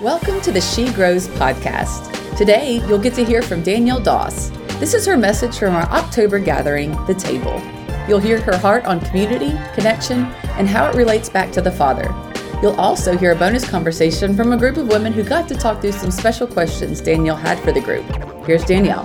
Welcome 0.00 0.40
to 0.42 0.52
the 0.52 0.60
She 0.60 0.92
Grows 0.92 1.26
podcast. 1.26 2.36
Today, 2.36 2.74
you'll 2.86 3.00
get 3.00 3.14
to 3.14 3.24
hear 3.24 3.42
from 3.42 3.64
Danielle 3.64 3.98
Doss. 3.98 4.50
This 4.78 4.94
is 4.94 5.04
her 5.06 5.16
message 5.16 5.58
from 5.58 5.74
our 5.74 5.88
October 5.90 6.38
gathering, 6.38 6.92
The 7.06 7.14
Table. 7.14 7.60
You'll 8.06 8.20
hear 8.20 8.40
her 8.42 8.56
heart 8.56 8.84
on 8.84 9.00
community, 9.00 9.50
connection, 9.74 10.26
and 10.54 10.68
how 10.68 10.88
it 10.88 10.94
relates 10.94 11.28
back 11.28 11.50
to 11.50 11.60
the 11.60 11.72
Father. 11.72 12.14
You'll 12.62 12.78
also 12.78 13.18
hear 13.18 13.32
a 13.32 13.34
bonus 13.34 13.68
conversation 13.68 14.36
from 14.36 14.52
a 14.52 14.56
group 14.56 14.76
of 14.76 14.86
women 14.86 15.12
who 15.12 15.24
got 15.24 15.48
to 15.48 15.56
talk 15.56 15.80
through 15.80 15.90
some 15.90 16.12
special 16.12 16.46
questions 16.46 17.00
Danielle 17.00 17.34
had 17.34 17.58
for 17.58 17.72
the 17.72 17.80
group. 17.80 18.04
Here's 18.46 18.64
Danielle. 18.64 19.04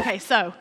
Okay, 0.00 0.18
so 0.18 0.52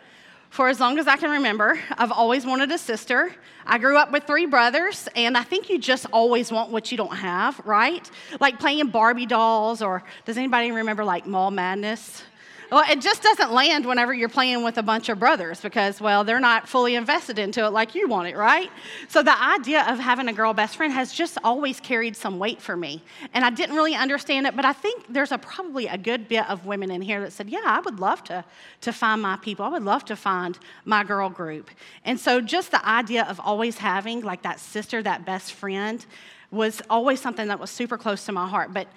for 0.49 0.67
as 0.67 0.79
long 0.79 0.97
as 0.97 1.07
I 1.07 1.15
can 1.15 1.29
remember, 1.29 1.79
I've 1.97 2.11
always 2.11 2.45
wanted 2.45 2.71
a 2.71 2.77
sister. 2.77 3.33
I 3.65 3.77
grew 3.77 3.97
up 3.97 4.11
with 4.11 4.23
three 4.23 4.47
brothers, 4.47 5.07
and 5.15 5.37
I 5.37 5.43
think 5.43 5.69
you 5.69 5.77
just 5.79 6.07
always 6.11 6.51
want 6.51 6.71
what 6.71 6.91
you 6.91 6.97
don't 6.97 7.15
have, 7.15 7.59
right? 7.65 8.09
Like 8.39 8.59
playing 8.59 8.87
Barbie 8.87 9.27
dolls, 9.27 9.81
or 9.81 10.03
does 10.25 10.37
anybody 10.37 10.71
remember 10.71 11.05
like 11.05 11.27
Mall 11.27 11.51
Madness? 11.51 12.23
Well, 12.71 12.83
it 12.87 13.01
just 13.01 13.23
doesn't 13.23 13.51
land 13.51 13.83
whenever 13.87 14.13
you're 14.13 14.29
playing 14.29 14.63
with 14.63 14.77
a 14.77 14.83
bunch 14.83 15.09
of 15.09 15.17
brothers 15.17 15.59
because, 15.59 15.99
well, 15.99 16.23
they're 16.23 16.39
not 16.39 16.69
fully 16.69 16.93
invested 16.93 17.39
into 17.39 17.65
it 17.65 17.69
like 17.69 17.95
you 17.95 18.07
want 18.07 18.27
it, 18.27 18.37
right? 18.37 18.69
So 19.07 19.23
the 19.23 19.35
idea 19.41 19.83
of 19.91 19.97
having 19.97 20.27
a 20.27 20.33
girl 20.33 20.53
best 20.53 20.77
friend 20.77 20.93
has 20.93 21.11
just 21.11 21.39
always 21.43 21.79
carried 21.79 22.15
some 22.15 22.37
weight 22.37 22.61
for 22.61 22.77
me. 22.77 23.01
And 23.33 23.43
I 23.43 23.49
didn't 23.49 23.75
really 23.75 23.95
understand 23.95 24.45
it, 24.45 24.55
but 24.55 24.65
I 24.65 24.73
think 24.73 25.05
there's 25.09 25.31
a, 25.31 25.39
probably 25.39 25.87
a 25.87 25.97
good 25.97 26.27
bit 26.27 26.47
of 26.47 26.67
women 26.67 26.91
in 26.91 27.01
here 27.01 27.21
that 27.21 27.33
said, 27.33 27.49
yeah, 27.49 27.61
I 27.63 27.79
would 27.79 27.99
love 27.99 28.23
to, 28.25 28.45
to 28.81 28.93
find 28.93 29.19
my 29.19 29.37
people. 29.37 29.65
I 29.65 29.69
would 29.69 29.83
love 29.83 30.05
to 30.05 30.15
find 30.15 30.59
my 30.85 31.03
girl 31.03 31.29
group. 31.29 31.71
And 32.05 32.19
so 32.19 32.39
just 32.39 32.69
the 32.69 32.87
idea 32.87 33.23
of 33.25 33.39
always 33.39 33.79
having 33.79 34.21
like 34.21 34.43
that 34.43 34.59
sister, 34.59 35.01
that 35.01 35.25
best 35.25 35.53
friend, 35.53 36.05
was 36.51 36.83
always 36.87 37.19
something 37.19 37.47
that 37.47 37.59
was 37.59 37.71
super 37.71 37.97
close 37.97 38.25
to 38.25 38.31
my 38.31 38.47
heart. 38.47 38.73
But 38.73 38.87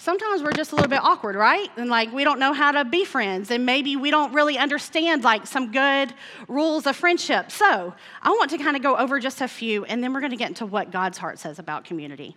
sometimes 0.00 0.42
we're 0.42 0.52
just 0.52 0.72
a 0.72 0.74
little 0.74 0.88
bit 0.88 1.00
awkward, 1.02 1.36
right? 1.36 1.70
And 1.76 1.88
like 1.88 2.12
we 2.12 2.24
don't 2.24 2.40
know 2.40 2.52
how 2.52 2.72
to 2.72 2.84
be 2.84 3.04
friends, 3.04 3.50
and 3.50 3.64
maybe 3.64 3.96
we 3.96 4.10
don't 4.10 4.32
really 4.32 4.58
understand 4.58 5.22
like 5.22 5.46
some 5.46 5.70
good 5.70 6.12
rules 6.48 6.86
of 6.86 6.96
friendship. 6.96 7.50
So 7.50 7.94
I 8.22 8.30
want 8.30 8.50
to 8.50 8.58
kind 8.58 8.76
of 8.76 8.82
go 8.82 8.96
over 8.96 9.20
just 9.20 9.40
a 9.40 9.48
few, 9.48 9.84
and 9.84 10.02
then 10.02 10.12
we're 10.12 10.20
going 10.20 10.30
to 10.30 10.36
get 10.36 10.48
into 10.48 10.66
what 10.66 10.90
God's 10.90 11.18
heart 11.18 11.38
says 11.38 11.58
about 11.58 11.84
community. 11.84 12.36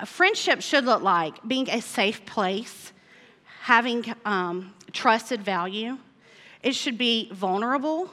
A 0.00 0.06
friendship 0.06 0.60
should 0.60 0.84
look 0.84 1.02
like 1.02 1.46
being 1.46 1.68
a 1.70 1.80
safe 1.80 2.26
place, 2.26 2.92
having 3.62 4.04
um, 4.24 4.74
trusted 4.92 5.42
value. 5.42 5.98
It 6.62 6.74
should 6.74 6.98
be 6.98 7.30
vulnerable 7.32 8.10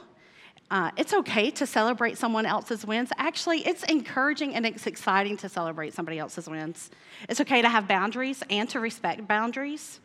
uh, 0.72 0.90
it's 0.96 1.12
okay 1.12 1.50
to 1.50 1.66
celebrate 1.66 2.16
someone 2.16 2.46
else's 2.46 2.86
wins. 2.86 3.10
Actually, 3.18 3.58
it's 3.66 3.82
encouraging 3.82 4.54
and 4.54 4.64
it's 4.64 4.86
exciting 4.86 5.36
to 5.36 5.46
celebrate 5.46 5.92
somebody 5.92 6.18
else's 6.18 6.48
wins. 6.48 6.90
It's 7.28 7.42
okay 7.42 7.60
to 7.60 7.68
have 7.68 7.86
boundaries 7.86 8.42
and 8.48 8.66
to 8.70 8.80
respect 8.80 9.28
boundaries. 9.28 10.00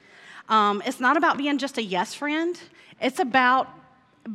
Um, 0.50 0.84
it's 0.86 1.00
not 1.00 1.16
about 1.16 1.38
being 1.38 1.58
just 1.58 1.78
a 1.78 1.82
yes 1.82 2.14
friend, 2.14 2.60
it's 3.00 3.20
about 3.20 3.70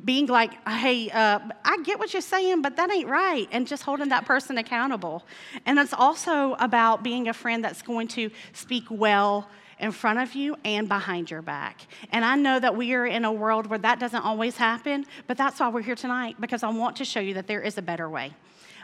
being 0.06 0.24
like, 0.26 0.66
hey, 0.66 1.10
uh, 1.10 1.38
I 1.66 1.82
get 1.84 1.98
what 1.98 2.14
you're 2.14 2.22
saying, 2.22 2.62
but 2.62 2.76
that 2.76 2.90
ain't 2.90 3.10
right, 3.10 3.46
and 3.52 3.66
just 3.66 3.82
holding 3.82 4.08
that 4.08 4.24
person 4.24 4.56
accountable. 4.56 5.26
And 5.66 5.78
it's 5.78 5.92
also 5.92 6.54
about 6.54 7.02
being 7.02 7.28
a 7.28 7.34
friend 7.34 7.62
that's 7.62 7.82
going 7.82 8.08
to 8.08 8.30
speak 8.54 8.84
well 8.88 9.50
in 9.82 9.90
front 9.90 10.20
of 10.20 10.34
you 10.34 10.56
and 10.64 10.88
behind 10.88 11.30
your 11.30 11.42
back. 11.42 11.86
And 12.12 12.24
I 12.24 12.36
know 12.36 12.58
that 12.58 12.76
we 12.76 12.94
are 12.94 13.04
in 13.04 13.24
a 13.24 13.32
world 13.32 13.66
where 13.66 13.80
that 13.80 13.98
doesn't 13.98 14.22
always 14.22 14.56
happen, 14.56 15.04
but 15.26 15.36
that's 15.36 15.58
why 15.58 15.68
we're 15.68 15.82
here 15.82 15.96
tonight 15.96 16.36
because 16.40 16.62
I 16.62 16.70
want 16.70 16.96
to 16.96 17.04
show 17.04 17.20
you 17.20 17.34
that 17.34 17.48
there 17.48 17.60
is 17.60 17.76
a 17.76 17.82
better 17.82 18.08
way. 18.08 18.32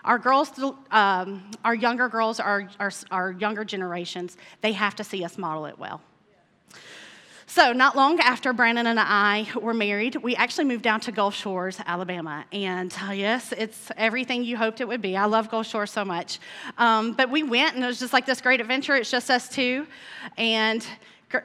Our 0.05 0.19
girls, 0.19 0.51
um, 0.91 1.51
our 1.65 1.75
younger 1.75 2.09
girls, 2.09 2.41
our, 2.41 2.69
our, 2.81 2.91
our 3.11 3.33
younger 3.33 3.65
generations, 3.65 4.37
they 4.61 4.73
have 4.73 4.97
to 4.97 5.05
see 5.05 5.25
us 5.25 5.39
model 5.39 5.67
it 5.67 5.79
well. 5.79 6.01
So, 7.59 7.73
not 7.73 7.97
long 7.97 8.20
after 8.20 8.53
Brandon 8.53 8.87
and 8.87 9.01
I 9.01 9.48
were 9.61 9.75
married, 9.75 10.14
we 10.14 10.37
actually 10.37 10.67
moved 10.67 10.84
down 10.84 11.01
to 11.01 11.11
Gulf 11.11 11.35
Shores, 11.35 11.80
Alabama. 11.85 12.45
And 12.52 12.95
uh, 13.02 13.11
yes, 13.11 13.51
it's 13.51 13.91
everything 13.96 14.45
you 14.45 14.57
hoped 14.57 14.80
it 14.80 14.86
would 14.86 15.02
be. 15.02 15.17
I 15.17 15.24
love 15.24 15.51
Gulf 15.51 15.67
Shores 15.67 15.91
so 15.91 16.05
much. 16.05 16.39
Um, 16.79 17.14
but 17.14 17.30
we 17.30 17.42
went, 17.42 17.74
and 17.74 17.83
it 17.83 17.89
was 17.89 17.98
just 17.98 18.13
like 18.13 18.27
this 18.27 18.41
great 18.41 18.61
adventure. 18.61 18.95
It's 18.95 19.11
just 19.11 19.29
us 19.29 19.48
two. 19.48 19.89
And 20.36 20.86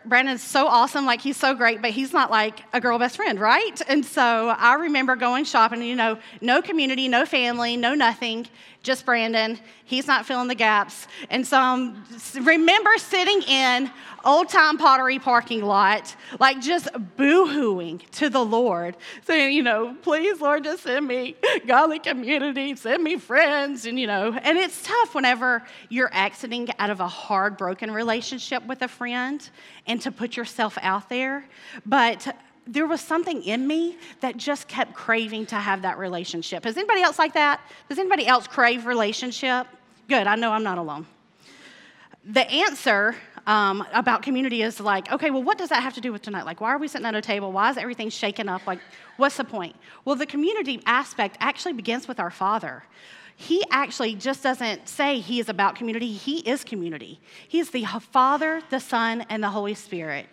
Brandon's 0.05 0.43
so 0.43 0.67
awesome, 0.67 1.07
like 1.07 1.19
he's 1.19 1.35
so 1.35 1.55
great, 1.55 1.81
but 1.81 1.89
he's 1.89 2.13
not 2.13 2.29
like 2.29 2.59
a 2.73 2.79
girl 2.79 2.99
best 2.99 3.15
friend, 3.15 3.39
right? 3.39 3.81
And 3.87 4.05
so 4.05 4.49
I 4.49 4.75
remember 4.75 5.15
going 5.15 5.45
shopping, 5.45 5.81
you 5.81 5.95
know, 5.95 6.19
no 6.41 6.61
community, 6.61 7.07
no 7.07 7.25
family, 7.25 7.75
no 7.75 7.95
nothing 7.95 8.47
just 8.83 9.05
Brandon. 9.05 9.57
He's 9.85 10.07
not 10.07 10.25
filling 10.25 10.49
the 10.49 10.55
gaps. 10.55 11.07
And 11.29 11.47
so 11.47 11.57
um, 11.57 12.03
I 12.35 12.39
remember 12.39 12.91
sitting 12.97 13.41
in 13.43 13.89
old 14.25 14.49
time 14.49 14.77
pottery 14.77 15.19
parking 15.19 15.63
lot, 15.63 16.15
like 16.39 16.59
just 16.59 16.89
boo 17.15 17.47
hooing 17.47 17.99
to 18.11 18.29
the 18.29 18.43
Lord, 18.43 18.97
saying, 19.25 19.53
you 19.53 19.63
know, 19.63 19.95
please, 20.01 20.41
Lord, 20.41 20.65
just 20.65 20.83
send 20.83 21.07
me 21.07 21.35
godly 21.65 21.99
community, 21.99 22.75
send 22.75 23.03
me 23.03 23.17
friends, 23.17 23.85
and 23.85 23.97
you 23.97 24.07
know, 24.07 24.33
and 24.33 24.57
it's 24.57 24.83
tough 24.83 25.15
whenever 25.15 25.63
you're 25.89 26.13
exiting 26.13 26.67
out 26.77 26.89
of 26.89 26.99
a 26.99 27.07
hard, 27.07 27.57
broken 27.57 27.89
relationship 27.89 28.65
with 28.65 28.81
a 28.81 28.87
friend 28.87 29.49
and 29.87 30.01
to 30.01 30.11
put 30.11 30.35
yourself 30.35 30.77
out 30.81 31.07
there. 31.07 31.45
But 31.85 32.35
there 32.65 32.87
was 32.87 33.01
something 33.01 33.43
in 33.43 33.67
me 33.67 33.97
that 34.21 34.37
just 34.37 34.67
kept 34.67 34.93
craving 34.93 35.45
to 35.47 35.55
have 35.55 35.81
that 35.81 35.97
relationship. 35.97 36.65
Is 36.65 36.77
anybody 36.77 37.01
else 37.01 37.19
like 37.19 37.33
that? 37.33 37.61
Does 37.89 37.99
anybody 37.99 38.25
else 38.25 38.47
crave 38.47 38.85
relationship? 38.85 39.67
Good, 40.07 40.27
I 40.27 40.35
know 40.35 40.51
I'm 40.51 40.63
not 40.63 40.77
alone. 40.77 41.05
The 42.25 42.49
answer 42.49 43.15
um, 43.45 43.85
about 43.93 44.23
community 44.23 44.61
is 44.61 44.79
like, 44.79 45.11
okay, 45.11 45.29
well, 45.29 45.43
what 45.43 45.57
does 45.57 45.69
that 45.69 45.83
have 45.83 45.93
to 45.95 46.01
do 46.01 46.13
with 46.13 46.21
tonight? 46.21 46.45
Like, 46.45 46.61
why 46.61 46.69
are 46.69 46.77
we 46.77 46.87
sitting 46.87 47.05
at 47.05 47.15
a 47.15 47.21
table? 47.21 47.51
Why 47.51 47.69
is 47.69 47.77
everything 47.77 48.09
shaken 48.09 48.47
up? 48.47 48.65
Like, 48.65 48.79
what's 49.17 49.35
the 49.35 49.43
point? 49.43 49.75
Well, 50.05 50.15
the 50.15 50.25
community 50.25 50.81
aspect 50.85 51.37
actually 51.41 51.73
begins 51.73 52.07
with 52.07 52.19
our 52.19 52.31
Father. 52.31 52.83
He 53.35 53.63
actually 53.71 54.15
just 54.15 54.43
doesn't 54.43 54.87
say 54.87 55.19
he 55.19 55.39
is 55.39 55.49
about 55.49 55.75
community, 55.75 56.13
he 56.13 56.39
is 56.39 56.63
community. 56.63 57.19
He 57.47 57.59
is 57.59 57.71
the 57.71 57.83
Father, 57.83 58.61
the 58.69 58.79
Son, 58.79 59.25
and 59.29 59.43
the 59.43 59.49
Holy 59.49 59.73
Spirit. 59.73 60.27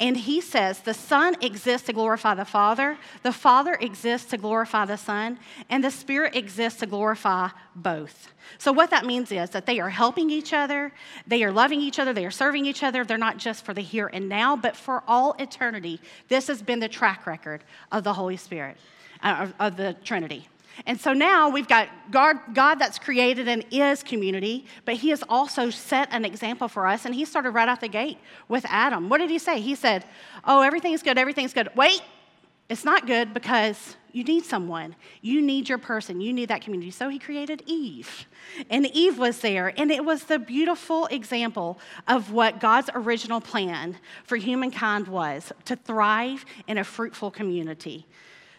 And 0.00 0.16
he 0.16 0.40
says 0.40 0.80
the 0.80 0.94
Son 0.94 1.36
exists 1.40 1.86
to 1.86 1.92
glorify 1.92 2.34
the 2.34 2.44
Father, 2.44 2.98
the 3.22 3.32
Father 3.32 3.74
exists 3.74 4.30
to 4.30 4.38
glorify 4.38 4.84
the 4.84 4.96
Son, 4.96 5.38
and 5.68 5.84
the 5.84 5.90
Spirit 5.90 6.34
exists 6.34 6.80
to 6.80 6.86
glorify 6.86 7.48
both. 7.76 8.28
So, 8.58 8.72
what 8.72 8.90
that 8.90 9.04
means 9.04 9.30
is 9.30 9.50
that 9.50 9.66
they 9.66 9.80
are 9.80 9.90
helping 9.90 10.30
each 10.30 10.52
other, 10.52 10.92
they 11.26 11.44
are 11.44 11.52
loving 11.52 11.80
each 11.80 11.98
other, 11.98 12.12
they 12.12 12.26
are 12.26 12.30
serving 12.30 12.66
each 12.66 12.82
other. 12.82 13.04
They're 13.04 13.18
not 13.18 13.38
just 13.38 13.64
for 13.64 13.74
the 13.74 13.80
here 13.80 14.10
and 14.12 14.28
now, 14.28 14.56
but 14.56 14.76
for 14.76 15.02
all 15.06 15.34
eternity. 15.38 16.00
This 16.28 16.46
has 16.48 16.62
been 16.62 16.80
the 16.80 16.88
track 16.88 17.26
record 17.26 17.64
of 17.92 18.04
the 18.04 18.12
Holy 18.12 18.36
Spirit, 18.36 18.76
uh, 19.22 19.48
of 19.58 19.76
the 19.76 19.94
Trinity. 20.04 20.48
And 20.86 21.00
so 21.00 21.12
now 21.12 21.48
we've 21.48 21.68
got 21.68 21.88
God, 22.10 22.36
God 22.52 22.76
that's 22.76 22.98
created 22.98 23.48
and 23.48 23.64
is 23.70 24.02
community, 24.02 24.66
but 24.84 24.94
He 24.94 25.10
has 25.10 25.22
also 25.28 25.70
set 25.70 26.08
an 26.10 26.24
example 26.24 26.68
for 26.68 26.86
us. 26.86 27.04
And 27.04 27.14
He 27.14 27.24
started 27.24 27.50
right 27.50 27.68
out 27.68 27.80
the 27.80 27.88
gate 27.88 28.18
with 28.48 28.64
Adam. 28.68 29.08
What 29.08 29.18
did 29.18 29.30
He 29.30 29.38
say? 29.38 29.60
He 29.60 29.74
said, 29.74 30.04
Oh, 30.44 30.62
everything's 30.62 31.02
good, 31.02 31.18
everything's 31.18 31.52
good. 31.52 31.68
Wait, 31.76 32.02
it's 32.68 32.84
not 32.84 33.06
good 33.06 33.34
because 33.34 33.96
you 34.12 34.24
need 34.24 34.44
someone. 34.44 34.94
You 35.22 35.42
need 35.42 35.68
your 35.68 35.78
person. 35.78 36.20
You 36.20 36.32
need 36.32 36.48
that 36.48 36.62
community. 36.62 36.92
So 36.92 37.08
He 37.08 37.18
created 37.18 37.62
Eve. 37.66 38.26
And 38.70 38.86
Eve 38.86 39.18
was 39.18 39.40
there. 39.40 39.72
And 39.76 39.90
it 39.90 40.04
was 40.04 40.24
the 40.24 40.38
beautiful 40.38 41.06
example 41.06 41.78
of 42.06 42.32
what 42.32 42.60
God's 42.60 42.90
original 42.94 43.40
plan 43.40 43.96
for 44.24 44.36
humankind 44.36 45.08
was 45.08 45.52
to 45.64 45.76
thrive 45.76 46.44
in 46.68 46.78
a 46.78 46.84
fruitful 46.84 47.32
community. 47.32 48.06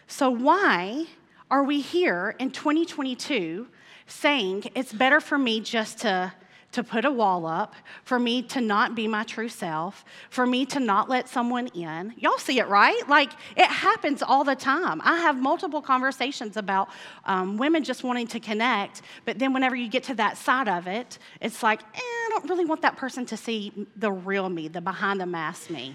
So, 0.06 0.30
why? 0.30 1.06
Are 1.50 1.62
we 1.62 1.80
here 1.80 2.34
in 2.38 2.50
2022 2.50 3.68
saying 4.06 4.64
it's 4.74 4.92
better 4.92 5.20
for 5.20 5.38
me 5.38 5.60
just 5.60 5.98
to, 5.98 6.32
to 6.72 6.82
put 6.82 7.04
a 7.04 7.10
wall 7.10 7.46
up, 7.46 7.74
for 8.02 8.18
me 8.18 8.42
to 8.42 8.60
not 8.60 8.96
be 8.96 9.06
my 9.06 9.22
true 9.22 9.48
self, 9.48 10.04
for 10.28 10.44
me 10.44 10.66
to 10.66 10.80
not 10.80 11.08
let 11.08 11.28
someone 11.28 11.68
in? 11.68 12.12
Y'all 12.18 12.38
see 12.38 12.58
it, 12.58 12.66
right? 12.66 13.00
Like 13.08 13.30
it 13.56 13.66
happens 13.66 14.22
all 14.22 14.42
the 14.42 14.56
time. 14.56 15.00
I 15.04 15.18
have 15.18 15.40
multiple 15.40 15.80
conversations 15.80 16.56
about 16.56 16.88
um, 17.26 17.56
women 17.58 17.84
just 17.84 18.02
wanting 18.02 18.26
to 18.28 18.40
connect, 18.40 19.02
but 19.24 19.38
then 19.38 19.52
whenever 19.52 19.76
you 19.76 19.88
get 19.88 20.02
to 20.04 20.14
that 20.16 20.36
side 20.36 20.68
of 20.68 20.88
it, 20.88 21.18
it's 21.40 21.62
like, 21.62 21.80
eh, 21.80 22.00
I 22.00 22.28
don't 22.30 22.50
really 22.50 22.64
want 22.64 22.82
that 22.82 22.96
person 22.96 23.24
to 23.26 23.36
see 23.36 23.86
the 23.94 24.10
real 24.10 24.48
me, 24.48 24.66
the 24.66 24.80
behind 24.80 25.20
the 25.20 25.26
mask 25.26 25.70
me. 25.70 25.94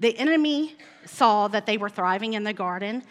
The 0.00 0.16
enemy 0.18 0.74
saw 1.06 1.46
that 1.48 1.66
they 1.66 1.76
were 1.76 1.88
thriving 1.88 2.32
in 2.32 2.42
the 2.42 2.52
garden 2.52 3.04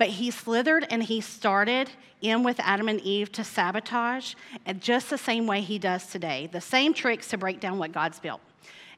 but 0.00 0.08
he 0.08 0.30
slithered 0.30 0.86
and 0.88 1.02
he 1.02 1.20
started 1.20 1.90
in 2.22 2.42
with 2.42 2.58
Adam 2.60 2.88
and 2.88 3.02
Eve 3.02 3.30
to 3.32 3.44
sabotage, 3.44 4.32
and 4.64 4.80
just 4.80 5.10
the 5.10 5.18
same 5.18 5.46
way 5.46 5.60
he 5.60 5.78
does 5.78 6.06
today. 6.06 6.48
The 6.50 6.60
same 6.60 6.94
tricks 6.94 7.28
to 7.28 7.36
break 7.36 7.60
down 7.60 7.78
what 7.78 7.92
God's 7.92 8.18
built. 8.18 8.40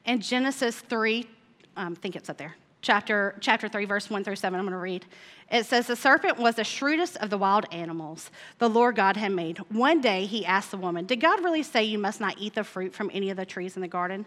In 0.05 0.21
Genesis 0.21 0.79
3, 0.79 1.27
um, 1.75 1.97
I 1.97 2.01
think 2.01 2.15
it's 2.15 2.29
up 2.29 2.37
there. 2.37 2.55
chapter, 2.81 3.35
chapter 3.41 3.67
3, 3.67 3.83
verse 3.83 4.09
1 4.09 4.23
through 4.23 4.37
7. 4.37 4.57
I'm 4.57 4.65
going 4.65 4.71
to 4.71 4.77
read. 4.77 5.05
It 5.51 5.65
says, 5.65 5.87
The 5.87 5.97
serpent 5.97 6.39
was 6.39 6.55
the 6.55 6.63
shrewdest 6.63 7.17
of 7.17 7.29
the 7.29 7.37
wild 7.37 7.65
animals 7.73 8.31
the 8.59 8.69
Lord 8.69 8.95
God 8.95 9.17
had 9.17 9.33
made. 9.33 9.57
One 9.69 9.99
day 9.99 10.25
he 10.25 10.45
asked 10.45 10.71
the 10.71 10.77
woman, 10.77 11.05
Did 11.05 11.19
God 11.19 11.43
really 11.43 11.63
say 11.63 11.83
you 11.83 11.99
must 11.99 12.21
not 12.21 12.35
eat 12.37 12.55
the 12.55 12.63
fruit 12.63 12.93
from 12.93 13.11
any 13.13 13.29
of 13.29 13.35
the 13.35 13.45
trees 13.45 13.75
in 13.75 13.81
the 13.81 13.89
garden? 13.89 14.25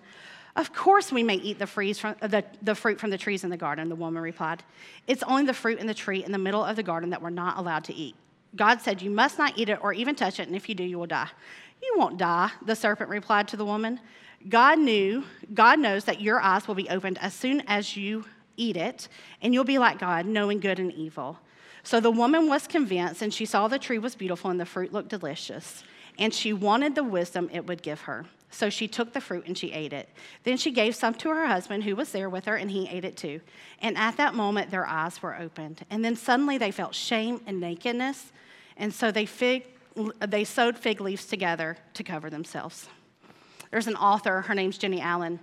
Of 0.56 0.72
course, 0.72 1.12
we 1.12 1.22
may 1.22 1.34
eat 1.34 1.58
the, 1.58 1.66
from, 1.66 2.16
the, 2.20 2.42
the 2.62 2.74
fruit 2.74 2.98
from 2.98 3.10
the 3.10 3.18
trees 3.18 3.44
in 3.44 3.50
the 3.50 3.58
garden, 3.58 3.90
the 3.90 3.94
woman 3.94 4.22
replied. 4.22 4.62
It's 5.06 5.22
only 5.24 5.44
the 5.44 5.52
fruit 5.52 5.78
in 5.78 5.86
the 5.86 5.94
tree 5.94 6.24
in 6.24 6.32
the 6.32 6.38
middle 6.38 6.64
of 6.64 6.76
the 6.76 6.82
garden 6.82 7.10
that 7.10 7.20
we're 7.20 7.28
not 7.28 7.58
allowed 7.58 7.84
to 7.84 7.94
eat. 7.94 8.16
God 8.56 8.80
said, 8.80 9.02
You 9.02 9.10
must 9.10 9.36
not 9.36 9.58
eat 9.58 9.68
it 9.68 9.78
or 9.82 9.92
even 9.92 10.14
touch 10.14 10.40
it, 10.40 10.46
and 10.46 10.56
if 10.56 10.66
you 10.68 10.74
do, 10.74 10.82
you 10.82 10.98
will 10.98 11.06
die. 11.06 11.28
You 11.82 11.94
won't 11.98 12.16
die, 12.16 12.50
the 12.64 12.74
serpent 12.74 13.10
replied 13.10 13.48
to 13.48 13.58
the 13.58 13.66
woman. 13.66 14.00
God 14.48 14.78
knew, 14.78 15.24
God 15.52 15.78
knows 15.78 16.04
that 16.04 16.22
your 16.22 16.40
eyes 16.40 16.66
will 16.66 16.74
be 16.74 16.88
opened 16.88 17.18
as 17.20 17.34
soon 17.34 17.62
as 17.66 17.94
you 17.94 18.24
eat 18.56 18.78
it, 18.78 19.08
and 19.42 19.52
you'll 19.52 19.64
be 19.64 19.78
like 19.78 19.98
God, 19.98 20.24
knowing 20.24 20.60
good 20.60 20.78
and 20.78 20.90
evil. 20.92 21.38
So 21.82 22.00
the 22.00 22.10
woman 22.10 22.48
was 22.48 22.66
convinced, 22.66 23.20
and 23.20 23.32
she 23.32 23.44
saw 23.44 23.68
the 23.68 23.78
tree 23.78 23.98
was 23.98 24.14
beautiful 24.14 24.50
and 24.50 24.58
the 24.58 24.64
fruit 24.64 24.92
looked 24.92 25.10
delicious, 25.10 25.84
and 26.18 26.32
she 26.32 26.54
wanted 26.54 26.94
the 26.94 27.04
wisdom 27.04 27.50
it 27.52 27.66
would 27.66 27.82
give 27.82 28.02
her. 28.02 28.24
So 28.50 28.70
she 28.70 28.88
took 28.88 29.12
the 29.12 29.20
fruit 29.20 29.46
and 29.46 29.56
she 29.58 29.72
ate 29.72 29.92
it. 29.92 30.08
Then 30.44 30.56
she 30.56 30.70
gave 30.70 30.94
some 30.94 31.14
to 31.14 31.28
her 31.30 31.46
husband 31.46 31.84
who 31.84 31.96
was 31.96 32.12
there 32.12 32.30
with 32.30 32.44
her, 32.46 32.56
and 32.56 32.70
he 32.70 32.88
ate 32.88 33.04
it 33.04 33.16
too. 33.16 33.40
And 33.80 33.96
at 33.98 34.16
that 34.16 34.34
moment, 34.34 34.70
their 34.70 34.86
eyes 34.86 35.22
were 35.22 35.36
opened. 35.36 35.84
And 35.90 36.04
then 36.04 36.16
suddenly 36.16 36.56
they 36.56 36.70
felt 36.70 36.94
shame 36.94 37.40
and 37.46 37.60
nakedness, 37.60 38.32
and 38.76 38.94
so 38.94 39.10
they, 39.10 39.26
fig, 39.26 39.66
they 40.20 40.44
sewed 40.44 40.78
fig 40.78 41.00
leaves 41.00 41.26
together 41.26 41.76
to 41.94 42.04
cover 42.04 42.30
themselves. 42.30 42.88
There's 43.70 43.88
an 43.88 43.96
author, 43.96 44.42
her 44.42 44.54
name's 44.54 44.78
Jennie 44.78 45.00
Allen. 45.00 45.40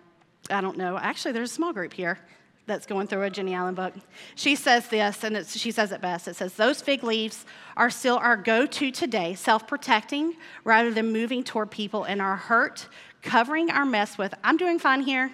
I 0.50 0.62
don't 0.62 0.78
know, 0.78 0.98
actually, 0.98 1.34
there's 1.34 1.52
a 1.52 1.56
small 1.56 1.74
group 1.74 1.94
here 1.94 2.20
that's 2.66 2.86
going 2.86 3.08
through 3.08 3.24
a 3.24 3.30
Jennie 3.30 3.54
Allen 3.54 3.76
book. 3.76 3.94
She 4.36 4.56
says 4.56 4.88
this, 4.88 5.24
and 5.24 5.46
she 5.46 5.72
says 5.72 5.92
it 5.92 6.02
best. 6.02 6.28
It 6.28 6.36
says, 6.36 6.54
Those 6.54 6.82
fig 6.82 7.04
leaves 7.04 7.46
are 7.76 7.90
still 7.90 8.18
our 8.18 8.38
go 8.38 8.66
to 8.66 8.92
today, 8.92 9.34
self 9.36 9.68
protecting 9.68 10.36
rather 10.64 10.92
than 10.92 11.12
moving 11.12 11.44
toward 11.44 11.72
people 11.72 12.06
in 12.06 12.22
our 12.22 12.38
hurt, 12.38 12.88
covering 13.22 13.70
our 13.70 13.86
mess 13.86 14.18
with, 14.18 14.34
I'm 14.44 14.58
doing 14.58 14.80
fine 14.80 15.02
here. 15.02 15.32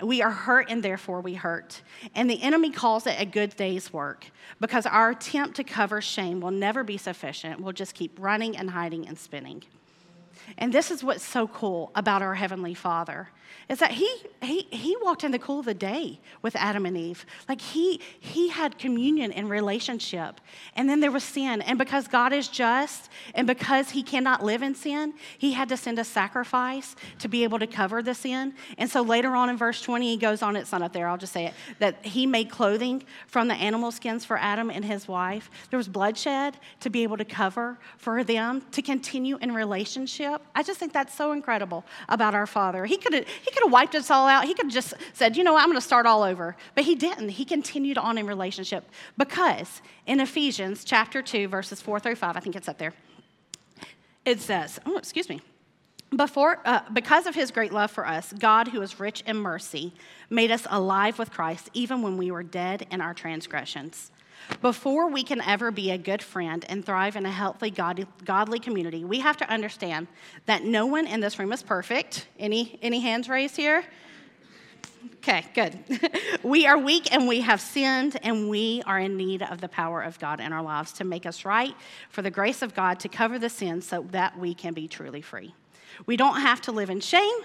We 0.00 0.22
are 0.22 0.30
hurt 0.30 0.70
and 0.70 0.82
therefore 0.82 1.20
we 1.20 1.34
hurt. 1.34 1.82
And 2.14 2.30
the 2.30 2.40
enemy 2.40 2.70
calls 2.70 3.06
it 3.06 3.20
a 3.20 3.26
good 3.26 3.56
day's 3.56 3.92
work 3.92 4.30
because 4.60 4.86
our 4.86 5.10
attempt 5.10 5.56
to 5.56 5.64
cover 5.64 6.00
shame 6.00 6.40
will 6.40 6.52
never 6.52 6.84
be 6.84 6.96
sufficient. 6.96 7.60
We'll 7.60 7.72
just 7.72 7.94
keep 7.94 8.16
running 8.16 8.56
and 8.56 8.70
hiding 8.70 9.08
and 9.08 9.18
spinning. 9.18 9.64
And 10.56 10.72
this 10.72 10.90
is 10.90 11.04
what's 11.04 11.24
so 11.24 11.46
cool 11.48 11.90
about 11.94 12.22
our 12.22 12.34
Heavenly 12.34 12.74
Father 12.74 13.28
is 13.68 13.80
that 13.80 13.92
he, 13.92 14.10
he, 14.40 14.66
he 14.70 14.96
walked 15.02 15.24
in 15.24 15.30
the 15.30 15.38
cool 15.38 15.60
of 15.60 15.66
the 15.66 15.74
day 15.74 16.18
with 16.40 16.56
Adam 16.56 16.86
and 16.86 16.96
Eve. 16.96 17.26
Like 17.48 17.60
he, 17.60 18.00
he 18.18 18.48
had 18.48 18.78
communion 18.78 19.30
and 19.30 19.50
relationship. 19.50 20.40
And 20.74 20.88
then 20.88 21.00
there 21.00 21.10
was 21.10 21.22
sin. 21.22 21.60
And 21.62 21.78
because 21.78 22.08
God 22.08 22.32
is 22.32 22.48
just 22.48 23.10
and 23.34 23.46
because 23.46 23.90
he 23.90 24.02
cannot 24.02 24.42
live 24.42 24.62
in 24.62 24.74
sin, 24.74 25.12
he 25.36 25.52
had 25.52 25.68
to 25.68 25.76
send 25.76 25.98
a 25.98 26.04
sacrifice 26.04 26.96
to 27.18 27.28
be 27.28 27.44
able 27.44 27.58
to 27.58 27.66
cover 27.66 28.02
the 28.02 28.14
sin. 28.14 28.54
And 28.78 28.88
so 28.88 29.02
later 29.02 29.34
on 29.34 29.50
in 29.50 29.56
verse 29.58 29.82
20, 29.82 30.08
he 30.08 30.16
goes 30.16 30.40
on, 30.42 30.56
it's 30.56 30.72
not 30.72 30.80
up 30.80 30.92
there, 30.94 31.06
I'll 31.08 31.18
just 31.18 31.32
say 31.32 31.46
it, 31.46 31.54
that 31.78 32.04
he 32.06 32.26
made 32.26 32.50
clothing 32.50 33.02
from 33.26 33.48
the 33.48 33.54
animal 33.54 33.90
skins 33.90 34.24
for 34.24 34.38
Adam 34.38 34.70
and 34.70 34.84
his 34.84 35.06
wife. 35.06 35.50
There 35.70 35.76
was 35.76 35.88
bloodshed 35.88 36.56
to 36.80 36.90
be 36.90 37.02
able 37.02 37.18
to 37.18 37.24
cover 37.24 37.78
for 37.98 38.24
them 38.24 38.62
to 38.72 38.80
continue 38.80 39.36
in 39.38 39.52
relationship. 39.52 40.37
I 40.54 40.62
just 40.62 40.78
think 40.78 40.92
that's 40.92 41.14
so 41.14 41.32
incredible 41.32 41.84
about 42.08 42.34
our 42.34 42.46
Father. 42.46 42.84
He 42.84 42.96
could 42.96 43.14
have 43.14 43.26
he 43.26 43.50
could 43.50 43.62
have 43.62 43.72
wiped 43.72 43.94
us 43.94 44.10
all 44.10 44.28
out. 44.28 44.44
He 44.44 44.54
could 44.54 44.66
have 44.66 44.72
just 44.72 44.94
said, 45.12 45.36
you 45.36 45.44
know 45.44 45.52
what, 45.52 45.62
I'm 45.62 45.68
going 45.68 45.76
to 45.76 45.80
start 45.80 46.06
all 46.06 46.22
over. 46.22 46.56
But 46.74 46.84
he 46.84 46.94
didn't. 46.94 47.30
He 47.30 47.44
continued 47.44 47.98
on 47.98 48.18
in 48.18 48.26
relationship 48.26 48.88
because 49.16 49.82
in 50.06 50.20
Ephesians 50.20 50.84
chapter 50.84 51.22
2, 51.22 51.48
verses 51.48 51.80
4 51.80 52.00
through 52.00 52.16
5, 52.16 52.36
I 52.36 52.40
think 52.40 52.56
it's 52.56 52.68
up 52.68 52.78
there, 52.78 52.94
it 54.24 54.40
says, 54.40 54.78
oh, 54.86 54.96
excuse 54.96 55.28
me. 55.28 55.40
Before, 56.14 56.60
uh, 56.64 56.80
because 56.92 57.26
of 57.26 57.34
his 57.34 57.50
great 57.50 57.72
love 57.72 57.90
for 57.90 58.06
us, 58.06 58.32
God, 58.32 58.68
who 58.68 58.80
is 58.80 58.98
rich 58.98 59.22
in 59.26 59.36
mercy, 59.36 59.92
made 60.30 60.50
us 60.50 60.66
alive 60.70 61.18
with 61.18 61.30
Christ 61.30 61.68
even 61.74 62.00
when 62.00 62.16
we 62.16 62.30
were 62.30 62.42
dead 62.42 62.86
in 62.90 63.02
our 63.02 63.12
transgressions. 63.12 64.10
Before 64.60 65.08
we 65.08 65.22
can 65.22 65.40
ever 65.40 65.70
be 65.70 65.90
a 65.90 65.98
good 65.98 66.22
friend 66.22 66.64
and 66.68 66.84
thrive 66.84 67.16
in 67.16 67.26
a 67.26 67.30
healthy, 67.30 67.70
godly 67.70 68.58
community, 68.58 69.04
we 69.04 69.20
have 69.20 69.36
to 69.38 69.50
understand 69.50 70.08
that 70.46 70.64
no 70.64 70.86
one 70.86 71.06
in 71.06 71.20
this 71.20 71.38
room 71.38 71.52
is 71.52 71.62
perfect. 71.62 72.26
Any, 72.38 72.78
any 72.82 73.00
hands 73.00 73.28
raised 73.28 73.56
here? 73.56 73.84
Okay, 75.16 75.44
good. 75.54 75.78
we 76.42 76.66
are 76.66 76.78
weak 76.78 77.12
and 77.12 77.28
we 77.28 77.40
have 77.40 77.60
sinned, 77.60 78.18
and 78.22 78.48
we 78.48 78.82
are 78.86 78.98
in 78.98 79.16
need 79.16 79.42
of 79.42 79.60
the 79.60 79.68
power 79.68 80.02
of 80.02 80.18
God 80.18 80.40
in 80.40 80.52
our 80.52 80.62
lives 80.62 80.92
to 80.94 81.04
make 81.04 81.26
us 81.26 81.44
right, 81.44 81.74
for 82.08 82.22
the 82.22 82.30
grace 82.30 82.62
of 82.62 82.74
God 82.74 82.98
to 83.00 83.08
cover 83.08 83.38
the 83.38 83.50
sins 83.50 83.86
so 83.86 84.06
that 84.10 84.38
we 84.38 84.54
can 84.54 84.74
be 84.74 84.88
truly 84.88 85.20
free. 85.20 85.54
We 86.06 86.16
don't 86.16 86.40
have 86.40 86.60
to 86.62 86.72
live 86.72 86.90
in 86.90 87.00
shame, 87.00 87.38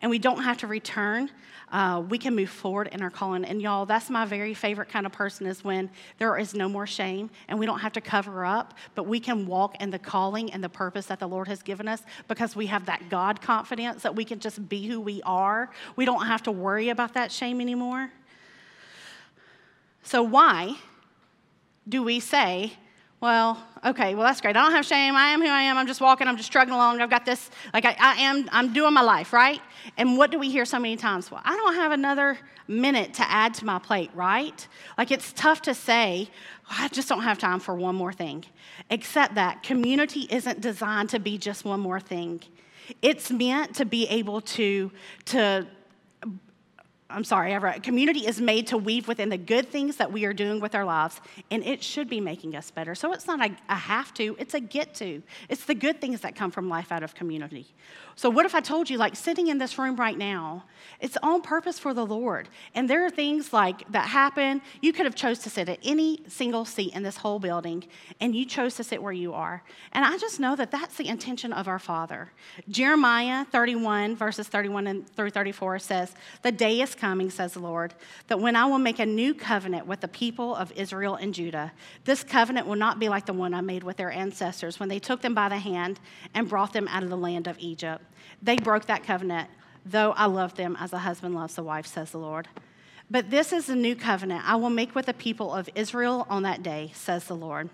and 0.00 0.10
we 0.10 0.18
don't 0.18 0.42
have 0.42 0.58
to 0.58 0.66
return 0.66 1.30
uh, 1.72 2.02
we 2.08 2.18
can 2.18 2.34
move 2.34 2.48
forward 2.48 2.88
in 2.92 3.02
our 3.02 3.10
calling. 3.10 3.44
And 3.44 3.60
y'all, 3.60 3.86
that's 3.86 4.08
my 4.08 4.24
very 4.24 4.54
favorite 4.54 4.88
kind 4.88 5.06
of 5.06 5.12
person 5.12 5.46
is 5.46 5.62
when 5.62 5.90
there 6.18 6.36
is 6.38 6.54
no 6.54 6.68
more 6.68 6.86
shame 6.86 7.30
and 7.48 7.58
we 7.58 7.66
don't 7.66 7.80
have 7.80 7.92
to 7.92 8.00
cover 8.00 8.44
up, 8.44 8.74
but 8.94 9.06
we 9.06 9.20
can 9.20 9.46
walk 9.46 9.80
in 9.80 9.90
the 9.90 9.98
calling 9.98 10.52
and 10.52 10.64
the 10.64 10.68
purpose 10.68 11.06
that 11.06 11.18
the 11.18 11.26
Lord 11.26 11.48
has 11.48 11.62
given 11.62 11.88
us 11.88 12.02
because 12.26 12.56
we 12.56 12.66
have 12.66 12.86
that 12.86 13.08
God 13.10 13.40
confidence 13.40 14.02
that 14.02 14.14
we 14.14 14.24
can 14.24 14.40
just 14.40 14.68
be 14.68 14.86
who 14.86 15.00
we 15.00 15.22
are. 15.22 15.70
We 15.96 16.04
don't 16.04 16.26
have 16.26 16.42
to 16.44 16.52
worry 16.52 16.88
about 16.88 17.14
that 17.14 17.30
shame 17.30 17.60
anymore. 17.60 18.10
So, 20.02 20.22
why 20.22 20.76
do 21.86 22.02
we 22.02 22.20
say, 22.20 22.72
well, 23.20 23.60
okay, 23.84 24.14
well, 24.14 24.24
that's 24.24 24.40
great. 24.40 24.56
I 24.56 24.62
don't 24.62 24.72
have 24.72 24.86
shame. 24.86 25.16
I 25.16 25.28
am 25.28 25.40
who 25.40 25.48
I 25.48 25.62
am. 25.62 25.76
I'm 25.76 25.88
just 25.88 26.00
walking. 26.00 26.28
I'm 26.28 26.36
just 26.36 26.46
struggling 26.46 26.76
along. 26.76 27.00
I've 27.00 27.10
got 27.10 27.24
this, 27.24 27.50
like, 27.74 27.84
I, 27.84 27.96
I, 27.98 28.14
am, 28.22 28.48
I'm 28.52 28.72
doing 28.72 28.94
my 28.94 29.00
life, 29.00 29.32
right? 29.32 29.60
And 29.96 30.16
what 30.16 30.30
do 30.30 30.38
we 30.38 30.50
hear 30.50 30.64
so 30.64 30.78
many 30.78 30.96
times? 30.96 31.30
Well, 31.30 31.40
I 31.44 31.56
don't 31.56 31.74
have 31.74 31.90
another 31.90 32.38
minute 32.68 33.14
to 33.14 33.28
add 33.28 33.54
to 33.54 33.64
my 33.64 33.80
plate, 33.80 34.10
right? 34.14 34.66
Like, 34.96 35.10
it's 35.10 35.32
tough 35.32 35.62
to 35.62 35.74
say, 35.74 36.30
oh, 36.70 36.76
I 36.78 36.88
just 36.88 37.08
don't 37.08 37.22
have 37.22 37.38
time 37.38 37.58
for 37.58 37.74
one 37.74 37.96
more 37.96 38.12
thing. 38.12 38.44
Except 38.88 39.34
that 39.34 39.64
community 39.64 40.28
isn't 40.30 40.60
designed 40.60 41.10
to 41.10 41.18
be 41.18 41.38
just 41.38 41.64
one 41.64 41.80
more 41.80 41.98
thing. 41.98 42.40
It's 43.02 43.32
meant 43.32 43.74
to 43.76 43.84
be 43.84 44.06
able 44.06 44.42
to, 44.42 44.92
to 45.26 45.66
I'm 47.10 47.24
sorry, 47.24 47.54
ever. 47.54 47.72
Community 47.82 48.26
is 48.26 48.38
made 48.38 48.66
to 48.66 48.76
weave 48.76 49.08
within 49.08 49.30
the 49.30 49.38
good 49.38 49.70
things 49.70 49.96
that 49.96 50.12
we 50.12 50.26
are 50.26 50.34
doing 50.34 50.60
with 50.60 50.74
our 50.74 50.84
lives, 50.84 51.22
and 51.50 51.64
it 51.64 51.82
should 51.82 52.08
be 52.08 52.20
making 52.20 52.54
us 52.54 52.70
better. 52.70 52.94
So 52.94 53.14
it's 53.14 53.26
not 53.26 53.40
a, 53.40 53.56
a 53.70 53.74
have 53.74 54.12
to, 54.14 54.36
it's 54.38 54.52
a 54.52 54.60
get 54.60 54.94
to. 54.96 55.22
It's 55.48 55.64
the 55.64 55.74
good 55.74 56.02
things 56.02 56.20
that 56.20 56.36
come 56.36 56.50
from 56.50 56.68
life 56.68 56.92
out 56.92 57.02
of 57.02 57.14
community. 57.14 57.66
So, 58.18 58.28
what 58.28 58.44
if 58.46 58.52
I 58.52 58.60
told 58.60 58.90
you, 58.90 58.98
like 58.98 59.14
sitting 59.14 59.46
in 59.46 59.58
this 59.58 59.78
room 59.78 59.94
right 59.94 60.18
now, 60.18 60.64
it's 60.98 61.16
on 61.22 61.40
purpose 61.40 61.78
for 61.78 61.94
the 61.94 62.04
Lord. 62.04 62.48
And 62.74 62.90
there 62.90 63.06
are 63.06 63.10
things 63.10 63.52
like 63.52 63.88
that 63.92 64.08
happen. 64.08 64.60
You 64.82 64.92
could 64.92 65.04
have 65.04 65.14
chose 65.14 65.38
to 65.40 65.50
sit 65.50 65.68
at 65.68 65.78
any 65.84 66.24
single 66.26 66.64
seat 66.64 66.96
in 66.96 67.04
this 67.04 67.18
whole 67.18 67.38
building, 67.38 67.84
and 68.20 68.34
you 68.34 68.44
chose 68.44 68.74
to 68.74 68.82
sit 68.82 69.00
where 69.00 69.12
you 69.12 69.34
are. 69.34 69.62
And 69.92 70.04
I 70.04 70.18
just 70.18 70.40
know 70.40 70.56
that 70.56 70.72
that's 70.72 70.96
the 70.96 71.06
intention 71.06 71.52
of 71.52 71.68
our 71.68 71.78
Father. 71.78 72.32
Jeremiah 72.68 73.44
31, 73.44 74.16
verses 74.16 74.48
31 74.48 75.04
through 75.14 75.30
34 75.30 75.78
says, 75.78 76.12
The 76.42 76.50
day 76.50 76.80
is 76.80 76.96
coming, 76.96 77.30
says 77.30 77.52
the 77.52 77.60
Lord, 77.60 77.94
that 78.26 78.40
when 78.40 78.56
I 78.56 78.66
will 78.66 78.78
make 78.78 78.98
a 78.98 79.06
new 79.06 79.32
covenant 79.32 79.86
with 79.86 80.00
the 80.00 80.08
people 80.08 80.56
of 80.56 80.72
Israel 80.72 81.14
and 81.14 81.32
Judah, 81.32 81.70
this 82.04 82.24
covenant 82.24 82.66
will 82.66 82.74
not 82.74 82.98
be 82.98 83.08
like 83.08 83.26
the 83.26 83.32
one 83.32 83.54
I 83.54 83.60
made 83.60 83.84
with 83.84 83.96
their 83.96 84.10
ancestors 84.10 84.80
when 84.80 84.88
they 84.88 84.98
took 84.98 85.22
them 85.22 85.34
by 85.34 85.48
the 85.48 85.58
hand 85.58 86.00
and 86.34 86.48
brought 86.48 86.72
them 86.72 86.88
out 86.88 87.04
of 87.04 87.10
the 87.10 87.16
land 87.16 87.46
of 87.46 87.56
Egypt. 87.60 88.02
They 88.42 88.56
broke 88.56 88.86
that 88.86 89.04
covenant, 89.04 89.48
though 89.84 90.12
I 90.12 90.26
love 90.26 90.54
them 90.54 90.76
as 90.78 90.92
a 90.92 90.98
husband 90.98 91.34
loves 91.34 91.58
a 91.58 91.62
wife, 91.62 91.86
says 91.86 92.10
the 92.10 92.18
Lord. 92.18 92.48
But 93.10 93.30
this 93.30 93.52
is 93.52 93.66
the 93.66 93.76
new 93.76 93.96
covenant 93.96 94.42
I 94.46 94.56
will 94.56 94.70
make 94.70 94.94
with 94.94 95.06
the 95.06 95.14
people 95.14 95.52
of 95.52 95.68
Israel 95.74 96.26
on 96.28 96.42
that 96.42 96.62
day, 96.62 96.92
says 96.94 97.24
the 97.24 97.36
Lord. 97.36 97.70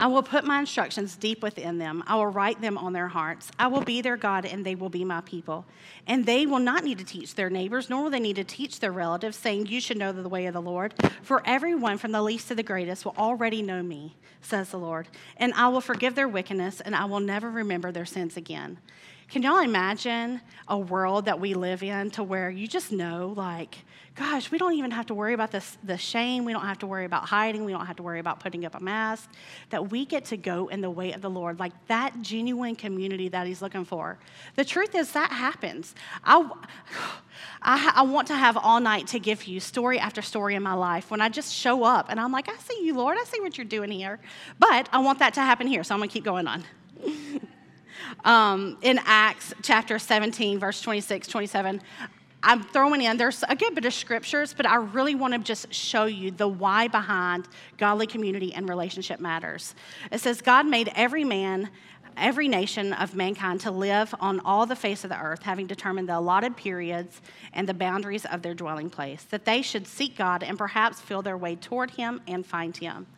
I 0.00 0.06
will 0.06 0.22
put 0.22 0.44
my 0.44 0.60
instructions 0.60 1.16
deep 1.16 1.42
within 1.42 1.78
them. 1.78 2.04
I 2.06 2.14
will 2.14 2.28
write 2.28 2.60
them 2.60 2.78
on 2.78 2.92
their 2.92 3.08
hearts. 3.08 3.50
I 3.58 3.66
will 3.66 3.80
be 3.80 4.00
their 4.00 4.16
God, 4.16 4.44
and 4.44 4.64
they 4.64 4.76
will 4.76 4.88
be 4.88 5.04
my 5.04 5.22
people. 5.22 5.66
And 6.06 6.24
they 6.24 6.46
will 6.46 6.60
not 6.60 6.84
need 6.84 6.98
to 6.98 7.04
teach 7.04 7.34
their 7.34 7.50
neighbors, 7.50 7.90
nor 7.90 8.04
will 8.04 8.10
they 8.10 8.20
need 8.20 8.36
to 8.36 8.44
teach 8.44 8.78
their 8.78 8.92
relatives, 8.92 9.36
saying, 9.36 9.66
You 9.66 9.80
should 9.80 9.96
know 9.96 10.12
the 10.12 10.28
way 10.28 10.46
of 10.46 10.54
the 10.54 10.62
Lord. 10.62 10.94
For 11.22 11.42
everyone, 11.44 11.98
from 11.98 12.12
the 12.12 12.22
least 12.22 12.46
to 12.48 12.54
the 12.54 12.62
greatest, 12.62 13.04
will 13.04 13.16
already 13.18 13.60
know 13.60 13.82
me, 13.82 14.14
says 14.40 14.70
the 14.70 14.78
Lord. 14.78 15.08
And 15.36 15.52
I 15.54 15.66
will 15.66 15.80
forgive 15.80 16.14
their 16.14 16.28
wickedness, 16.28 16.80
and 16.80 16.94
I 16.94 17.06
will 17.06 17.20
never 17.20 17.50
remember 17.50 17.90
their 17.90 18.06
sins 18.06 18.36
again. 18.36 18.78
Can 19.28 19.42
y'all 19.42 19.58
imagine 19.58 20.40
a 20.68 20.78
world 20.78 21.26
that 21.26 21.38
we 21.38 21.52
live 21.52 21.82
in 21.82 22.10
to 22.12 22.22
where 22.22 22.48
you 22.48 22.66
just 22.66 22.90
know, 22.90 23.34
like, 23.36 23.76
gosh, 24.14 24.50
we 24.50 24.56
don't 24.56 24.72
even 24.72 24.90
have 24.90 25.04
to 25.06 25.14
worry 25.14 25.34
about 25.34 25.50
this, 25.50 25.76
the 25.84 25.98
shame. 25.98 26.46
We 26.46 26.54
don't 26.54 26.64
have 26.64 26.78
to 26.78 26.86
worry 26.86 27.04
about 27.04 27.26
hiding. 27.26 27.66
We 27.66 27.72
don't 27.72 27.84
have 27.84 27.96
to 27.96 28.02
worry 28.02 28.20
about 28.20 28.40
putting 28.40 28.64
up 28.64 28.74
a 28.74 28.80
mask. 28.80 29.30
That 29.68 29.90
we 29.90 30.06
get 30.06 30.24
to 30.26 30.38
go 30.38 30.68
in 30.68 30.80
the 30.80 30.88
way 30.88 31.12
of 31.12 31.20
the 31.20 31.28
Lord, 31.28 31.60
like 31.60 31.72
that 31.88 32.22
genuine 32.22 32.74
community 32.74 33.28
that 33.28 33.46
He's 33.46 33.60
looking 33.60 33.84
for. 33.84 34.18
The 34.56 34.64
truth 34.64 34.94
is, 34.94 35.12
that 35.12 35.30
happens. 35.30 35.94
I, 36.24 36.50
I, 37.62 37.92
I 37.96 38.02
want 38.02 38.28
to 38.28 38.34
have 38.34 38.56
all 38.56 38.80
night 38.80 39.08
to 39.08 39.18
give 39.18 39.44
you 39.44 39.60
story 39.60 39.98
after 39.98 40.22
story 40.22 40.54
in 40.54 40.62
my 40.62 40.72
life 40.72 41.10
when 41.10 41.20
I 41.20 41.28
just 41.28 41.54
show 41.54 41.84
up 41.84 42.06
and 42.08 42.18
I'm 42.18 42.32
like, 42.32 42.48
I 42.48 42.56
see 42.56 42.82
you, 42.82 42.94
Lord. 42.94 43.18
I 43.20 43.24
see 43.24 43.40
what 43.40 43.58
you're 43.58 43.66
doing 43.66 43.90
here. 43.90 44.20
But 44.58 44.88
I 44.90 45.00
want 45.00 45.18
that 45.18 45.34
to 45.34 45.42
happen 45.42 45.66
here, 45.66 45.84
so 45.84 45.94
I'm 45.94 46.00
going 46.00 46.08
to 46.08 46.12
keep 46.14 46.24
going 46.24 46.46
on. 46.46 46.64
Um, 48.24 48.76
in 48.82 49.00
Acts 49.04 49.54
chapter 49.62 49.98
17, 49.98 50.58
verse 50.58 50.80
26, 50.80 51.28
27. 51.28 51.80
I'm 52.42 52.62
throwing 52.62 53.02
in, 53.02 53.16
there's 53.16 53.42
a 53.48 53.56
good 53.56 53.74
bit 53.74 53.84
of 53.84 53.92
scriptures, 53.92 54.54
but 54.54 54.64
I 54.64 54.76
really 54.76 55.14
want 55.14 55.34
to 55.34 55.40
just 55.40 55.72
show 55.74 56.04
you 56.04 56.30
the 56.30 56.46
why 56.46 56.86
behind 56.86 57.48
godly 57.78 58.06
community 58.06 58.54
and 58.54 58.68
relationship 58.68 59.18
matters. 59.18 59.74
It 60.12 60.20
says, 60.20 60.40
God 60.40 60.64
made 60.64 60.92
every 60.94 61.24
man, 61.24 61.68
every 62.16 62.46
nation 62.46 62.92
of 62.92 63.16
mankind 63.16 63.60
to 63.62 63.72
live 63.72 64.14
on 64.20 64.38
all 64.40 64.66
the 64.66 64.76
face 64.76 65.02
of 65.02 65.10
the 65.10 65.20
earth, 65.20 65.42
having 65.42 65.66
determined 65.66 66.08
the 66.08 66.16
allotted 66.16 66.56
periods 66.56 67.20
and 67.52 67.68
the 67.68 67.74
boundaries 67.74 68.24
of 68.24 68.42
their 68.42 68.54
dwelling 68.54 68.88
place, 68.88 69.24
that 69.24 69.44
they 69.44 69.60
should 69.60 69.86
seek 69.88 70.16
God 70.16 70.44
and 70.44 70.56
perhaps 70.56 71.00
feel 71.00 71.22
their 71.22 71.36
way 71.36 71.56
toward 71.56 71.90
Him 71.90 72.20
and 72.28 72.46
find 72.46 72.76
Him. 72.76 73.08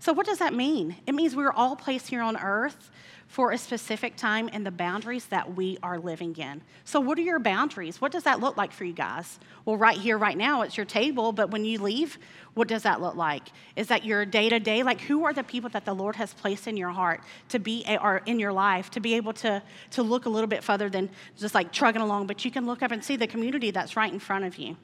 So, 0.00 0.12
what 0.12 0.26
does 0.26 0.38
that 0.38 0.52
mean? 0.52 0.96
It 1.06 1.14
means 1.14 1.34
we're 1.34 1.50
all 1.50 1.76
placed 1.76 2.08
here 2.08 2.20
on 2.20 2.36
earth 2.36 2.90
for 3.36 3.50
a 3.50 3.58
specific 3.58 4.16
time 4.16 4.48
and 4.54 4.64
the 4.64 4.70
boundaries 4.70 5.26
that 5.26 5.54
we 5.54 5.76
are 5.82 5.98
living 5.98 6.34
in. 6.36 6.62
So, 6.84 6.98
what 7.00 7.18
are 7.18 7.20
your 7.20 7.38
boundaries? 7.38 8.00
What 8.00 8.10
does 8.10 8.22
that 8.22 8.40
look 8.40 8.56
like 8.56 8.72
for 8.72 8.86
you 8.86 8.94
guys? 8.94 9.38
Well, 9.66 9.76
right 9.76 9.98
here, 9.98 10.16
right 10.16 10.38
now, 10.38 10.62
it's 10.62 10.78
your 10.78 10.86
table, 10.86 11.32
but 11.32 11.50
when 11.50 11.62
you 11.66 11.78
leave, 11.78 12.18
what 12.54 12.66
does 12.66 12.84
that 12.84 13.02
look 13.02 13.14
like? 13.14 13.48
Is 13.76 13.88
that 13.88 14.06
your 14.06 14.24
day 14.24 14.48
to 14.48 14.58
day? 14.58 14.82
Like, 14.82 15.02
who 15.02 15.26
are 15.26 15.34
the 15.34 15.42
people 15.42 15.68
that 15.68 15.84
the 15.84 15.92
Lord 15.92 16.16
has 16.16 16.32
placed 16.32 16.66
in 16.66 16.78
your 16.78 16.88
heart 16.88 17.20
to 17.50 17.58
be, 17.58 17.84
eh, 17.84 17.98
or 18.00 18.22
in 18.24 18.40
your 18.40 18.54
life, 18.54 18.90
to 18.92 19.00
be 19.00 19.12
able 19.12 19.34
to, 19.34 19.62
to 19.90 20.02
look 20.02 20.24
a 20.24 20.30
little 20.30 20.48
bit 20.48 20.64
further 20.64 20.88
than 20.88 21.10
just 21.36 21.54
like 21.54 21.70
trugging 21.72 22.00
along, 22.00 22.28
but 22.28 22.42
you 22.42 22.50
can 22.50 22.64
look 22.64 22.82
up 22.82 22.90
and 22.90 23.04
see 23.04 23.16
the 23.16 23.26
community 23.26 23.70
that's 23.70 23.98
right 23.98 24.14
in 24.14 24.18
front 24.18 24.46
of 24.46 24.56
you. 24.56 24.78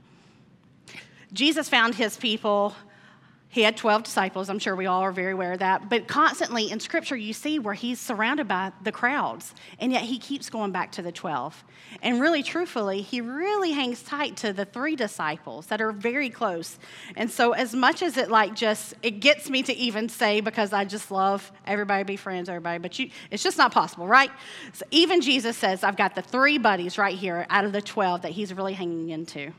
Jesus 1.33 1.71
found 1.71 1.95
his 1.95 2.19
people 2.19 2.75
he 3.53 3.61
had 3.61 3.77
12 3.77 4.05
disciples. 4.05 4.49
I'm 4.49 4.59
sure 4.59 4.75
we 4.75 4.87
all 4.87 5.03
are 5.03 5.13
very 5.13 5.33
aware 5.33 5.53
of 5.53 5.59
that. 5.59 5.91
But 5.91 6.09
constantly 6.09 6.71
in 6.71 6.81
Scripture, 6.81 7.17
you 7.17 7.35
see 7.35 7.59
where 7.59 7.75
he's 7.75 8.01
surrounded 8.01 8.49
by 8.49 8.73
the 8.83 8.91
crowds, 8.91 9.55
and 9.79 9.93
yet 9.93 10.05
he 10.05 10.19
keeps 10.19 10.49
going 10.49 10.73
back 10.73 10.91
to 10.93 11.03
the 11.03 11.13
12. 11.13 11.63
And 12.01 12.19
really, 12.19 12.43
truthfully, 12.43 13.03
he 13.03 13.21
really 13.21 13.73
hangs 13.73 14.03
tight 14.03 14.39
to 14.39 14.55
the 14.55 14.65
three 14.65 14.97
disciples 14.97 15.67
that 15.67 15.83
are 15.83 15.93
very 15.93 16.31
close. 16.31 16.79
And 17.15 17.31
so, 17.31 17.53
as 17.53 17.75
much 17.75 18.01
as 18.01 18.17
it 18.17 18.31
like 18.31 18.55
just, 18.55 18.95
it 19.03 19.21
gets 19.21 19.51
me 19.51 19.63
to 19.65 19.77
even 19.77 20.09
say 20.09 20.41
because 20.41 20.73
I 20.73 20.87
just 20.87 21.11
love 21.11 21.53
everybody 21.67 22.05
be 22.05 22.17
friends, 22.17 22.49
everybody, 22.49 22.79
but 22.79 22.99
you, 22.99 23.11
it's 23.31 23.43
just 23.43 23.59
not 23.59 23.71
possible, 23.71 24.07
right? 24.07 24.31
So 24.73 24.87
even 24.91 25.21
Jesus 25.21 25.59
says, 25.59 25.85
I've 25.85 25.99
got 25.99 26.15
the 26.15 26.23
three 26.23 26.57
buddies 26.57 26.97
right 26.97 27.19
here 27.19 27.47
out 27.51 27.67
of 27.67 27.73
the 27.73 27.83
12 27.83 28.23
that 28.23 28.33
he's 28.33 28.55
really 28.55 28.73
hanging 28.73 29.11
into. 29.11 29.53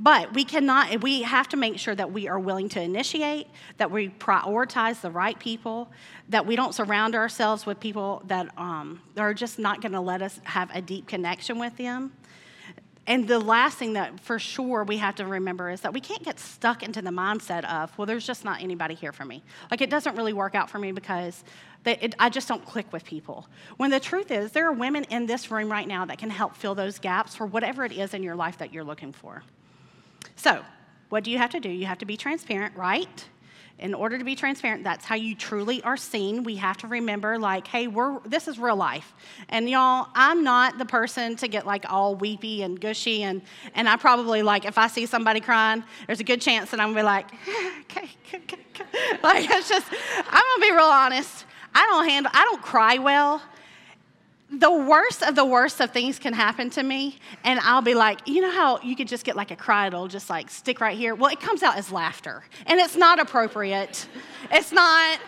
But 0.00 0.34
we 0.34 0.44
cannot, 0.44 1.02
we 1.02 1.22
have 1.22 1.48
to 1.50 1.56
make 1.56 1.78
sure 1.78 1.94
that 1.94 2.12
we 2.12 2.28
are 2.28 2.38
willing 2.38 2.68
to 2.70 2.80
initiate, 2.80 3.48
that 3.76 3.90
we 3.90 4.08
prioritize 4.08 5.00
the 5.00 5.10
right 5.10 5.38
people, 5.38 5.90
that 6.28 6.46
we 6.46 6.56
don't 6.56 6.74
surround 6.74 7.14
ourselves 7.14 7.66
with 7.66 7.80
people 7.80 8.22
that 8.26 8.56
um, 8.58 9.00
are 9.16 9.34
just 9.34 9.58
not 9.58 9.80
going 9.80 9.92
to 9.92 10.00
let 10.00 10.22
us 10.22 10.40
have 10.44 10.70
a 10.74 10.80
deep 10.80 11.06
connection 11.06 11.58
with 11.58 11.76
them. 11.76 12.12
And 13.06 13.28
the 13.28 13.38
last 13.38 13.76
thing 13.76 13.92
that 13.94 14.18
for 14.20 14.38
sure 14.38 14.82
we 14.82 14.96
have 14.96 15.16
to 15.16 15.26
remember 15.26 15.68
is 15.68 15.82
that 15.82 15.92
we 15.92 16.00
can't 16.00 16.22
get 16.22 16.40
stuck 16.40 16.82
into 16.82 17.02
the 17.02 17.10
mindset 17.10 17.64
of, 17.70 17.96
well, 17.98 18.06
there's 18.06 18.26
just 18.26 18.44
not 18.44 18.62
anybody 18.62 18.94
here 18.94 19.12
for 19.12 19.26
me. 19.26 19.42
Like 19.70 19.82
it 19.82 19.90
doesn't 19.90 20.16
really 20.16 20.32
work 20.32 20.54
out 20.54 20.70
for 20.70 20.78
me 20.78 20.90
because 20.90 21.44
they, 21.82 21.98
it, 21.98 22.14
I 22.18 22.30
just 22.30 22.48
don't 22.48 22.64
click 22.64 22.90
with 22.94 23.04
people. 23.04 23.46
When 23.76 23.90
the 23.90 24.00
truth 24.00 24.30
is, 24.30 24.52
there 24.52 24.66
are 24.66 24.72
women 24.72 25.04
in 25.04 25.26
this 25.26 25.50
room 25.50 25.70
right 25.70 25.86
now 25.86 26.06
that 26.06 26.16
can 26.16 26.30
help 26.30 26.56
fill 26.56 26.74
those 26.74 26.98
gaps 26.98 27.34
for 27.34 27.44
whatever 27.44 27.84
it 27.84 27.92
is 27.92 28.14
in 28.14 28.22
your 28.22 28.36
life 28.36 28.56
that 28.58 28.72
you're 28.72 28.84
looking 28.84 29.12
for. 29.12 29.42
So, 30.36 30.62
what 31.08 31.24
do 31.24 31.30
you 31.30 31.38
have 31.38 31.50
to 31.50 31.60
do? 31.60 31.68
You 31.68 31.86
have 31.86 31.98
to 31.98 32.06
be 32.06 32.16
transparent, 32.16 32.76
right? 32.76 33.24
In 33.78 33.92
order 33.92 34.18
to 34.18 34.24
be 34.24 34.36
transparent, 34.36 34.84
that's 34.84 35.04
how 35.04 35.16
you 35.16 35.34
truly 35.34 35.82
are 35.82 35.96
seen. 35.96 36.44
We 36.44 36.56
have 36.56 36.76
to 36.78 36.86
remember, 36.86 37.38
like, 37.38 37.66
hey, 37.66 37.88
we're 37.88 38.20
this 38.20 38.46
is 38.46 38.58
real 38.58 38.76
life, 38.76 39.14
and 39.48 39.68
y'all, 39.68 40.08
I'm 40.14 40.44
not 40.44 40.78
the 40.78 40.84
person 40.84 41.34
to 41.36 41.48
get 41.48 41.66
like 41.66 41.84
all 41.90 42.14
weepy 42.14 42.62
and 42.62 42.80
gushy, 42.80 43.24
and 43.24 43.42
and 43.74 43.88
I 43.88 43.96
probably 43.96 44.42
like 44.42 44.64
if 44.64 44.78
I 44.78 44.86
see 44.86 45.06
somebody 45.06 45.40
crying, 45.40 45.82
there's 46.06 46.20
a 46.20 46.24
good 46.24 46.40
chance 46.40 46.70
that 46.70 46.78
I'm 46.78 46.88
gonna 46.90 47.00
be 47.00 47.04
like, 47.04 47.26
okay, 47.80 48.08
okay, 48.28 48.38
okay. 48.38 49.18
like 49.22 49.50
it's 49.50 49.68
just, 49.68 49.86
I'm 49.90 50.42
gonna 50.42 50.60
be 50.60 50.70
real 50.70 50.84
honest. 50.84 51.44
I 51.74 51.86
don't 51.90 52.08
handle, 52.08 52.30
I 52.32 52.44
don't 52.44 52.62
cry 52.62 52.98
well 52.98 53.42
the 54.58 54.72
worst 54.72 55.22
of 55.22 55.34
the 55.34 55.44
worst 55.44 55.80
of 55.80 55.90
things 55.90 56.18
can 56.18 56.32
happen 56.32 56.70
to 56.70 56.82
me, 56.82 57.18
and 57.44 57.60
I'll 57.60 57.82
be 57.82 57.94
like, 57.94 58.26
you 58.26 58.40
know 58.40 58.50
how 58.50 58.80
you 58.80 58.96
could 58.96 59.08
just 59.08 59.24
get 59.24 59.36
like 59.36 59.50
a 59.50 59.56
cry, 59.56 59.86
it'll 59.86 60.08
just 60.08 60.30
like 60.30 60.50
stick 60.50 60.80
right 60.80 60.96
here? 60.96 61.14
Well, 61.14 61.30
it 61.30 61.40
comes 61.40 61.62
out 61.62 61.76
as 61.76 61.90
laughter, 61.92 62.44
and 62.66 62.80
it's 62.80 62.96
not 62.96 63.18
appropriate. 63.18 64.08
It's 64.50 64.72
not. 64.72 65.18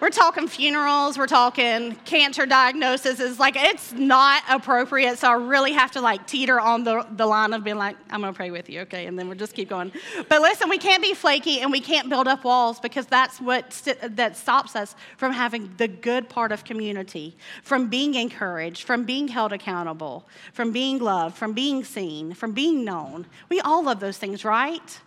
We're 0.00 0.10
talking 0.10 0.46
funerals, 0.46 1.18
we're 1.18 1.26
talking 1.26 1.96
cancer 2.04 2.46
diagnosis. 2.46 3.18
It's 3.18 3.40
like, 3.40 3.56
it's 3.56 3.92
not 3.92 4.44
appropriate. 4.48 5.18
So 5.18 5.28
I 5.28 5.34
really 5.34 5.72
have 5.72 5.90
to 5.92 6.00
like 6.00 6.24
teeter 6.24 6.60
on 6.60 6.84
the, 6.84 7.04
the 7.16 7.26
line 7.26 7.52
of 7.52 7.64
being 7.64 7.78
like, 7.78 7.96
I'm 8.08 8.22
to 8.22 8.32
pray 8.32 8.52
with 8.52 8.70
you, 8.70 8.82
okay? 8.82 9.06
And 9.06 9.18
then 9.18 9.26
we'll 9.28 9.36
just 9.36 9.54
keep 9.54 9.68
going. 9.68 9.90
But 10.28 10.40
listen, 10.40 10.68
we 10.68 10.78
can't 10.78 11.02
be 11.02 11.14
flaky 11.14 11.60
and 11.60 11.72
we 11.72 11.80
can't 11.80 12.08
build 12.08 12.28
up 12.28 12.44
walls 12.44 12.78
because 12.78 13.06
that's 13.06 13.40
what 13.40 13.72
st- 13.72 14.16
that 14.16 14.36
stops 14.36 14.76
us 14.76 14.94
from 15.16 15.32
having 15.32 15.74
the 15.78 15.88
good 15.88 16.28
part 16.28 16.52
of 16.52 16.62
community, 16.62 17.36
from 17.64 17.88
being 17.88 18.14
encouraged, 18.14 18.84
from 18.84 19.04
being 19.04 19.26
held 19.26 19.52
accountable, 19.52 20.28
from 20.52 20.70
being 20.70 21.00
loved, 21.00 21.36
from 21.36 21.54
being 21.54 21.82
seen, 21.82 22.34
from 22.34 22.52
being 22.52 22.84
known. 22.84 23.26
We 23.48 23.60
all 23.60 23.82
love 23.82 23.98
those 23.98 24.16
things, 24.16 24.44
right? 24.44 25.00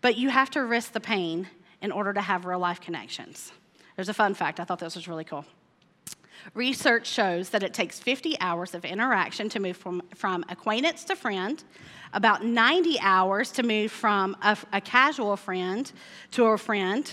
But 0.00 0.16
you 0.16 0.30
have 0.30 0.50
to 0.50 0.64
risk 0.64 0.92
the 0.92 1.00
pain 1.00 1.48
in 1.80 1.92
order 1.92 2.12
to 2.12 2.20
have 2.20 2.44
real 2.44 2.58
life 2.58 2.80
connections. 2.80 3.52
There's 3.98 4.08
a 4.08 4.14
fun 4.14 4.32
fact. 4.32 4.60
I 4.60 4.64
thought 4.64 4.78
this 4.78 4.94
was 4.94 5.08
really 5.08 5.24
cool. 5.24 5.44
Research 6.54 7.04
shows 7.04 7.48
that 7.48 7.64
it 7.64 7.74
takes 7.74 7.98
50 7.98 8.38
hours 8.38 8.72
of 8.76 8.84
interaction 8.84 9.48
to 9.48 9.58
move 9.58 9.76
from, 9.76 10.02
from 10.14 10.44
acquaintance 10.48 11.02
to 11.06 11.16
friend, 11.16 11.64
about 12.12 12.44
90 12.44 13.00
hours 13.00 13.50
to 13.50 13.64
move 13.64 13.90
from 13.90 14.36
a, 14.40 14.56
a 14.72 14.80
casual 14.80 15.36
friend 15.36 15.90
to 16.30 16.44
a 16.44 16.56
friend, 16.56 17.12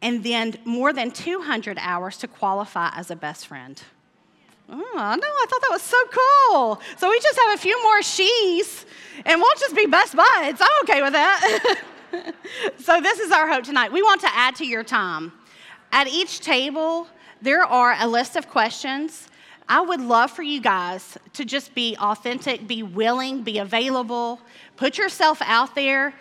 and 0.00 0.24
then 0.24 0.54
more 0.64 0.94
than 0.94 1.10
200 1.10 1.76
hours 1.78 2.16
to 2.16 2.26
qualify 2.26 2.90
as 2.96 3.10
a 3.10 3.16
best 3.16 3.46
friend. 3.46 3.82
Mm, 4.70 4.80
oh, 4.80 4.94
no, 4.94 5.26
I 5.26 5.46
thought 5.50 5.60
that 5.60 5.70
was 5.70 5.82
so 5.82 6.02
cool. 6.06 6.80
So 6.96 7.10
we 7.10 7.20
just 7.20 7.38
have 7.40 7.58
a 7.58 7.60
few 7.60 7.82
more 7.82 8.02
she's, 8.02 8.86
and 9.26 9.38
we'll 9.38 9.56
just 9.58 9.76
be 9.76 9.84
best 9.84 10.16
buds. 10.16 10.62
I'm 10.62 10.82
okay 10.84 11.02
with 11.02 11.12
that. 11.12 11.76
so 12.78 13.02
this 13.02 13.18
is 13.18 13.30
our 13.32 13.46
hope 13.46 13.64
tonight. 13.64 13.92
We 13.92 14.00
want 14.00 14.22
to 14.22 14.34
add 14.34 14.54
to 14.56 14.66
your 14.66 14.82
time. 14.82 15.32
At 15.92 16.08
each 16.08 16.40
table, 16.40 17.06
there 17.42 17.62
are 17.62 17.94
a 17.98 18.08
list 18.08 18.34
of 18.36 18.48
questions. 18.48 19.28
I 19.68 19.82
would 19.82 20.00
love 20.00 20.30
for 20.30 20.42
you 20.42 20.58
guys 20.58 21.18
to 21.34 21.44
just 21.44 21.74
be 21.74 21.96
authentic, 22.00 22.66
be 22.66 22.82
willing, 22.82 23.42
be 23.42 23.58
available, 23.58 24.40
put 24.76 24.96
yourself 24.96 25.42
out 25.42 25.74
there, 25.74 26.14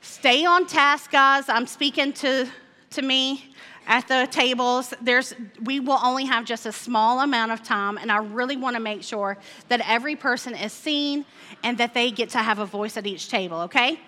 stay 0.00 0.46
on 0.46 0.66
task, 0.66 1.10
guys. 1.10 1.50
I'm 1.50 1.66
speaking 1.66 2.14
to, 2.14 2.48
to 2.90 3.02
me 3.02 3.50
at 3.86 4.08
the 4.08 4.28
tables. 4.30 4.94
There's, 5.02 5.34
we 5.62 5.78
will 5.78 6.00
only 6.02 6.24
have 6.24 6.46
just 6.46 6.64
a 6.64 6.72
small 6.72 7.20
amount 7.20 7.52
of 7.52 7.62
time, 7.62 7.98
and 7.98 8.10
I 8.10 8.18
really 8.18 8.56
want 8.56 8.76
to 8.76 8.80
make 8.80 9.02
sure 9.02 9.36
that 9.68 9.82
every 9.86 10.16
person 10.16 10.54
is 10.54 10.72
seen 10.72 11.26
and 11.62 11.76
that 11.76 11.92
they 11.92 12.10
get 12.10 12.30
to 12.30 12.38
have 12.38 12.60
a 12.60 12.66
voice 12.66 12.96
at 12.96 13.06
each 13.06 13.28
table, 13.28 13.60
okay? 13.60 14.00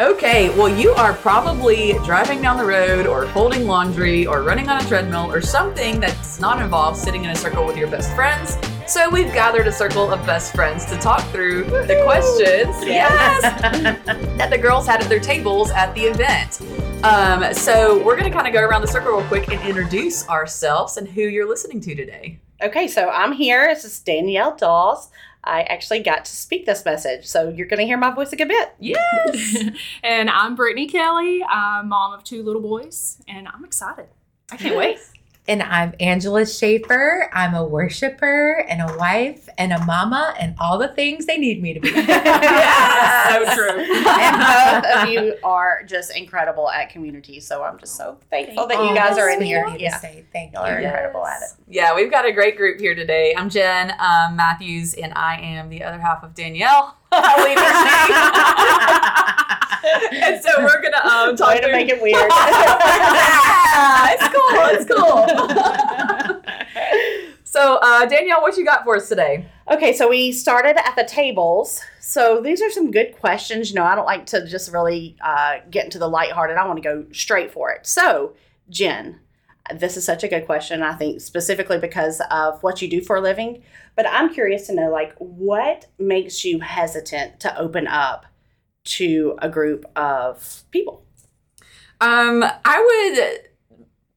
Okay, 0.00 0.48
well, 0.50 0.68
you 0.68 0.92
are 0.92 1.12
probably 1.12 1.94
driving 2.04 2.40
down 2.40 2.56
the 2.56 2.64
road 2.64 3.04
or 3.08 3.26
folding 3.30 3.66
laundry 3.66 4.28
or 4.28 4.44
running 4.44 4.68
on 4.68 4.80
a 4.80 4.86
treadmill 4.86 5.28
or 5.28 5.40
something 5.40 5.98
that 5.98 6.16
does 6.18 6.38
not 6.38 6.62
involve 6.62 6.96
sitting 6.96 7.24
in 7.24 7.30
a 7.30 7.34
circle 7.34 7.66
with 7.66 7.76
your 7.76 7.88
best 7.88 8.14
friends. 8.14 8.56
So 8.86 9.10
we've 9.10 9.32
gathered 9.32 9.66
a 9.66 9.72
circle 9.72 10.08
of 10.08 10.24
best 10.24 10.54
friends 10.54 10.84
to 10.86 10.96
talk 10.98 11.20
through 11.32 11.64
the 11.64 12.00
questions 12.04 12.80
yes. 12.86 13.42
that 14.38 14.50
the 14.50 14.58
girls 14.58 14.86
had 14.86 15.02
at 15.02 15.08
their 15.08 15.18
tables 15.18 15.72
at 15.72 15.92
the 15.96 16.02
event. 16.02 16.60
Um, 17.04 17.52
so 17.52 18.00
we're 18.04 18.16
going 18.16 18.30
to 18.30 18.36
kind 18.36 18.46
of 18.46 18.52
go 18.52 18.62
around 18.62 18.82
the 18.82 18.86
circle 18.86 19.16
real 19.16 19.26
quick 19.26 19.50
and 19.50 19.60
introduce 19.68 20.28
ourselves 20.28 20.96
and 20.96 21.08
who 21.08 21.22
you're 21.22 21.48
listening 21.48 21.80
to 21.80 21.96
today. 21.96 22.38
Okay, 22.62 22.86
so 22.86 23.08
I'm 23.10 23.32
here. 23.32 23.66
This 23.74 23.84
is 23.84 23.98
Danielle 23.98 24.56
Doss. 24.56 25.10
I 25.48 25.62
actually 25.62 26.00
got 26.00 26.26
to 26.26 26.36
speak 26.36 26.66
this 26.66 26.84
message. 26.84 27.26
So 27.26 27.48
you're 27.48 27.66
going 27.66 27.80
to 27.80 27.86
hear 27.86 27.96
my 27.96 28.10
voice 28.10 28.32
a 28.32 28.36
good 28.36 28.48
bit. 28.48 28.74
Yes. 28.78 29.56
and 30.02 30.28
I'm 30.28 30.54
Brittany 30.54 30.86
Kelly. 30.86 31.42
I'm 31.42 31.88
mom 31.88 32.12
of 32.12 32.22
two 32.22 32.42
little 32.42 32.62
boys, 32.62 33.22
and 33.26 33.48
I'm 33.48 33.64
excited. 33.64 34.06
I 34.50 34.56
can't 34.56 34.76
wait. 34.76 34.98
And 35.48 35.62
I'm 35.62 35.94
Angela 35.98 36.44
Schaefer. 36.44 37.30
I'm 37.32 37.54
a 37.54 37.64
worshiper 37.64 38.66
and 38.68 38.82
a 38.82 38.94
wife 38.98 39.48
and 39.56 39.72
a 39.72 39.82
mama 39.86 40.34
and 40.38 40.54
all 40.60 40.76
the 40.76 40.88
things 40.88 41.24
they 41.24 41.38
need 41.38 41.62
me 41.62 41.72
to 41.72 41.80
be. 41.80 41.88
so 41.94 41.94
true. 42.04 43.80
and 43.80 44.82
both 44.84 44.84
of 44.94 45.08
you 45.08 45.38
are 45.42 45.84
just 45.86 46.14
incredible 46.14 46.68
at 46.70 46.90
community. 46.90 47.40
So 47.40 47.62
I'm 47.62 47.78
just 47.78 47.96
so 47.96 48.18
thankful 48.28 48.66
that 48.66 48.84
you 48.90 48.94
guys 48.94 49.16
are 49.16 49.30
in 49.30 49.40
here. 49.40 49.64
of 49.64 49.72
to 49.72 49.80
Yeah, 49.80 49.98
say 49.98 50.26
Thank 50.34 50.52
y'all 50.52 50.64
are 50.66 50.78
you. 50.80 50.86
incredible 50.86 51.24
at 51.24 51.40
it. 51.40 51.48
Yeah, 51.66 51.94
we've 51.94 52.10
got 52.10 52.26
a 52.26 52.32
great 52.32 52.58
group 52.58 52.78
here 52.78 52.94
today. 52.94 53.34
I'm 53.34 53.48
Jen 53.48 53.92
um, 53.92 54.36
Matthews, 54.36 54.92
and 54.92 55.14
I 55.14 55.40
am 55.40 55.70
the 55.70 55.82
other 55.82 55.98
half 55.98 56.22
of 56.22 56.34
Danielle. 56.34 56.94
leading 57.38 57.54
me. 57.56 57.62
and 60.20 60.42
so 60.44 60.50
we're 60.58 60.82
gonna 60.82 61.02
um, 61.08 61.36
talk 61.36 61.48
Way 61.54 61.60
to 61.60 61.62
through- 61.62 61.72
make 61.72 61.88
it 61.88 62.02
weird. 62.02 62.30
Yeah, 63.78 64.16
it's 64.18 64.28
cool. 64.34 64.68
It's 64.74 64.84
cool. 64.92 65.26
so, 67.44 67.78
uh, 67.82 68.06
Danielle, 68.06 68.42
what 68.42 68.56
you 68.56 68.64
got 68.64 68.84
for 68.84 68.96
us 68.96 69.08
today? 69.08 69.46
Okay, 69.70 69.92
so 69.92 70.08
we 70.08 70.32
started 70.32 70.76
at 70.78 70.96
the 70.96 71.04
tables. 71.04 71.80
So 72.00 72.40
these 72.40 72.62
are 72.62 72.70
some 72.70 72.90
good 72.90 73.14
questions. 73.18 73.70
You 73.70 73.76
know, 73.76 73.84
I 73.84 73.94
don't 73.94 74.06
like 74.06 74.26
to 74.26 74.46
just 74.46 74.72
really 74.72 75.16
uh, 75.20 75.58
get 75.70 75.84
into 75.84 75.98
the 75.98 76.08
lighthearted. 76.08 76.56
I 76.56 76.66
want 76.66 76.78
to 76.78 76.82
go 76.82 77.06
straight 77.12 77.52
for 77.52 77.70
it. 77.70 77.86
So, 77.86 78.34
Jen, 78.70 79.20
this 79.74 79.96
is 79.96 80.04
such 80.04 80.24
a 80.24 80.28
good 80.28 80.46
question. 80.46 80.82
I 80.82 80.94
think 80.94 81.20
specifically 81.20 81.78
because 81.78 82.22
of 82.30 82.62
what 82.62 82.80
you 82.80 82.88
do 82.88 83.02
for 83.02 83.16
a 83.16 83.20
living. 83.20 83.62
But 83.94 84.06
I'm 84.08 84.32
curious 84.32 84.66
to 84.68 84.74
know, 84.74 84.90
like, 84.90 85.14
what 85.18 85.86
makes 85.98 86.44
you 86.44 86.60
hesitant 86.60 87.40
to 87.40 87.58
open 87.58 87.86
up 87.86 88.24
to 88.84 89.36
a 89.42 89.50
group 89.50 89.84
of 89.96 90.62
people? 90.70 91.04
Um, 92.00 92.44
I 92.64 93.10
would. 93.14 93.47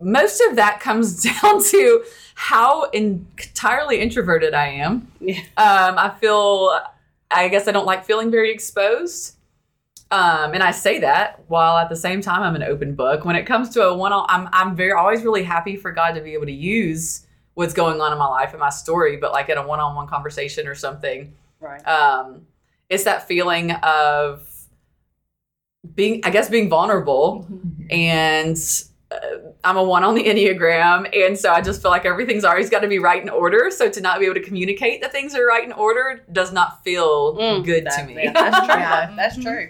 Most 0.01 0.41
of 0.50 0.55
that 0.55 0.79
comes 0.79 1.24
down 1.41 1.63
to 1.63 2.03
how 2.36 2.84
entirely 2.89 4.00
introverted 4.01 4.53
I 4.53 4.67
am. 4.67 5.12
Yeah. 5.20 5.39
Um, 5.58 5.98
I 5.98 6.13
feel. 6.20 6.79
I 7.29 7.48
guess 7.48 7.67
I 7.67 7.72
don't 7.72 7.86
like 7.86 8.03
feeling 8.05 8.29
very 8.29 8.51
exposed. 8.51 9.36
Um, 10.12 10.53
and 10.53 10.62
I 10.62 10.72
say 10.72 11.00
that 11.00 11.39
while 11.48 11.77
at 11.77 11.88
the 11.88 11.96
same 11.96 12.20
time 12.20 12.43
I'm 12.43 12.55
an 12.55 12.63
open 12.63 12.96
book. 12.96 13.24
When 13.24 13.38
it 13.38 13.46
comes 13.46 13.70
to 13.70 13.84
a 13.84 13.96
one 13.96 14.12
on, 14.12 14.25
I'm 14.27 14.50
I'm 14.51 14.75
very 14.75 14.91
always 14.91 15.24
really 15.24 15.43
happy 15.43 15.77
for 15.77 15.91
God 15.93 16.12
to 16.15 16.22
be 16.22 16.34
able 16.34 16.48
to 16.48 16.51
use 16.51 17.25
what's 17.53 17.74
going 17.74 18.01
on 18.01 18.12
in 18.12 18.17
my 18.20 18.27
life 18.27 18.50
and 18.51 18.60
my 18.60 18.70
story. 18.70 19.15
But 19.15 19.31
like 19.31 19.48
in 19.48 19.58
a 19.58 19.65
one 19.65 19.79
on 19.79 19.96
one 19.96 20.08
conversation 20.08 20.67
or 20.67 20.75
something, 20.75 21.34
Right. 21.62 21.81
um, 21.88 22.41
it's 22.89 23.05
that 23.05 23.25
feeling 23.27 23.72
of 23.72 24.46
being, 25.96 26.22
I 26.25 26.29
guess, 26.29 26.50
being 26.50 26.70
vulnerable. 26.70 27.48
And 27.89 28.58
uh, 28.58 28.90
I'm 29.63 29.77
a 29.77 29.84
one 29.84 30.03
on 30.03 30.15
the 30.15 30.24
Enneagram. 30.24 31.10
And 31.15 31.38
so 31.38 31.51
I 31.51 31.62
just 31.62 31.82
feel 31.82 31.91
like 31.91 32.06
everything's 32.06 32.44
always 32.44 32.70
got 32.70 32.80
to 32.80 32.88
be 32.88 33.00
right 33.00 33.22
in 33.22 33.30
order. 33.30 33.70
So 33.70 33.89
to 33.89 34.01
not 34.01 34.20
be 34.20 34.25
able 34.25 34.36
to 34.36 34.41
communicate 34.41 35.01
that 35.01 35.12
things 35.12 35.36
are 35.36 35.46
right 35.46 35.63
in 35.63 35.72
order 35.74 36.24
does 36.32 36.51
not 36.53 36.84
feel 36.84 37.36
Mm, 37.38 37.63
good 37.65 37.86
that- 37.86 38.00
to 38.00 38.06
me. 38.06 38.24
yeah, 38.24 38.32
that's 38.34 38.58
true. 38.65 38.75
Yeah. 38.75 39.13
That's 39.15 39.38
true. 39.38 39.70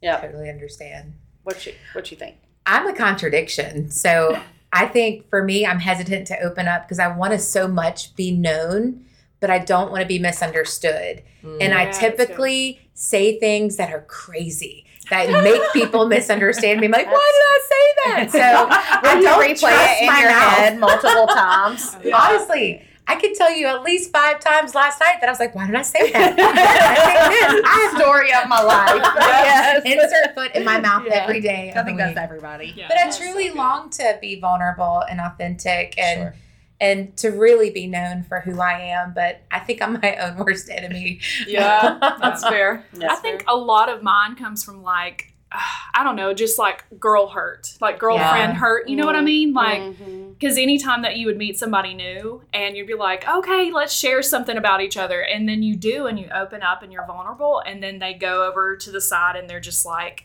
Yeah. 0.00 0.16
totally 0.20 0.48
understand. 0.48 1.14
What 1.42 1.66
you 1.66 1.74
What 1.92 2.10
you 2.10 2.16
think? 2.16 2.36
I'm 2.66 2.86
a 2.86 2.92
contradiction. 2.94 3.90
So 3.90 4.40
I 4.72 4.86
think 4.86 5.28
for 5.28 5.42
me, 5.42 5.66
I'm 5.66 5.80
hesitant 5.80 6.26
to 6.28 6.40
open 6.40 6.68
up 6.68 6.82
because 6.84 6.98
I 6.98 7.08
want 7.08 7.32
to 7.32 7.38
so 7.38 7.66
much 7.68 8.14
be 8.16 8.30
known, 8.30 9.04
but 9.40 9.50
I 9.50 9.58
don't 9.58 9.90
want 9.90 10.02
to 10.02 10.06
be 10.08 10.18
misunderstood. 10.18 11.22
And 11.42 11.60
Mm. 11.60 11.62
I 11.62 11.66
Yeah, 11.66 11.84
that's 11.86 11.98
typically 11.98 12.80
say 12.94 13.38
things 13.40 13.76
that 13.76 13.90
are 13.92 14.02
crazy 14.02 14.84
that 15.10 15.44
make 15.44 15.60
people 15.72 16.06
misunderstand 16.06 16.80
me. 16.80 16.86
I'm 16.86 16.92
like, 16.92 17.06
why 17.06 17.32
did 17.34 17.46
I 17.46 17.60
say 17.70 17.84
that? 18.04 18.30
So 18.32 18.38
I 19.08 19.14
Will 19.14 19.20
you 19.22 19.28
don't 19.28 19.42
replay 19.42 19.58
trust 19.58 19.92
it 19.92 20.00
in 20.02 20.06
my 20.06 20.20
your 20.20 20.30
mouth. 20.30 20.52
head 20.58 20.78
multiple 20.78 21.26
times? 21.26 21.96
Honestly, 22.14 22.82
I 23.06 23.16
could 23.16 23.34
tell 23.34 23.50
you 23.52 23.66
at 23.66 23.82
least 23.82 24.12
five 24.12 24.38
times 24.38 24.74
last 24.74 25.00
night 25.00 25.16
that 25.20 25.28
I 25.28 25.32
was 25.32 25.40
like, 25.40 25.54
why 25.54 25.66
did 25.66 25.74
I 25.74 25.82
say 25.82 26.12
that? 26.12 26.34
I 26.38 26.94
say 26.94 27.56
this. 27.56 27.62
I 27.66 27.88
have 27.90 28.00
Story 28.00 28.32
of 28.32 28.48
my 28.48 28.62
life. 28.62 29.12
yes. 29.18 29.82
insert 29.84 30.34
foot 30.34 30.54
in 30.54 30.64
my 30.64 30.78
mouth 30.78 31.04
Yeah. 31.06 31.14
every 31.24 31.40
day. 31.40 31.72
I 31.74 31.82
think 31.82 31.98
that's 31.98 32.10
week. 32.14 32.18
everybody. 32.22 32.72
Yeah. 32.76 32.86
But 32.88 32.98
I 32.98 33.10
truly 33.10 33.48
so 33.48 33.54
long 33.56 33.90
to 33.90 34.16
be 34.20 34.38
vulnerable 34.40 35.02
and 35.10 35.20
authentic 35.20 35.98
and 35.98 36.20
Sure. 36.20 36.34
And 36.80 37.16
to 37.18 37.28
really 37.30 37.70
be 37.70 37.86
known 37.86 38.22
for 38.22 38.40
who 38.40 38.60
I 38.60 38.80
am. 38.80 39.12
But 39.14 39.42
I 39.50 39.60
think 39.60 39.82
I'm 39.82 40.00
my 40.00 40.16
own 40.16 40.38
worst 40.38 40.70
enemy. 40.70 41.20
Yeah, 41.46 41.98
that's 42.20 42.42
fair. 42.48 42.84
I 43.02 43.16
think 43.16 43.44
a 43.46 43.56
lot 43.56 43.88
of 43.88 44.02
mine 44.02 44.36
comes 44.36 44.64
from 44.64 44.82
like 44.82 45.30
I 45.94 46.04
don't 46.04 46.16
know, 46.16 46.32
just 46.32 46.58
like 46.58 46.84
girl 46.98 47.28
hurt, 47.28 47.76
like 47.80 47.98
girlfriend 47.98 48.54
Yeah. 48.54 48.58
hurt. 48.58 48.88
You 48.88 48.96
know 48.96 49.06
what 49.06 49.16
I 49.16 49.18
mm-hmm. 49.18 49.24
mean? 49.24 49.52
Like 49.52 49.80
mm-hmm. 49.80 50.32
because 50.32 50.56
anytime 50.56 51.02
that 51.02 51.16
you 51.16 51.26
would 51.26 51.36
meet 51.36 51.58
somebody 51.58 51.94
new 51.94 52.42
and 52.52 52.76
you'd 52.76 52.86
be 52.86 52.94
like, 52.94 53.28
okay, 53.28 53.70
let's 53.72 53.92
share 53.92 54.22
something 54.22 54.56
about 54.56 54.80
each 54.80 54.96
other, 54.96 55.20
and 55.20 55.48
then 55.48 55.62
you 55.62 55.76
do 55.76 56.06
and 56.06 56.18
you 56.18 56.28
open 56.34 56.62
up 56.62 56.82
and 56.82 56.92
you're 56.92 57.06
vulnerable, 57.06 57.62
and 57.66 57.82
then 57.82 57.98
they 57.98 58.14
go 58.14 58.46
over 58.48 58.76
to 58.76 58.90
the 58.90 59.00
side 59.00 59.36
and 59.36 59.48
they're 59.48 59.60
just 59.60 59.84
like. 59.84 60.24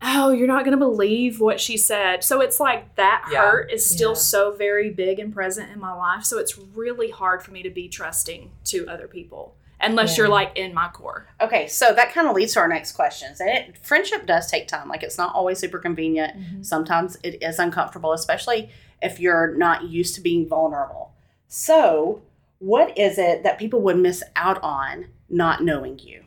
Oh, 0.00 0.30
you're 0.30 0.46
not 0.46 0.64
going 0.64 0.78
to 0.78 0.84
believe 0.84 1.40
what 1.40 1.60
she 1.60 1.76
said. 1.76 2.22
So 2.22 2.40
it's 2.40 2.60
like 2.60 2.94
that 2.94 3.28
Yeah. 3.32 3.40
hurt 3.40 3.72
is 3.72 3.88
still 3.88 4.10
Yeah. 4.10 4.14
so 4.16 4.52
very 4.52 4.90
big 4.90 5.18
and 5.18 5.32
present 5.34 5.70
in 5.72 5.80
my 5.80 5.92
life. 5.92 6.24
So 6.24 6.38
it's 6.38 6.56
really 6.56 7.10
hard 7.10 7.42
for 7.42 7.50
me 7.50 7.62
to 7.64 7.70
be 7.70 7.88
trusting 7.88 8.52
to 8.66 8.86
other 8.88 9.08
people 9.08 9.56
unless 9.80 10.10
Yeah. 10.16 10.22
you're 10.24 10.28
like 10.32 10.56
in 10.56 10.72
my 10.72 10.88
core. 10.88 11.26
Okay, 11.40 11.66
so 11.66 11.92
that 11.94 12.12
kind 12.12 12.28
of 12.28 12.34
leads 12.36 12.52
to 12.54 12.60
our 12.60 12.68
next 12.68 12.92
questions. 12.92 13.40
And 13.40 13.50
it, 13.50 13.78
friendship 13.78 14.24
does 14.26 14.48
take 14.48 14.68
time. 14.68 14.88
Like 14.88 15.02
it's 15.02 15.18
not 15.18 15.34
always 15.34 15.58
super 15.58 15.78
convenient. 15.80 16.36
Mm-hmm. 16.38 16.62
Sometimes 16.62 17.16
it 17.24 17.42
is 17.42 17.58
uncomfortable, 17.58 18.12
especially 18.12 18.70
if 19.02 19.18
you're 19.18 19.54
not 19.56 19.84
used 19.84 20.14
to 20.14 20.20
being 20.20 20.46
vulnerable. 20.48 21.12
So, 21.48 22.22
what 22.60 22.96
is 22.98 23.18
it 23.18 23.42
that 23.44 23.58
people 23.58 23.80
would 23.82 23.96
miss 23.98 24.22
out 24.36 24.60
on 24.62 25.06
not 25.28 25.62
knowing 25.62 25.98
you? 25.98 26.24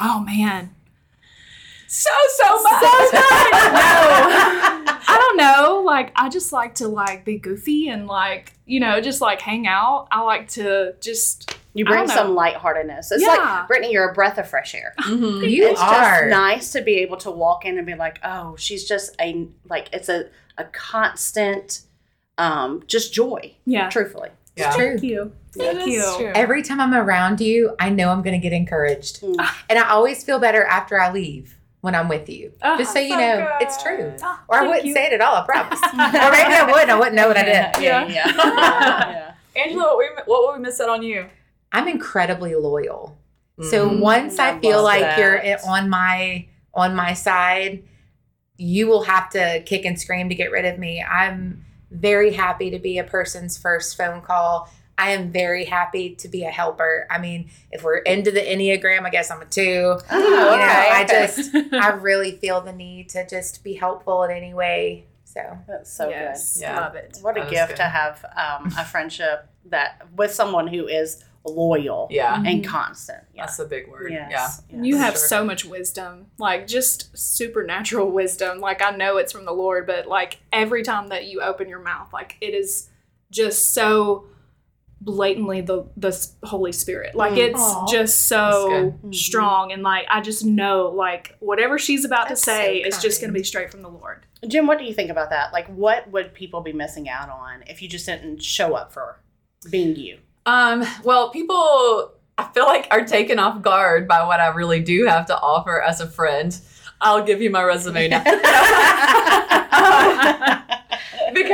Oh 0.00 0.20
man. 0.20 0.74
So, 1.94 2.10
so 2.36 2.48
much. 2.62 2.62
so 2.62 3.18
I 5.04 5.16
don't 5.18 5.36
know. 5.36 5.82
Like 5.84 6.12
I 6.16 6.28
just 6.30 6.52
like 6.52 6.74
to 6.76 6.88
like 6.88 7.24
be 7.24 7.38
goofy 7.38 7.88
and 7.88 8.06
like, 8.06 8.54
you 8.66 8.80
know, 8.80 9.00
just 9.00 9.20
like 9.20 9.40
hang 9.42 9.66
out. 9.66 10.08
I 10.10 10.22
like 10.22 10.48
to 10.50 10.94
just 11.00 11.54
You 11.74 11.84
bring 11.84 12.08
some 12.08 12.34
lightheartedness. 12.34 13.12
It's 13.12 13.22
Yeah. 13.22 13.28
like 13.34 13.68
Brittany, 13.68 13.92
you're 13.92 14.08
a 14.10 14.14
breath 14.14 14.38
of 14.38 14.48
fresh 14.48 14.74
air. 14.74 14.94
Mhm. 15.02 15.48
You 15.50 15.68
it's 15.68 15.80
are. 15.80 16.20
just 16.20 16.30
nice 16.30 16.72
to 16.72 16.80
be 16.80 16.94
able 17.00 17.18
to 17.18 17.30
walk 17.30 17.64
in 17.66 17.76
and 17.76 17.86
be 17.86 17.94
like, 17.94 18.18
oh, 18.24 18.56
she's 18.56 18.88
just 18.88 19.14
a 19.20 19.46
like 19.68 19.88
it's 19.92 20.08
a 20.08 20.28
a 20.58 20.64
constant, 20.64 21.82
um, 22.38 22.82
just 22.86 23.12
joy. 23.12 23.54
yeah. 23.66 23.88
Truthfully, 23.90 24.30
Yeah. 24.56 24.74
True. 24.74 24.90
Thank 24.98 25.02
you. 25.02 25.32
Thank 25.56 25.86
you. 25.86 26.02
Every 26.34 26.62
time 26.62 26.80
I'm 26.80 26.94
around 26.94 27.40
you, 27.42 27.74
I 27.78 27.90
know 27.90 28.08
I'm 28.08 28.22
going 28.22 28.38
to 28.38 28.42
get 28.42 28.54
encouraged. 28.54 29.20
Mm. 29.22 29.36
And 29.68 29.78
I 29.78 29.90
always 29.90 30.24
feel 30.24 30.38
better 30.38 30.64
after 30.64 30.98
I 30.98 31.10
leave 31.12 31.58
when 31.82 31.94
I'm 31.96 32.08
with 32.08 32.28
you. 32.28 32.52
Oh, 32.62 32.78
Just 32.78 32.92
so 32.92 33.00
you 33.00 33.10
so 33.10 33.18
know, 33.18 33.36
good. 33.58 33.66
it's 33.66 33.82
true. 33.82 34.14
Oh, 34.22 34.38
Or 34.48 34.56
I 34.58 34.66
wouldn't 34.66 34.86
you. 34.86 34.94
say 34.94 35.06
it 35.06 35.12
at 35.12 35.20
all, 35.20 35.34
I 35.36 35.44
promise. 35.44 35.80
or 35.92 36.30
maybe 36.30 36.54
I 36.54 36.68
would. 36.72 36.88
I 36.88 36.96
wouldn't 36.98 37.16
know 37.16 37.26
what 37.28 37.36
I 37.36 37.42
did. 37.42 37.52
Yeah, 37.82 38.06
yeah. 38.06 38.32
yeah. 38.34 39.34
Angela, 39.56 39.82
what, 39.82 39.98
we, 39.98 40.04
what 40.26 40.46
would 40.48 40.56
we 40.58 40.62
miss 40.62 40.80
out 40.80 40.88
on 40.88 41.02
you? 41.02 41.26
I'm 41.72 41.88
incredibly 41.88 42.54
loyal. 42.54 43.18
So 43.68 43.88
Mhm. 43.88 44.00
once 44.00 44.38
I 44.38 44.52
I 44.56 44.60
feel 44.60 44.82
like 44.82 45.02
that. 45.02 45.18
you're 45.18 45.58
on 45.68 45.90
my 45.90 46.46
on 46.74 46.94
my 46.94 47.12
side, 47.14 47.82
you 48.56 48.86
will 48.86 49.02
have 49.02 49.28
to 49.30 49.60
kick 49.66 49.84
and 49.84 50.00
scream 50.00 50.28
to 50.30 50.34
get 50.34 50.50
rid 50.50 50.64
of 50.64 50.78
me. 50.78 51.02
I'm 51.02 51.64
very 51.90 52.32
happy 52.32 52.70
to 52.70 52.78
be 52.78 52.96
a 52.98 53.04
person's 53.04 53.58
first 53.58 53.96
phone 53.96 54.22
call. 54.22 54.70
I 55.02 55.10
am 55.10 55.32
very 55.32 55.64
happy 55.64 56.14
to 56.16 56.28
be 56.28 56.44
a 56.44 56.50
helper. 56.50 57.06
I 57.10 57.18
mean, 57.18 57.50
if 57.70 57.82
we're 57.82 57.98
into 57.98 58.30
the 58.30 58.40
Enneagram, 58.40 59.02
I 59.04 59.10
guess 59.10 59.30
I'm 59.30 59.42
a 59.42 59.46
two. 59.46 59.98
Oh, 60.10 60.18
You 60.18 60.30
know, 60.30 60.54
okay, 60.54 60.88
I 60.92 61.04
just 61.08 61.54
I 61.72 61.88
really 61.90 62.32
feel 62.32 62.60
the 62.60 62.72
need 62.72 63.08
to 63.10 63.26
just 63.28 63.64
be 63.64 63.74
helpful 63.74 64.22
in 64.24 64.30
any 64.30 64.54
way. 64.54 65.06
So 65.24 65.40
That's 65.66 65.90
so 65.92 66.08
yes. 66.10 66.58
Yeah. 66.60 66.78
Love 66.80 66.94
it. 66.94 67.14
good. 67.14 67.22
What 67.24 67.36
a 67.36 67.50
gift 67.50 67.68
good. 67.70 67.76
to 67.78 67.84
have 67.84 68.24
um, 68.36 68.66
a 68.78 68.84
friendship 68.84 69.48
that 69.66 70.06
with 70.14 70.32
someone 70.32 70.66
who 70.68 70.86
is 70.86 71.24
loyal 71.44 72.06
Yeah, 72.10 72.40
and 72.46 72.64
constant. 72.64 73.24
Yeah. 73.34 73.46
that's 73.46 73.58
a 73.58 73.64
big 73.64 73.88
word. 73.88 74.12
Yes. 74.12 74.30
Yeah. 74.30 74.76
yes. 74.76 74.86
You 74.86 74.98
have 74.98 75.14
Sure. 75.14 75.26
so 75.26 75.44
much 75.44 75.64
wisdom, 75.64 76.26
like 76.38 76.66
just 76.68 77.16
supernatural 77.18 78.10
wisdom. 78.20 78.60
Like 78.60 78.82
I 78.82 78.90
know 78.90 79.16
it's 79.16 79.32
from 79.32 79.46
the 79.46 79.52
Lord, 79.52 79.86
but 79.86 80.06
like 80.06 80.38
every 80.52 80.82
time 80.84 81.08
that 81.08 81.24
you 81.26 81.40
open 81.40 81.68
your 81.68 81.82
mouth, 81.82 82.12
like 82.12 82.36
it 82.40 82.54
is 82.54 82.90
just 83.30 83.72
so 83.74 84.26
blatantly 85.04 85.60
the 85.60 85.84
the 85.96 86.28
Holy 86.44 86.72
Spirit. 86.72 87.14
Like 87.14 87.32
Mm. 87.32 87.48
it's 87.48 87.60
Aw. 87.60 87.86
just 87.90 88.26
so 88.28 88.68
good. 88.68 89.02
Mhm. 89.10 89.14
strong, 89.14 89.72
and 89.72 89.82
like 89.82 90.06
I 90.08 90.20
just 90.20 90.44
know 90.44 90.92
like 90.94 91.36
whatever 91.40 91.78
she's 91.78 92.04
about 92.04 92.28
That's 92.28 92.40
to 92.42 92.50
say 92.50 92.82
so 92.82 92.88
is 92.88 93.02
just 93.02 93.20
going 93.20 93.32
to 93.32 93.38
be 93.38 93.44
straight 93.44 93.70
from 93.70 93.82
the 93.82 93.88
Lord. 93.90 94.24
Jen, 94.46 94.66
what 94.66 94.78
do 94.78 94.84
you 94.84 94.94
think 94.94 95.10
about 95.10 95.30
that? 95.30 95.52
Like, 95.52 95.66
what 95.68 96.10
would 96.10 96.34
people 96.34 96.60
be 96.62 96.72
missing 96.72 97.08
out 97.08 97.28
on 97.28 97.62
if 97.66 97.82
you 97.82 97.88
just 97.88 98.06
didn't 98.06 98.42
show 98.42 98.74
up 98.74 98.92
for 98.92 99.20
being 99.70 99.94
you? 99.96 100.18
Um, 100.46 100.84
well, 101.04 101.30
people 101.30 102.12
I 102.38 102.44
feel 102.54 102.64
like 102.66 102.88
are 102.90 103.04
taken 103.04 103.38
off 103.38 103.62
guard 103.62 104.08
by 104.08 104.24
what 104.24 104.40
I 104.40 104.48
really 104.48 104.80
do 104.80 105.06
have 105.06 105.26
to 105.26 105.38
offer 105.38 105.80
as 105.82 106.00
a 106.00 106.06
friend. 106.08 106.56
I'll 107.00 107.22
give 107.24 107.42
you 107.42 107.50
my 107.50 107.62
resume 107.62 108.08
now. 108.08 108.22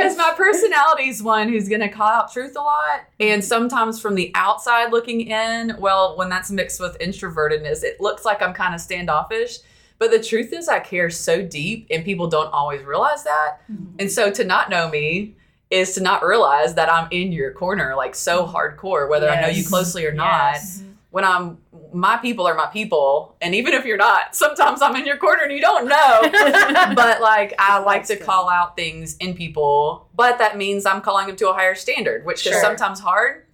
because 0.01 0.17
my 0.17 0.33
personality 0.37 1.09
is 1.09 1.21
one 1.21 1.49
who's 1.49 1.67
going 1.69 1.81
to 1.81 1.89
call 1.89 2.07
out 2.07 2.31
truth 2.31 2.55
a 2.55 2.61
lot. 2.61 3.01
And 3.19 3.43
sometimes 3.43 3.99
from 3.99 4.15
the 4.15 4.31
outside 4.35 4.91
looking 4.91 5.21
in, 5.21 5.75
well, 5.79 6.17
when 6.17 6.29
that's 6.29 6.51
mixed 6.51 6.79
with 6.79 6.97
introvertedness, 6.99 7.83
it 7.83 7.99
looks 7.99 8.25
like 8.25 8.41
I'm 8.41 8.53
kind 8.53 8.73
of 8.73 8.81
standoffish. 8.81 9.59
But 9.97 10.11
the 10.11 10.23
truth 10.23 10.53
is, 10.53 10.69
I 10.69 10.79
care 10.79 11.09
so 11.09 11.45
deep, 11.45 11.87
and 11.91 12.05
people 12.05 12.27
don't 12.27 12.51
always 12.53 12.83
realize 12.83 13.25
that. 13.25 13.59
Mm-hmm. 13.69 13.95
And 13.99 14.11
so 14.11 14.31
to 14.31 14.45
not 14.45 14.69
know 14.69 14.89
me 14.89 15.35
is 15.69 15.93
to 15.95 16.01
not 16.01 16.23
realize 16.23 16.73
that 16.75 16.91
I'm 16.91 17.09
in 17.11 17.31
your 17.31 17.51
corner, 17.51 17.95
like 17.95 18.15
so 18.15 18.45
mm-hmm. 18.45 18.55
hardcore, 18.55 19.09
whether 19.09 19.29
I 19.29 19.41
know 19.41 19.49
you 19.49 19.65
closely 19.65 20.05
or 20.05 20.13
not. 20.13 20.53
Yes. 20.53 20.83
When 21.11 21.25
I'm, 21.25 21.57
my 21.91 22.17
people 22.17 22.45
are 22.45 22.53
my 22.53 22.67
people. 22.67 23.35
And 23.41 23.55
even 23.55 23.73
if 23.73 23.83
you're 23.83 23.97
not, 23.97 24.35
sometimes 24.35 24.81
I'm 24.81 24.95
in 24.95 25.05
your 25.05 25.17
corner 25.17 25.43
and 25.43 25.51
you 25.51 25.59
don't 25.59 25.87
know. 25.87 26.21
but 26.95 27.19
like 27.19 27.55
I 27.57 27.79
like 27.79 28.01
That's 28.01 28.09
to 28.09 28.15
good. 28.17 28.25
call 28.25 28.47
out 28.49 28.75
things 28.75 29.17
in 29.17 29.33
people, 29.33 30.07
but 30.13 30.37
that 30.37 30.57
means 30.57 30.85
I'm 30.85 31.01
calling 31.01 31.27
them 31.27 31.35
to 31.37 31.49
a 31.49 31.53
higher 31.53 31.73
standard, 31.73 32.25
which 32.25 32.45
is 32.45 32.61
sometimes 32.61 32.99
hard 32.99 33.45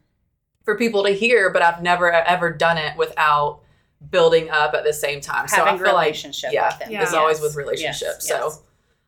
for 0.65 0.77
people 0.77 1.03
to 1.05 1.11
hear. 1.11 1.49
But 1.49 1.61
I've 1.61 1.81
never 1.81 2.11
ever 2.11 2.51
done 2.51 2.77
it 2.77 2.97
without 2.97 3.61
building 4.09 4.49
up 4.49 4.73
at 4.73 4.83
the 4.83 4.93
same 4.93 5.21
time. 5.21 5.47
so 5.47 5.63
I 5.63 5.65
Having 5.65 5.85
feel 5.85 5.93
like 5.93 6.05
relationship 6.07 6.51
yeah, 6.51 6.69
with 6.69 6.79
them. 6.79 6.91
Yeah. 6.91 7.03
it's 7.03 7.13
always 7.13 7.39
with 7.39 7.55
relationships. 7.55 8.27
Yes. 8.27 8.29
Yes. 8.29 8.59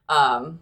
So 0.10 0.14
um, 0.14 0.60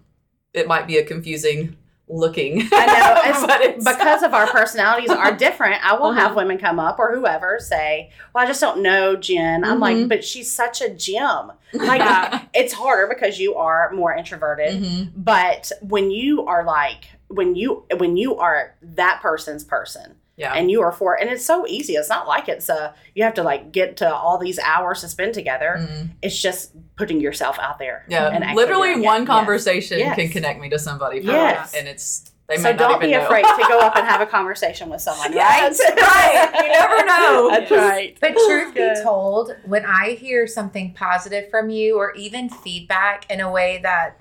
it 0.54 0.68
might 0.68 0.88
be 0.88 0.98
a 0.98 1.06
confusing 1.06 1.78
looking. 2.08 2.62
I 2.72 2.86
know. 3.26 3.32
It's, 3.32 3.46
but 3.46 3.62
it's 3.62 3.84
because 3.86 4.22
of 4.24 4.34
our 4.34 4.48
personalities 4.48 5.10
are 5.10 5.32
different, 5.46 5.84
I 5.86 5.94
will 5.98 6.12
have 6.14 6.28
Uh-huh. 6.32 6.36
women 6.36 6.58
come 6.58 6.80
up 6.80 7.00
or 7.00 7.16
whoever 7.16 7.58
say, 7.60 8.12
Well, 8.34 8.44
I 8.44 8.48
just 8.48 8.62
don't 8.62 8.82
know 8.82 9.16
Jen. 9.16 9.64
I'm 9.64 9.80
like, 9.80 9.98
Mhm. 9.98 10.10
but 10.10 10.24
she's 10.24 10.52
such 10.52 10.82
a 10.82 10.90
gem. 10.90 11.52
Like 11.74 12.44
it's 12.54 12.74
harder 12.74 13.08
because 13.14 13.38
you 13.40 13.56
are 13.56 13.92
more 13.94 14.16
introverted. 14.16 14.82
Mhm. 14.82 15.12
But 15.16 15.72
when 15.82 16.10
you 16.12 16.46
are 16.46 16.64
like 16.64 17.06
when 17.28 17.56
you 17.56 17.84
when 17.98 18.16
you 18.18 18.38
are 18.38 18.76
that 18.82 19.20
person's 19.22 19.64
person 19.64 20.16
yeah. 20.38 20.54
and 20.54 20.70
you 20.72 20.82
are 20.82 20.92
for 20.92 21.16
it. 21.16 21.22
and 21.22 21.30
it's 21.30 21.46
so 21.46 21.66
easy. 21.68 21.94
It's 21.94 22.10
not 22.10 22.28
like 22.28 22.50
it's 22.50 22.70
a 22.70 22.94
you 23.14 23.24
have 23.24 23.34
to 23.36 23.44
like 23.44 23.72
get 23.72 23.98
to 23.98 24.14
all 24.14 24.38
these 24.38 24.60
hours 24.60 25.02
to 25.02 25.08
spend 25.08 25.34
together. 25.34 25.78
Mhm. 25.80 26.10
It's 26.22 26.40
just 26.42 26.72
putting 26.98 27.22
yourself 27.22 27.58
out 27.60 27.80
there. 27.80 28.06
Yeah, 28.08 28.28
and 28.30 28.56
literally 28.56 28.90
doing 28.90 29.04
it. 29.04 29.06
one 29.06 29.22
Yes. 29.22 29.28
conversation 29.28 30.00
Yes. 30.00 30.16
can 30.16 30.30
connect 30.30 30.60
me 30.60 30.70
to 30.70 30.80
somebody. 30.80 31.20
For 31.22 31.32
Yes. 31.32 31.74
life, 31.74 31.80
and 31.80 31.88
it's 31.88 32.32
they 32.48 32.58
So 32.58 32.64
might 32.64 32.78
not 32.78 32.90
don't 32.90 33.02
be 33.02 33.12
know. 33.12 33.22
afraid 33.26 33.44
to 33.44 33.66
go 33.68 33.80
up 33.80 33.96
and 33.96 34.06
have 34.08 34.22
a 34.22 34.26
conversation 34.38 34.88
with 34.90 35.02
someone, 35.02 35.34
Yes, 35.34 35.80
right? 35.84 35.98
right. 36.00 36.64
You 36.64 36.72
never 36.72 37.06
know. 37.12 37.50
That's 37.50 37.72
right. 37.72 38.16
But 38.22 38.34
truth 38.34 38.76
be 38.76 38.88
told, 39.02 39.56
when 39.66 39.84
I 39.84 40.12
hear 40.12 40.46
something 40.46 40.94
positive 40.94 41.50
from 41.50 41.72
you 41.72 41.98
or 41.98 42.14
even 42.14 42.50
feedback 42.50 43.26
in 43.32 43.40
a 43.42 43.52
way 43.52 43.80
that 43.82 44.20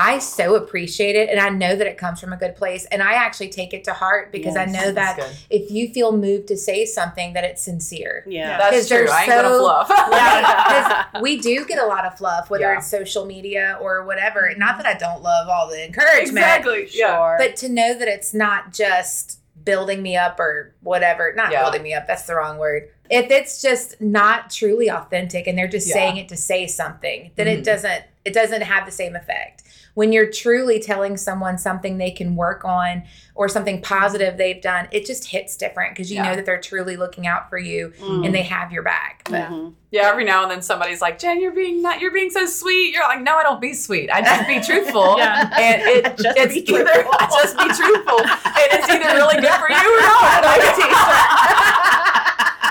I 0.00 0.18
so 0.20 0.54
appreciate 0.54 1.16
it 1.16 1.28
and 1.28 1.40
I 1.40 1.48
know 1.48 1.74
that 1.74 1.86
it 1.86 1.98
comes 1.98 2.20
from 2.20 2.32
a 2.32 2.36
good 2.36 2.54
place 2.54 2.84
and 2.86 3.02
I 3.02 3.14
actually 3.14 3.48
take 3.48 3.72
it 3.74 3.82
to 3.84 3.92
heart 3.92 4.30
because 4.30 4.56
I 4.56 4.64
know 4.66 4.92
that 4.92 5.16
good. 5.16 5.30
if 5.50 5.70
you 5.72 5.88
feel 5.92 6.12
moved 6.12 6.46
to 6.48 6.56
say 6.56 6.84
something 6.86 7.32
that 7.32 7.42
it's 7.42 7.62
sincere. 7.62 8.22
Yeah. 8.28 8.58
That's 8.58 8.76
'Cause 8.76 8.88
true. 8.88 9.06
I 9.10 9.22
ain't 9.22 9.30
gonna 9.30 9.58
fluff. 9.58 9.88
Yeah, 10.12 11.04
'cause 11.12 11.22
we 11.22 11.38
do 11.40 11.64
get 11.64 11.78
a 11.78 11.86
lot 11.86 12.04
of 12.04 12.16
fluff, 12.16 12.48
whether 12.50 12.64
Yeah. 12.70 12.78
it's 12.78 12.86
social 12.86 13.24
media 13.24 13.76
or 13.80 14.04
whatever. 14.04 14.52
Not 14.56 14.76
that 14.78 14.86
I 14.86 14.94
don't 14.94 15.22
love 15.22 15.48
all 15.48 15.68
the 15.68 15.84
encouragement, 15.84 16.28
exactly. 16.38 16.88
Yeah. 16.92 17.16
Sure. 17.16 17.36
but 17.38 17.56
to 17.56 17.68
know 17.68 17.98
that 17.98 18.06
it's 18.08 18.32
not 18.34 18.72
just 18.72 19.40
building 19.64 20.00
me 20.02 20.16
up 20.16 20.38
or 20.38 20.72
whatever 20.82 21.32
not 21.36 21.50
Yeah. 21.50 21.62
building 21.62 21.82
me 21.82 21.92
up 21.92 22.06
that's 22.06 22.22
the 22.22 22.34
wrong 22.34 22.56
word 22.58 22.88
if 23.10 23.30
it's 23.30 23.60
just 23.60 24.00
not 24.00 24.48
truly 24.50 24.88
authentic 24.88 25.46
and 25.48 25.58
they're 25.58 25.66
just 25.68 25.88
Yeah. 25.88 25.94
saying 25.94 26.16
it 26.16 26.28
to 26.28 26.36
say 26.36 26.66
something 26.68 27.32
then 27.36 27.46
Mhm. 27.48 27.58
it 27.58 27.64
doesn't 27.64 28.04
it 28.28 28.34
doesn't 28.34 28.62
have 28.62 28.84
the 28.86 28.92
same 28.92 29.16
effect 29.16 29.62
when 29.94 30.12
you're 30.12 30.30
truly 30.30 30.78
telling 30.78 31.16
someone 31.16 31.58
something 31.58 31.98
they 31.98 32.10
can 32.12 32.36
work 32.36 32.64
on 32.64 33.02
or 33.34 33.48
something 33.48 33.80
positive 33.82 34.36
they've 34.36 34.60
done 34.62 34.86
it 34.92 35.04
just 35.06 35.26
hits 35.28 35.56
different 35.56 35.94
because 35.94 36.10
you 36.10 36.16
Yeah. 36.18 36.24
know 36.30 36.36
that 36.36 36.44
they're 36.46 36.60
truly 36.60 36.96
looking 36.96 37.26
out 37.26 37.48
for 37.48 37.58
you 37.58 37.92
Mhm. 38.00 38.26
and 38.26 38.34
they 38.34 38.42
have 38.42 38.70
your 38.72 38.82
back 38.82 39.24
Mhm. 39.24 39.72
Yeah, 39.90 40.08
every 40.10 40.24
now 40.24 40.42
and 40.42 40.50
then 40.50 40.60
somebody's 40.60 41.00
like, 41.00 41.18
Jen, 41.18 41.40
you're 41.40 41.50
being 41.52 41.80
not 41.80 42.00
you're 42.00 42.12
being 42.12 42.28
so 42.28 42.44
sweet. 42.44 42.92
You're 42.92 43.04
like, 43.04 43.22
no, 43.22 43.36
I 43.36 43.42
don't 43.42 43.58
be 43.60 43.72
sweet. 43.72 44.10
I 44.10 44.20
just 44.20 44.46
be 44.46 44.60
truthful. 44.72 45.16
Yeah. 45.16 45.48
And 45.58 45.82
it, 45.82 46.04
just 46.22 46.36
it's 46.38 46.52
be 46.54 46.60
either 46.74 46.84
truthful. 46.84 47.14
I 47.18 47.26
just 47.42 47.56
be 47.56 47.64
truthful. 47.64 48.20
And 48.20 48.68
it's 48.76 48.88
either 48.90 49.14
really 49.16 49.40
good 49.40 49.54
for 49.54 49.70
you 49.70 49.76
or 49.76 50.00
not. 50.02 50.44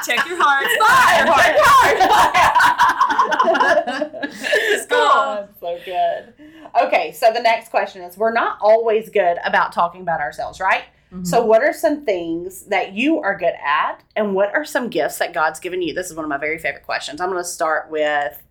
Like 0.08 0.20
a 0.20 0.24
t-shirt. 0.24 0.28
Check 0.28 0.28
your 0.28 0.38
heart. 0.42 0.68
It's 4.30 4.86
cool. 4.86 4.98
Oh, 5.00 5.48
so 5.60 5.80
good. 5.86 6.34
Okay, 6.84 7.12
so 7.12 7.32
the 7.34 7.40
next 7.40 7.70
question 7.70 8.02
is 8.02 8.18
we're 8.18 8.34
not 8.34 8.58
always 8.62 9.10
good 9.10 9.38
about 9.46 9.72
talking 9.72 10.02
about 10.02 10.20
ourselves, 10.20 10.60
right? 10.60 10.84
So, 11.24 11.46
what 11.46 11.64
are 11.64 11.72
some 11.72 12.04
things 12.04 12.64
that 12.66 12.92
you 12.94 13.20
are 13.22 13.38
good 13.38 13.54
at, 13.66 14.04
and 14.18 14.34
what 14.36 14.54
are 14.54 14.66
some 14.66 14.90
gifts 14.90 15.18
that 15.20 15.34
God's 15.34 15.60
given 15.60 15.82
you? 15.82 15.94
This 15.94 16.10
is 16.10 16.16
one 16.16 16.26
of 16.26 16.30
my 16.30 16.38
very 16.38 16.58
favorite 16.58 16.84
questions. 16.84 17.22
I'm 17.22 17.30
going 17.30 17.42
to 17.42 17.48
start 17.48 17.90
with 17.90 18.42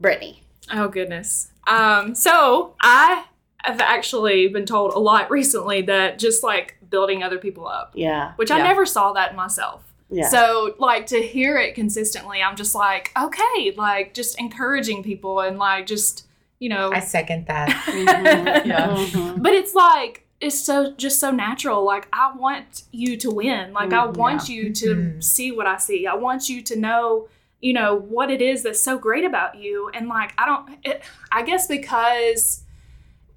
Brittany. 0.00 0.42
Oh 0.72 0.88
goodness. 0.88 1.52
Um, 1.68 2.14
so 2.16 2.74
I 2.80 3.26
have 3.62 3.80
actually 3.80 4.48
been 4.48 4.66
told 4.66 4.92
a 4.92 4.98
lot 4.98 5.30
recently 5.38 5.82
that 5.82 6.18
just 6.18 6.42
like 6.42 6.76
building 6.90 7.22
other 7.22 7.38
people 7.38 7.68
up, 7.68 7.92
Yeah. 7.94 8.32
which 8.36 8.50
I 8.50 8.58
never 8.58 8.84
saw 8.86 9.12
that 9.12 9.36
myself. 9.36 9.93
Yeah. 10.14 10.28
So 10.28 10.74
like 10.78 11.06
to 11.08 11.20
hear 11.20 11.58
it 11.58 11.74
consistently, 11.74 12.40
I'm 12.42 12.56
just 12.56 12.74
like, 12.74 13.10
okay, 13.20 13.72
like 13.76 14.14
just 14.14 14.38
encouraging 14.38 15.02
people 15.02 15.40
and 15.40 15.58
like 15.58 15.86
just, 15.86 16.26
you 16.60 16.68
know, 16.68 16.90
i 16.92 17.00
second 17.00 17.46
that 17.46 17.68
Mhm. 17.86 18.64
Yeah. 18.66 18.88
Mhm. 18.88 19.42
but 19.42 19.52
it's 19.52 19.74
like 19.74 20.20
it's 20.40 20.58
so 20.58 20.92
just 20.96 21.18
so 21.20 21.30
natural 21.30 21.84
like 21.84 22.06
i 22.12 22.32
want 22.36 22.82
you 22.92 23.16
to 23.16 23.30
win 23.30 23.72
like 23.72 23.92
i 23.92 24.06
Mm, 24.06 24.16
want 24.16 24.48
you 24.48 24.72
to 24.72 24.88
Mhm. 24.94 25.22
see 25.24 25.50
what 25.52 25.66
i 25.66 25.76
see 25.78 26.06
i 26.06 26.14
want 26.14 26.48
you 26.48 26.62
to 26.62 26.76
know 26.76 27.28
you 27.60 27.72
know 27.72 27.94
what 27.96 28.30
it 28.30 28.40
is 28.42 28.62
that's 28.62 28.82
so 28.82 28.98
great 28.98 29.24
about 29.24 29.52
you 29.56 29.90
and 29.94 30.08
like 30.08 30.32
i 30.38 30.44
don't 30.46 30.64
it, 30.84 31.02
i 31.32 31.40
guess 31.42 31.66
because 31.66 32.64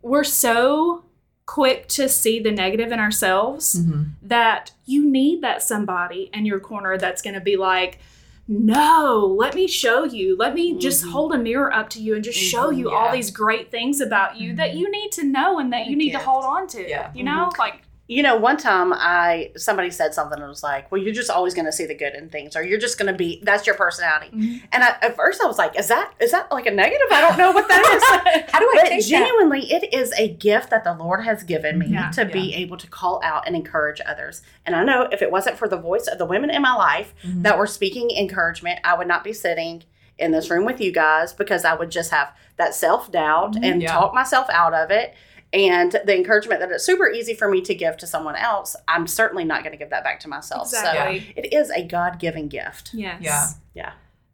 we're 0.02 0.24
so 0.24 1.04
quick 1.48 1.88
to 1.88 2.08
see 2.08 2.40
the 2.40 2.52
negative 2.52 2.92
in 2.92 3.00
ourselves 3.00 3.82
Mhm. 3.82 4.10
that 4.22 4.74
you 4.86 5.10
need 5.10 5.42
that 5.42 5.64
somebody 5.64 6.30
in 6.34 6.46
your 6.46 6.60
corner 6.60 6.98
that's 6.98 7.22
going 7.22 7.34
to 7.34 7.42
be 7.42 7.56
like 7.58 8.00
no 8.50 9.34
let 9.38 9.56
me 9.56 9.66
show 9.68 10.04
you 10.04 10.36
let 10.38 10.54
me 10.54 10.78
just 10.78 11.04
Mhm. 11.06 11.12
hold 11.12 11.34
a 11.34 11.38
mirror 11.38 11.74
up 11.74 11.90
to 11.92 12.02
you 12.02 12.16
and 12.16 12.24
just 12.24 12.38
show 12.38 12.70
Mhm, 12.72 12.78
you 12.78 12.90
all 12.92 13.12
these 13.12 13.32
great 13.32 13.72
things 13.72 14.00
about 14.02 14.38
you 14.38 14.56
that 14.56 14.72
Mhm. 14.72 14.78
you 14.78 14.92
need 14.92 15.12
to 15.14 15.24
know 15.24 15.58
and 15.60 15.72
that 15.74 15.88
you 15.88 15.94
a 15.94 15.96
need 15.98 16.12
to 16.12 16.20
hold 16.20 16.44
on 16.46 16.68
to 16.68 16.88
Yeah. 16.88 17.12
you 17.16 17.24
know 17.24 17.50
like 17.58 17.82
You 18.10 18.24
know, 18.24 18.38
one 18.38 18.56
time 18.56 18.94
I 18.94 19.52
somebody 19.58 19.92
said 19.92 20.14
something 20.14 20.40
and 20.40 20.48
was 20.48 20.64
like, 20.64 20.90
"Well, 20.92 21.02
you're 21.02 21.14
just 21.14 21.30
always 21.30 21.54
going 21.54 21.66
to 21.66 21.74
see 21.74 21.86
the 21.86 21.94
good 21.94 22.16
in 22.16 22.30
things, 22.30 22.56
or 22.56 22.64
you're 22.64 22.80
just 22.80 22.98
going 22.98 23.12
to 23.12 23.18
be 23.18 23.42
that's 23.44 23.68
your 23.68 23.76
personality." 23.76 24.30
Mhm. 24.34 24.62
And 24.72 24.82
I, 24.84 24.96
at 25.02 25.18
first, 25.18 25.42
I 25.42 25.46
was 25.46 25.58
like, 25.58 25.78
"Is 25.78 25.90
that 25.90 26.14
is 26.22 26.32
that 26.32 26.50
like 26.50 26.66
a 26.68 26.72
negative? 26.72 27.08
I 27.12 27.22
don't 27.22 27.38
know 27.38 27.52
what 27.52 27.68
that 27.68 27.82
is." 27.86 28.04
how 28.52 28.60
do 28.60 28.66
i 28.66 28.72
but 28.76 28.88
take 28.88 29.02
that? 29.02 29.10
genuinely, 29.10 29.72
it 29.74 29.94
is 29.94 30.14
a 30.18 30.30
gift 30.30 30.70
that 30.70 30.86
the 30.86 30.94
Lord 30.94 31.26
has 31.26 31.44
given 31.44 31.80
me 31.80 31.88
Yeah. 31.88 32.10
to 32.12 32.24
be 32.24 32.54
able 32.56 32.78
to 32.78 32.88
call 32.88 33.20
out 33.26 33.46
and 33.46 33.58
encourage 33.58 34.00
others. 34.06 34.42
And 34.66 34.74
I 34.74 34.86
know 34.86 35.10
if 35.12 35.22
it 35.22 35.30
wasn't 35.30 35.58
for 35.58 35.68
the 35.68 35.78
voice 35.78 36.08
of 36.08 36.18
the 36.18 36.26
women 36.26 36.50
in 36.50 36.62
my 36.62 36.74
life 36.76 37.14
Mhm. 37.26 37.44
that 37.44 37.58
were 37.58 37.68
speaking 37.68 38.10
encouragement, 38.12 38.80
I 38.86 38.94
would 38.98 39.08
not 39.08 39.26
be 39.26 39.34
sitting 39.34 39.84
in 40.18 40.32
this 40.32 40.50
room 40.50 40.64
with 40.66 40.80
you 40.80 40.92
guys 40.94 41.34
because 41.34 41.66
I 41.66 41.74
would 41.76 41.92
just 41.92 42.12
have 42.12 42.32
that 42.56 42.74
self 42.74 43.12
doubt 43.12 43.56
Mhm. 43.56 43.66
and 43.70 43.82
Yeah. 43.82 43.92
talk 43.92 44.14
myself 44.14 44.48
out 44.50 44.74
of 44.74 44.92
it. 44.92 45.14
And 45.54 45.92
the 46.06 46.16
encouragement 46.16 46.60
that 46.60 46.72
it's 46.72 46.86
super 46.86 47.10
easy 47.10 47.34
for 47.34 47.48
me 47.50 47.62
to 47.62 47.74
give 47.74 47.98
to 47.98 48.08
someone 48.08 48.36
else, 48.36 48.76
I'm 48.88 49.08
certainly 49.08 49.46
not 49.46 49.64
going 49.64 49.72
to 49.72 49.78
give 49.78 49.90
that 49.92 50.04
back 50.04 50.20
to 50.22 50.28
myself. 50.28 50.68
So 50.68 50.78
it 50.86 51.54
is 51.54 51.70
a 51.72 51.84
God 51.84 52.20
given 52.20 52.48
gift. 52.50 52.92
yes 52.94 53.22
Yeah. 53.22 53.48
Yeah. 53.74 53.92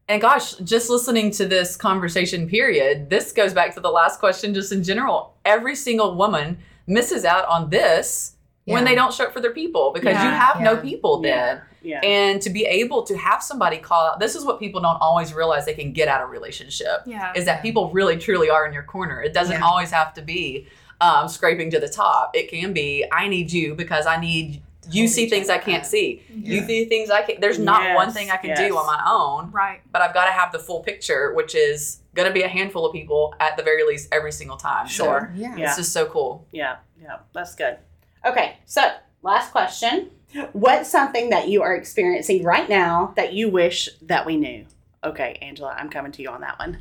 And 0.09 0.21
gosh, 0.21 0.55
just 0.55 0.89
listening 0.89 1.31
to 1.31 1.45
this 1.45 1.75
conversation 1.77 2.47
period, 2.49 3.09
this 3.09 3.31
goes 3.31 3.53
back 3.53 3.73
to 3.75 3.79
the 3.79 3.91
last 3.91 4.19
question 4.19 4.53
just 4.53 4.71
in 4.71 4.83
general. 4.83 5.35
Every 5.45 5.75
single 5.75 6.15
woman 6.15 6.57
misses 6.87 7.23
out 7.25 7.45
on 7.47 7.69
this 7.69 8.35
when 8.65 8.83
they 8.85 8.95
don't 8.95 9.13
show 9.13 9.25
up 9.25 9.33
for 9.33 9.39
their 9.39 9.53
people 9.53 9.91
because 9.93 10.17
you 10.17 10.29
Yeah. 10.29 10.39
have 10.39 10.61
no 10.61 10.73
Yeah. 10.73 10.81
people 10.81 11.21
then. 11.21 11.61
Yeah. 11.81 11.99
And 12.01 12.41
to 12.41 12.49
be 12.49 12.65
able 12.65 13.03
to 13.03 13.17
have 13.17 13.43
somebody 13.43 13.77
call 13.77 14.07
out, 14.07 14.19
this 14.19 14.35
is 14.35 14.43
what 14.45 14.57
people 14.59 14.81
don't 14.81 14.97
always 15.01 15.33
realize 15.33 15.65
they 15.65 15.73
can 15.73 15.91
get 15.93 16.07
out 16.07 16.21
of 16.21 16.29
relationship 16.29 17.01
yeah 17.05 17.33
is 17.35 17.45
that 17.45 17.61
people 17.61 17.89
really 17.91 18.17
truly 18.17 18.49
are 18.49 18.65
in 18.65 18.73
your 18.73 18.83
corner. 18.83 19.21
It 19.21 19.33
doesn't 19.33 19.59
Yeah. 19.59 19.65
always 19.65 19.91
have 19.91 20.13
to 20.15 20.21
be 20.21 20.67
um, 21.01 21.27
scraping 21.27 21.69
to 21.71 21.79
the 21.79 21.89
top. 21.89 22.31
It 22.35 22.49
can 22.49 22.73
be, 22.73 23.05
I 23.11 23.27
need 23.27 23.51
you 23.51 23.75
because 23.75 24.05
I 24.05 24.17
need 24.19 24.61
you 24.91 25.07
see 25.07 25.29
things 25.29 25.49
I 25.49 25.59
can't 25.59 25.83
up. 25.83 25.89
see. 25.89 26.23
You 26.29 26.61
see 26.65 26.85
things 26.85 27.09
I 27.09 27.21
can't. 27.21 27.39
There's 27.39 27.57
not 27.57 27.83
Yes, 27.83 27.95
one 27.95 28.11
thing 28.11 28.29
I 28.29 28.35
can 28.37 28.53
do 28.57 28.75
on 28.77 28.85
my 28.85 29.01
own 29.09 29.49
right 29.51 29.79
but 29.93 30.01
I've 30.01 30.13
got 30.13 30.25
to 30.25 30.31
have 30.31 30.51
the 30.51 30.59
full 30.59 30.81
picture, 30.81 31.33
which 31.33 31.55
is 31.55 32.01
going 32.15 32.27
to 32.27 32.33
be 32.33 32.41
a 32.41 32.49
handful 32.49 32.85
of 32.85 32.91
people 32.91 33.33
at 33.39 33.55
the 33.55 33.63
very 33.63 33.85
least 33.85 34.09
every 34.11 34.31
single 34.33 34.57
time. 34.57 34.87
So 34.89 35.05
Sure. 35.05 35.31
yeah 35.35 35.55
Yeah. 35.55 35.67
it's 35.67 35.77
just 35.77 35.93
so 35.93 36.05
cool. 36.07 36.45
Yeah, 36.51 36.77
yeah, 37.01 37.19
that's 37.33 37.55
good. 37.55 37.77
Okay, 38.25 38.57
so 38.65 38.81
last 39.21 39.51
question. 39.53 40.11
What's 40.51 40.89
something 40.89 41.29
that 41.29 41.47
you 41.47 41.61
are 41.61 41.75
experiencing 41.75 42.43
right 42.43 42.67
now 42.67 43.13
that 43.15 43.31
you 43.33 43.49
wish 43.49 43.87
that 44.01 44.25
we 44.25 44.35
knew? 44.35 44.65
Okay, 45.03 45.37
Angela, 45.41 45.75
I'm 45.77 45.89
coming 45.89 46.11
to 46.13 46.21
you 46.21 46.29
on 46.29 46.41
that 46.41 46.59
one. 46.59 46.79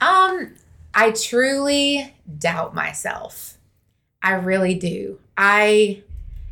Um, 0.00 0.54
I 0.94 1.12
truly 1.12 2.14
doubt 2.38 2.74
myself. 2.74 3.56
I 4.22 4.32
really 4.34 4.74
do. 4.74 5.18
I 5.36 6.02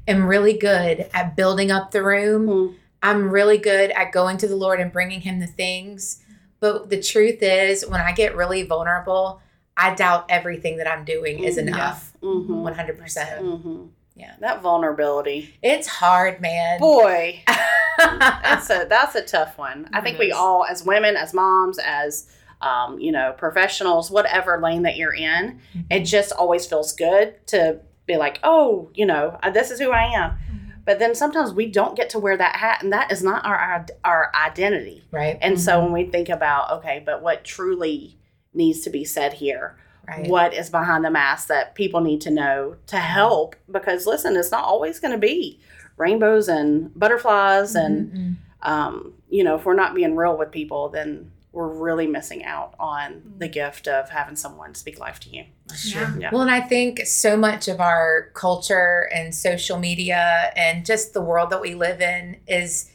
am 0.06 0.26
really 0.26 0.56
good 0.56 1.08
at 1.12 1.36
building 1.36 1.70
up 1.70 1.90
the 1.90 2.02
room. 2.02 2.46
Mhm. 2.48 2.74
I'm 3.02 3.30
really 3.30 3.58
good 3.58 3.90
at 3.90 4.10
going 4.12 4.38
to 4.38 4.48
the 4.48 4.56
Lord 4.56 4.80
and 4.80 4.92
bringing 4.92 5.20
Him 5.20 5.38
the 5.40 5.46
things. 5.46 6.20
But 6.60 6.90
the 6.90 7.00
truth 7.00 7.38
is, 7.42 7.86
when 7.86 8.00
I 8.00 8.12
get 8.12 8.34
really 8.34 8.62
vulnerable, 8.64 9.40
I 9.76 9.94
doubt 9.94 10.26
everything 10.28 10.78
that 10.78 10.88
I'm 10.88 11.04
doing 11.04 11.44
is 11.44 11.56
Mm, 11.56 11.68
enough. 11.68 12.12
Mhm. 12.22 12.62
100%. 12.62 13.44
Mhm. 13.44 13.88
Yeah. 14.16 14.34
That 14.40 14.62
vulnerability. 14.62 15.54
It's 15.62 15.86
hard, 15.86 16.40
man. 16.40 16.80
Boy, 16.80 17.44
that's 17.98 18.68
a 18.70 18.86
that's 18.88 19.14
a 19.14 19.22
tough 19.22 19.56
one. 19.58 19.88
I 19.92 20.00
think 20.00 20.18
we 20.18 20.32
all, 20.32 20.64
as 20.64 20.82
women, 20.84 21.16
as 21.16 21.32
moms, 21.32 21.78
as 21.78 22.26
um, 22.60 22.98
you 22.98 23.12
know, 23.12 23.34
professionals, 23.38 24.10
whatever 24.10 24.60
lane 24.60 24.82
that 24.82 24.96
you're 24.96 25.14
in, 25.14 25.60
it 25.90 26.00
just 26.00 26.32
always 26.32 26.66
feels 26.66 26.92
good 26.92 27.46
to 27.48 27.80
be 28.06 28.16
like, 28.16 28.40
oh, 28.42 28.90
you 28.94 29.06
know, 29.06 29.38
uh, 29.42 29.50
this 29.50 29.70
is 29.70 29.78
who 29.78 29.90
I 29.92 30.04
am. 30.14 30.36
But 30.84 30.98
then 30.98 31.14
sometimes 31.14 31.52
we 31.52 31.66
don't 31.66 31.94
get 31.96 32.08
to 32.10 32.18
wear 32.18 32.36
that 32.38 32.56
hat, 32.56 32.82
and 32.82 32.92
that 32.94 33.12
is 33.12 33.22
not 33.22 33.44
our 33.44 33.84
our, 34.04 34.32
identity. 34.34 35.04
right. 35.10 35.36
And 35.42 35.60
so 35.60 35.80
when 35.82 35.92
we 35.92 36.04
think 36.04 36.30
about, 36.30 36.70
okay, 36.78 37.02
but 37.04 37.22
what 37.22 37.44
truly 37.44 38.16
needs 38.54 38.80
to 38.80 38.90
be 38.90 39.04
said 39.04 39.34
here? 39.34 39.76
Right. 40.08 40.26
What 40.26 40.54
is 40.54 40.70
behind 40.70 41.04
the 41.04 41.10
mask 41.10 41.48
that 41.48 41.74
people 41.74 42.00
need 42.00 42.22
to 42.22 42.30
know 42.30 42.76
to 42.86 42.96
help? 42.96 43.54
Because 43.70 44.06
listen, 44.06 44.34
it's 44.36 44.50
not 44.50 44.64
always 44.64 44.98
going 44.98 45.12
to 45.12 45.18
be 45.18 45.60
rainbows 45.98 46.48
and 46.48 46.98
butterflies, 46.98 47.74
and 47.74 48.10
Mhm. 48.10 48.36
um, 48.66 49.12
you 49.28 49.44
know, 49.44 49.56
if 49.56 49.66
we're 49.66 49.74
not 49.74 49.94
being 49.94 50.16
real 50.16 50.38
with 50.38 50.50
people, 50.50 50.88
then 50.88 51.30
we're 51.52 51.68
really 51.68 52.06
missing 52.06 52.44
out 52.44 52.74
on 52.78 53.22
the 53.38 53.48
mm. 53.48 53.52
gift 53.52 53.88
of 53.88 54.10
having 54.10 54.36
someone 54.36 54.74
speak 54.74 54.98
life 54.98 55.18
to 55.20 55.30
you. 55.30 55.44
Yeah. 55.84 56.14
Yeah. 56.18 56.30
Well, 56.32 56.42
and 56.42 56.50
I 56.50 56.60
think 56.60 57.00
so 57.06 57.36
much 57.36 57.68
of 57.68 57.80
our 57.80 58.30
culture 58.34 59.08
and 59.14 59.34
social 59.34 59.78
media 59.78 60.52
and 60.56 60.84
just 60.84 61.14
the 61.14 61.22
world 61.22 61.50
that 61.50 61.60
we 61.60 61.74
live 61.74 62.00
in 62.00 62.36
is 62.46 62.90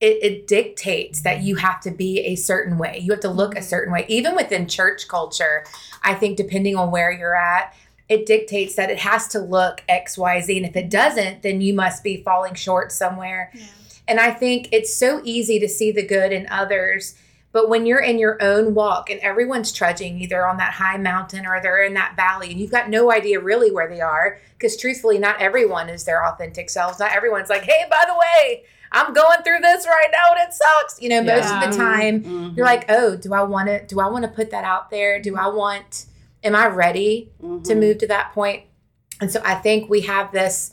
it, 0.00 0.18
it 0.22 0.46
dictates 0.46 1.22
that 1.22 1.42
you 1.42 1.56
have 1.56 1.80
to 1.82 1.90
be 1.90 2.20
a 2.20 2.36
certain 2.36 2.78
way. 2.78 2.98
You 2.98 3.12
have 3.12 3.20
to 3.20 3.30
look 3.30 3.54
a 3.54 3.60
mm. 3.60 3.64
certain 3.64 3.92
way. 3.92 4.06
Even 4.08 4.34
within 4.34 4.66
church 4.66 5.06
culture, 5.08 5.64
I 6.02 6.14
think 6.14 6.36
depending 6.36 6.76
on 6.76 6.90
where 6.90 7.12
you're 7.12 7.36
at, 7.36 7.74
it 8.08 8.26
dictates 8.26 8.74
that 8.76 8.90
it 8.90 8.98
has 8.98 9.28
to 9.28 9.38
look 9.38 9.82
X, 9.88 10.18
Y, 10.18 10.40
Z. 10.40 10.56
And 10.56 10.66
if 10.66 10.76
it 10.76 10.90
doesn't, 10.90 11.42
then 11.42 11.60
you 11.60 11.74
must 11.74 12.02
be 12.04 12.22
falling 12.22 12.54
short 12.54 12.92
somewhere. 12.92 13.50
Yeah. 13.54 13.66
And 14.06 14.20
I 14.20 14.30
think 14.30 14.68
it's 14.72 14.94
so 14.94 15.20
easy 15.24 15.58
to 15.60 15.68
see 15.68 15.90
the 15.90 16.06
good 16.06 16.32
in 16.32 16.46
others. 16.50 17.14
But 17.54 17.68
when 17.68 17.86
you're 17.86 18.00
in 18.02 18.18
your 18.18 18.36
own 18.42 18.74
walk 18.74 19.10
and 19.10 19.20
everyone's 19.20 19.70
trudging 19.70 20.20
either 20.20 20.44
on 20.44 20.56
that 20.56 20.72
high 20.72 20.96
mountain 20.96 21.46
or 21.46 21.60
they're 21.62 21.84
in 21.84 21.94
that 21.94 22.16
valley 22.16 22.50
and 22.50 22.60
you've 22.60 22.72
got 22.72 22.90
no 22.90 23.12
idea 23.12 23.38
really 23.38 23.70
where 23.70 23.88
they 23.88 24.00
are, 24.00 24.40
because 24.58 24.76
truthfully, 24.76 25.18
not 25.18 25.40
everyone 25.40 25.88
is 25.88 26.02
their 26.02 26.26
authentic 26.26 26.68
selves. 26.68 26.98
Not 26.98 27.12
everyone's 27.12 27.48
like, 27.48 27.62
hey, 27.62 27.84
by 27.88 28.02
the 28.08 28.14
way, 28.14 28.64
I'm 28.90 29.14
going 29.14 29.42
through 29.44 29.60
this 29.60 29.86
right 29.86 30.08
now 30.10 30.32
and 30.34 30.48
it 30.48 30.52
sucks. 30.52 31.00
You 31.00 31.10
know, 31.10 31.22
most 31.22 31.44
Yeah. 31.44 31.62
of 31.64 31.70
the 31.70 31.76
time, 31.76 32.24
Mhm. 32.24 32.56
you're 32.56 32.66
like, 32.66 32.86
oh, 32.88 33.14
do 33.14 33.32
I 33.32 33.42
want 33.44 33.68
to? 33.68 33.86
Do 33.86 34.00
I 34.00 34.08
want 34.08 34.24
to 34.24 34.30
put 34.30 34.50
that 34.50 34.64
out 34.64 34.90
there? 34.90 35.20
Do 35.22 35.36
I 35.36 35.46
want? 35.46 36.06
Am 36.42 36.56
I 36.56 36.66
ready 36.66 37.30
to 37.40 37.46
Mhm. 37.72 37.78
move 37.78 37.98
to 37.98 38.08
that 38.08 38.32
point. 38.34 38.64
And 39.20 39.30
so 39.30 39.40
I 39.44 39.54
think 39.54 39.88
we 39.88 40.00
have 40.02 40.32
this 40.32 40.72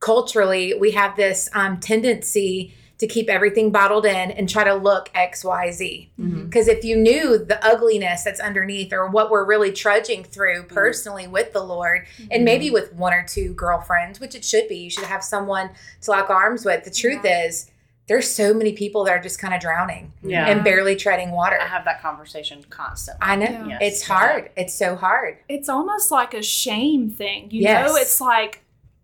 culturally, 0.00 0.72
we 0.74 0.92
have 0.92 1.14
this 1.16 1.50
um, 1.54 1.78
tendency 1.78 2.74
to 3.02 3.08
keep 3.08 3.28
everything 3.28 3.72
bottled 3.72 4.06
in 4.06 4.30
and 4.30 4.48
try 4.48 4.62
to 4.62 4.74
look 4.76 5.10
X, 5.12 5.42
Y, 5.44 5.72
Z. 5.72 6.12
Mhm. 6.20 6.44
Because 6.44 6.68
if 6.68 6.84
you 6.84 6.94
knew 6.94 7.36
the 7.36 7.58
ugliness 7.66 8.22
that's 8.22 8.38
underneath 8.38 8.92
or 8.92 9.08
what 9.08 9.28
we're 9.28 9.44
really 9.44 9.72
trudging 9.72 10.22
through 10.22 10.62
personally 10.68 11.26
with 11.26 11.52
the 11.52 11.64
Lord, 11.64 12.06
and 12.30 12.44
maybe 12.44 12.70
with 12.70 12.92
one 12.92 13.12
or 13.12 13.24
two 13.28 13.54
girlfriends, 13.54 14.20
which 14.20 14.36
it 14.36 14.44
should 14.44 14.68
be, 14.68 14.76
you 14.76 14.88
should 14.88 15.02
have 15.06 15.24
someone 15.24 15.70
to 16.02 16.10
lock 16.12 16.30
arms 16.30 16.64
with. 16.64 16.84
The 16.84 16.92
truth 16.92 17.22
is, 17.24 17.68
there's 18.06 18.30
so 18.30 18.54
many 18.54 18.72
people 18.72 19.02
that 19.02 19.10
are 19.16 19.20
just 19.20 19.40
kind 19.40 19.52
of 19.52 19.60
drowning 19.60 20.12
Yeah. 20.22 20.46
and 20.46 20.62
barely 20.62 20.94
treading 20.94 21.32
water. 21.32 21.58
I 21.60 21.66
have 21.66 21.84
that 21.86 22.00
conversation 22.00 22.64
constantly. 22.70 23.18
I 23.20 23.34
know. 23.34 23.44
Yeah. 23.46 23.66
Yes. 23.66 23.78
It's 23.80 24.02
hard. 24.06 24.50
It's 24.56 24.74
so 24.74 24.94
hard. 24.94 25.38
It's 25.48 25.68
almost 25.68 26.12
like 26.12 26.34
a 26.34 26.42
shame 26.42 27.10
thing. 27.10 27.48
You 27.50 27.62
Yes. 27.62 27.88
know, 27.88 27.96
it's 27.96 28.20
like 28.20 28.60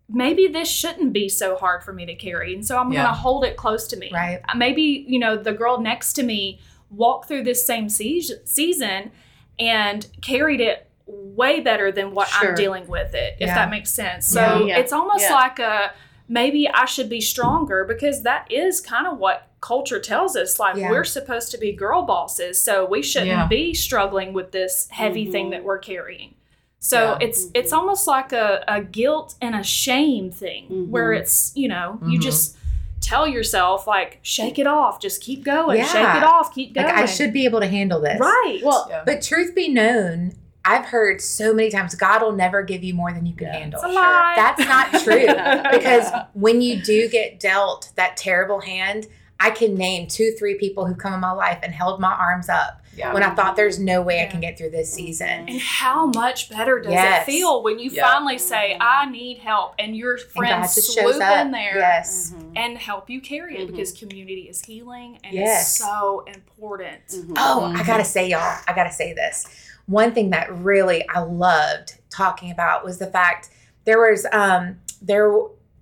maybe 0.09 0.47
this 0.47 0.69
shouldn't 0.69 1.13
be 1.13 1.29
so 1.29 1.55
hard 1.55 1.83
for 1.83 1.93
me 1.93 2.05
to 2.07 2.15
carry. 2.15 2.53
And 2.53 2.65
so 2.65 2.77
I'm 2.77 2.91
Yeah. 2.91 3.03
going 3.03 3.13
to 3.13 3.19
hold 3.19 3.45
it 3.45 3.55
close 3.57 3.87
to 3.89 3.97
me. 3.97 4.09
Right. 4.13 4.41
Uh, 4.49 4.55
Maybe, 4.57 5.05
you 5.07 5.19
know, 5.19 5.37
the 5.37 5.53
girl 5.53 5.79
next 5.79 6.13
to 6.13 6.23
me 6.23 6.59
walked 6.89 7.27
through 7.27 7.43
this 7.43 7.65
same 7.65 7.89
seas- 7.89 8.31
season 8.45 9.11
and 9.59 10.07
carried 10.21 10.61
it 10.61 10.87
way 11.05 11.59
better 11.59 11.91
than 11.91 12.13
what 12.13 12.27
Sure. 12.27 12.49
I'm 12.49 12.55
dealing 12.55 12.87
with 12.87 13.13
it, 13.13 13.35
if 13.39 13.47
Yeah. 13.47 13.55
that 13.55 13.69
makes 13.69 13.91
sense. 13.91 14.25
So 14.27 14.65
Yeah. 14.65 14.77
it's 14.79 14.91
almost 14.93 15.25
Yeah. 15.29 15.35
like 15.35 15.59
a 15.59 15.91
maybe 16.27 16.69
I 16.69 16.85
should 16.85 17.09
be 17.09 17.21
stronger 17.21 17.83
because 17.83 18.21
that 18.21 18.45
is 18.51 18.79
kind 18.81 19.07
of 19.07 19.17
what 19.17 19.47
culture 19.61 19.99
tells 19.99 20.35
us. 20.35 20.59
Like 20.59 20.75
Yeah. 20.77 20.91
we're 20.91 21.03
supposed 21.03 21.51
to 21.51 21.57
be 21.57 21.71
girl 21.71 22.03
bosses, 22.03 22.61
so 22.61 22.85
we 22.85 23.01
shouldn't 23.01 23.31
Yeah. 23.31 23.47
be 23.47 23.73
struggling 23.73 24.31
with 24.33 24.51
this 24.51 24.87
heavy 24.91 25.25
thing 25.31 25.47
Mhm. 25.47 25.51
that 25.51 25.63
we're 25.63 25.79
carrying. 25.79 26.35
So 26.79 27.17
Yeah. 27.19 27.27
it's 27.27 27.47
it's 27.53 27.73
almost 27.73 28.07
like 28.07 28.31
a, 28.31 28.63
a 28.67 28.81
guilt 28.81 29.35
and 29.41 29.53
a 29.55 29.63
shame 29.63 30.31
thing 30.31 30.89
where 30.89 31.09
Mhm. 31.09 31.19
it's, 31.19 31.51
you 31.55 31.67
know, 31.67 31.99
you 32.07 32.17
Mhm. 32.19 32.23
just 32.23 32.55
tell 33.01 33.27
yourself 33.27 33.85
like 33.87 34.19
shake 34.21 34.57
it 34.59 34.67
off, 34.67 34.99
just 35.01 35.21
keep 35.21 35.43
going, 35.43 35.83
shake 35.83 36.15
it 36.15 36.23
off, 36.23 36.53
keep 36.53 36.73
going. 36.73 36.87
Like, 36.87 36.95
I 36.95 37.05
should 37.05 37.33
be 37.33 37.45
able 37.45 37.59
to 37.59 37.67
handle 37.67 37.99
this. 38.01 38.19
Right. 38.19 38.59
Well, 38.63 38.87
Yeah. 38.89 39.03
But 39.05 39.21
truth 39.21 39.53
be 39.55 39.67
known, 39.69 40.33
I've 40.65 40.85
heard 40.85 41.21
so 41.21 41.53
many 41.53 41.69
times 41.69 41.95
God 41.95 42.21
will 42.21 42.33
never 42.33 42.61
give 42.63 42.83
you 42.83 42.93
more 42.93 43.11
than 43.11 43.25
you 43.25 43.33
can 43.33 43.47
Yeah. 43.47 43.57
handle. 43.57 43.81
it's 43.81 43.89
a 43.89 43.93
lie. 43.93 44.33
That's 44.35 44.65
not 44.67 44.91
true 45.03 45.25
because 45.71 46.11
when 46.33 46.61
you 46.61 46.81
do 46.81 47.09
get 47.09 47.39
dealt 47.39 47.89
that 47.95 48.15
terrible 48.17 48.61
hand, 48.61 49.07
I 49.39 49.51
can 49.51 49.75
name 49.75 50.07
two, 50.07 50.31
three 50.37 50.55
people 50.55 50.85
who've 50.85 50.97
come 50.97 51.13
in 51.13 51.19
my 51.21 51.31
life 51.31 51.59
and 51.63 51.73
held 51.73 51.99
my 52.01 52.13
arms 52.13 52.49
up 52.49 52.78
Yeah. 52.95 53.13
when 53.13 53.23
I 53.23 53.33
thought 53.33 53.55
there's 53.55 53.79
no 53.79 54.01
way 54.01 54.21
I 54.21 54.25
can 54.25 54.41
get 54.41 54.57
through 54.57 54.71
this 54.71 54.91
season. 54.93 55.27
and 55.47 55.59
how 55.61 56.07
much 56.07 56.49
better 56.49 56.79
does 56.81 56.91
Yes. 56.91 57.27
it 57.27 57.31
feel 57.31 57.63
when 57.63 57.79
you 57.79 57.89
Yeah. 57.91 58.09
finally 58.11 58.37
say, 58.37 58.75
I 58.79 59.05
need 59.09 59.37
help, 59.39 59.75
and 59.79 59.95
your 59.95 60.17
friends 60.17 60.75
just 60.75 60.93
swoop 60.93 61.05
shows 61.13 61.19
up. 61.21 61.37
in 61.45 61.51
there 61.51 61.77
Yes. 61.77 62.33
Mhm. 62.35 62.51
and 62.57 62.77
help 62.77 63.09
you 63.09 63.21
carry 63.21 63.57
it 63.57 63.67
Mhm. 63.67 63.71
because 63.71 63.93
community 63.93 64.47
is 64.49 64.61
healing 64.65 65.19
and 65.23 65.33
Yes. 65.33 65.61
it's 65.77 65.85
so 65.85 66.25
important. 66.27 67.07
Mhm. 67.07 67.33
Oh, 67.37 67.65
I 67.65 67.79
Mhm. 67.81 67.85
gotta 67.87 68.03
say, 68.05 68.27
y'all, 68.27 68.57
I 68.67 68.73
gotta 68.73 68.91
say 68.91 69.13
this. 69.13 69.45
One 69.85 70.11
thing 70.13 70.31
that 70.31 70.51
really 70.53 71.07
I 71.09 71.19
loved 71.19 71.93
talking 72.09 72.51
about 72.51 72.83
was 72.83 72.97
the 72.97 73.07
fact 73.07 73.49
there 73.85 73.99
was 74.01 74.25
um 74.33 74.79
there 75.01 75.31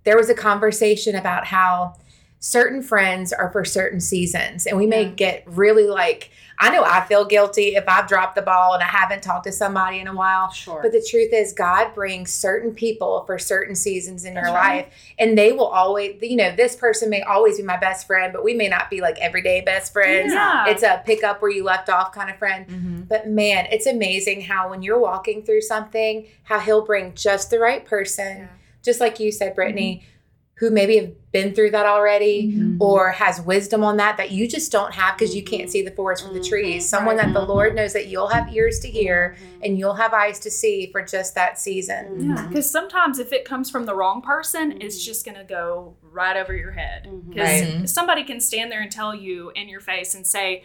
there 0.03 0.15
was 0.15 0.29
a 0.29 0.35
conversation 0.35 1.15
about 1.15 1.45
how 1.47 1.95
certain 2.39 2.82
friends 2.82 3.34
are 3.34 3.50
for 3.52 3.65
certain 3.65 4.00
seasons 4.00 4.65
and 4.67 4.78
we 4.78 4.86
may 4.86 5.04
Yeah. 5.04 5.10
get 5.10 5.43
really 5.45 5.88
like 5.88 6.30
I 6.60 6.71
know 6.71 6.84
I 6.84 7.02
feel 7.06 7.23
guilty 7.23 7.76
if 7.76 7.84
I've 7.88 8.08
dropped 8.08 8.34
the 8.36 8.41
ball 8.41 8.73
and 8.73 8.82
I 8.82 8.88
haven't 8.88 9.21
talked 9.21 9.43
to 9.43 9.52
somebody 9.52 10.00
in 10.00 10.08
a 10.08 10.15
while. 10.15 10.50
Sure. 10.50 10.82
But 10.82 10.91
the 10.91 11.06
truth 11.08 11.32
is, 11.32 11.54
God 11.54 11.93
brings 11.93 12.32
certain 12.34 12.73
people 12.73 13.23
for 13.28 13.38
certain 13.38 13.76
seasons 13.76 14.26
in 14.26 14.34
your 14.34 14.45
right. 14.45 14.78
life, 14.78 14.88
and 15.19 15.38
they 15.38 15.52
will 15.52 15.67
always, 15.67 16.15
you 16.19 16.36
know, 16.36 16.56
this 16.56 16.76
person 16.76 17.12
may 17.12 17.21
always 17.21 17.58
be 17.58 17.63
my 17.63 17.78
best 17.78 18.08
friend, 18.08 18.34
but 18.34 18.43
we 18.43 18.56
may 18.56 18.67
not 18.69 18.89
be 18.89 19.02
like 19.02 19.19
everyday 19.19 19.62
best 19.62 19.93
friends. 19.93 20.34
Yeah. 20.34 20.65
It's 20.67 20.82
a 20.82 21.04
pick 21.06 21.23
up 21.23 21.43
where 21.43 21.52
you 21.52 21.63
left 21.63 21.89
off 21.89 22.12
kind 22.12 22.28
of 22.32 22.38
friend. 22.38 22.65
Mhm. 22.67 23.08
But 23.08 23.28
man, 23.30 23.67
it's 23.69 23.86
amazing 23.86 24.41
how 24.41 24.71
when 24.71 24.82
you're 24.82 24.97
walking 24.97 25.43
through 25.43 25.62
something, 25.62 26.26
how 26.41 26.58
He'll 26.58 26.84
bring 26.84 27.13
just 27.13 27.52
the 27.52 27.60
right 27.60 27.86
person, 27.86 28.36
Yeah. 28.38 28.47
just 28.82 29.00
like 29.00 29.19
you 29.19 29.32
said, 29.32 29.54
Brittany, 29.54 30.08
who 30.57 30.71
maybe 30.71 30.97
have 30.97 31.11
been 31.31 31.53
through 31.53 31.69
that 31.69 31.85
already 31.85 32.51
Mhm. 32.51 32.77
or 32.79 33.11
has 33.11 33.39
wisdom 33.39 33.83
on 33.83 33.97
that 33.97 34.17
that 34.17 34.31
you 34.31 34.47
just 34.47 34.71
don't 34.71 34.93
have 34.93 35.15
because 35.15 35.35
you 35.35 35.43
can't 35.43 35.69
see 35.69 35.83
the 35.83 35.89
mm-hmm. 35.89 35.95
forest 35.95 36.23
from 36.25 36.33
the 36.33 36.39
Mhm. 36.39 36.49
trees. 36.49 36.89
Someone 36.89 37.15
that 37.17 37.31
the 37.33 37.41
mm-hmm. 37.41 37.51
Lord 37.51 37.75
knows 37.75 37.93
that 37.93 38.07
you'll 38.07 38.29
have 38.29 38.51
ears 38.51 38.79
to 38.79 38.87
hear 38.87 39.35
mm-hmm. 39.35 39.63
and 39.63 39.77
you'll 39.77 39.93
have 39.93 40.13
eyes 40.13 40.39
to 40.39 40.49
see 40.49 40.89
for 40.91 41.03
just 41.03 41.35
that 41.35 41.59
season. 41.59 42.31
Yeah, 42.35 42.47
because 42.47 42.69
sometimes 42.69 43.19
if 43.19 43.31
it 43.31 43.45
comes 43.45 43.69
from 43.69 43.85
the 43.85 43.93
wrong 43.93 44.21
person, 44.21 44.81
it's 44.81 45.03
just 45.05 45.25
going 45.25 45.37
to 45.37 45.43
go 45.43 45.95
right 46.11 46.35
over 46.35 46.55
your 46.55 46.71
head. 46.71 47.07
Because 47.29 47.61
Right. 47.61 47.89
somebody 47.89 48.23
can 48.23 48.39
stand 48.39 48.71
there 48.71 48.81
and 48.81 48.91
tell 48.91 49.13
you 49.13 49.51
in 49.55 49.69
your 49.69 49.81
face 49.81 50.15
and 50.15 50.25
say, 50.25 50.63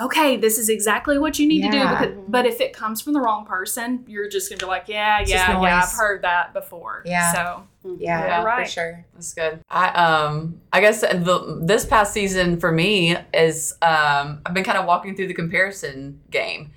okay, 0.00 0.36
this 0.36 0.58
is 0.58 0.68
exactly 0.68 1.18
what 1.18 1.38
you 1.38 1.48
need 1.48 1.62
to 1.62 1.70
do. 1.70 1.80
Because, 1.88 2.14
but 2.28 2.46
if 2.46 2.60
it 2.60 2.72
comes 2.72 3.00
from 3.00 3.12
the 3.12 3.20
wrong 3.20 3.44
person, 3.44 4.04
you're 4.06 4.28
just 4.28 4.48
going 4.48 4.58
to 4.58 4.66
be 4.66 4.68
like, 4.68 4.84
yeah, 4.86 5.20
It's 5.20 5.30
yeah, 5.30 5.60
yeah. 5.60 5.82
I've 5.82 5.92
heard 5.92 6.22
that 6.22 6.52
before. 6.52 7.02
Yeah. 7.04 7.32
So, 7.32 7.66
Yeah, 7.98 8.26
Yeah. 8.26 8.64
for 8.64 8.70
sure. 8.70 9.04
That's 9.14 9.34
good. 9.34 9.60
I 9.70 9.88
um 9.90 10.60
I 10.72 10.80
guess 10.80 11.00
the 11.00 11.60
this 11.62 11.84
past 11.84 12.12
season 12.12 12.60
for 12.60 12.70
me 12.70 13.16
is 13.34 13.72
um 13.82 14.40
I've 14.46 14.54
been 14.54 14.64
kind 14.64 14.78
of 14.78 14.86
walking 14.86 15.16
through 15.16 15.28
the 15.28 15.34
comparison 15.34 16.20
game, 16.30 16.72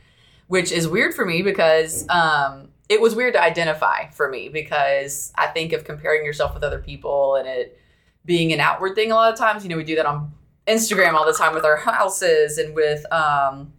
which 0.47 0.71
is 0.71 0.87
weird 0.87 1.13
for 1.13 1.25
me 1.25 1.41
because 1.41 2.07
um 2.09 2.69
it 2.89 2.99
was 2.99 3.15
weird 3.15 3.33
to 3.33 3.41
identify 3.41 4.09
for 4.09 4.29
me 4.29 4.49
because 4.49 5.31
I 5.35 5.47
think 5.47 5.71
of 5.73 5.83
comparing 5.85 6.25
yourself 6.25 6.53
with 6.53 6.63
other 6.63 6.79
people 6.79 7.35
and 7.35 7.47
it 7.47 7.77
being 8.25 8.51
an 8.53 8.59
outward 8.59 8.95
thing 8.95 9.11
a 9.11 9.15
lot 9.15 9.31
of 9.31 9.39
times. 9.39 9.63
You 9.63 9.69
know, 9.69 9.77
we 9.77 9.83
do 9.83 9.95
that 9.95 10.05
on 10.05 10.33
Instagram 10.71 11.13
all 11.13 11.25
the 11.25 11.37
time 11.37 11.53
with 11.53 11.65
our 11.65 11.77
houses 11.77 12.57
and 12.57 12.73
with 12.75 13.11
um 13.11 13.73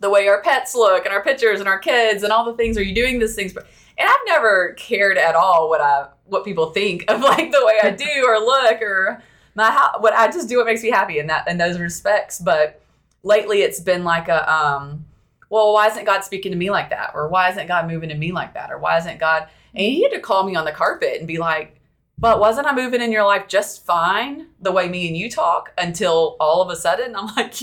the 0.00 0.10
way 0.10 0.28
our 0.28 0.42
pets 0.42 0.74
look 0.74 1.06
and 1.06 1.14
our 1.14 1.22
pictures 1.22 1.58
and 1.58 1.68
our 1.68 1.78
kids 1.78 2.22
and 2.22 2.32
all 2.32 2.44
the 2.44 2.54
things. 2.54 2.76
Are 2.76 2.82
you 2.82 2.94
doing 2.94 3.18
these 3.18 3.34
things? 3.34 3.54
and 3.98 4.08
I've 4.08 4.26
never 4.26 4.74
cared 4.74 5.18
at 5.18 5.34
all 5.34 5.68
what 5.68 5.80
I 5.80 6.08
what 6.24 6.44
people 6.44 6.70
think 6.70 7.04
of 7.08 7.20
like 7.22 7.50
the 7.50 7.64
way 7.64 7.78
I 7.82 7.90
do 7.90 8.24
or 8.26 8.38
look 8.38 8.82
or 8.82 9.22
my 9.54 9.90
what 10.00 10.12
I 10.14 10.30
just 10.30 10.48
do 10.48 10.58
what 10.58 10.66
makes 10.66 10.82
me 10.82 10.90
happy 10.90 11.18
in 11.18 11.26
that 11.28 11.48
in 11.48 11.58
those 11.58 11.78
respects. 11.78 12.38
But 12.38 12.82
lately, 13.22 13.62
it's 13.62 13.80
been 13.80 14.04
like 14.04 14.28
a 14.28 14.52
um, 14.52 15.06
well, 15.48 15.72
why 15.72 15.86
isn't 15.88 16.04
God 16.04 16.24
speaking 16.24 16.52
to 16.52 16.58
me 16.58 16.70
like 16.70 16.90
that, 16.90 17.12
or 17.14 17.28
why 17.28 17.50
isn't 17.50 17.66
God 17.66 17.88
moving 17.88 18.10
to 18.10 18.14
me 18.14 18.32
like 18.32 18.54
that, 18.54 18.70
or 18.70 18.78
why 18.78 18.98
isn't 18.98 19.18
God? 19.18 19.48
And 19.74 19.84
he 19.84 20.02
had 20.02 20.12
to 20.12 20.20
call 20.20 20.44
me 20.44 20.56
on 20.56 20.64
the 20.64 20.72
carpet 20.72 21.18
and 21.18 21.26
be 21.26 21.38
like, 21.38 21.80
but 22.18 22.40
wasn't 22.40 22.66
I 22.66 22.74
moving 22.74 23.02
in 23.02 23.12
your 23.12 23.24
life 23.24 23.48
just 23.48 23.84
fine 23.84 24.48
the 24.60 24.72
way 24.72 24.88
me 24.88 25.08
and 25.08 25.16
you 25.16 25.30
talk 25.30 25.72
until 25.76 26.36
all 26.40 26.62
of 26.62 26.70
a 26.70 26.76
sudden 26.76 27.14
I'm 27.16 27.34
like, 27.36 27.54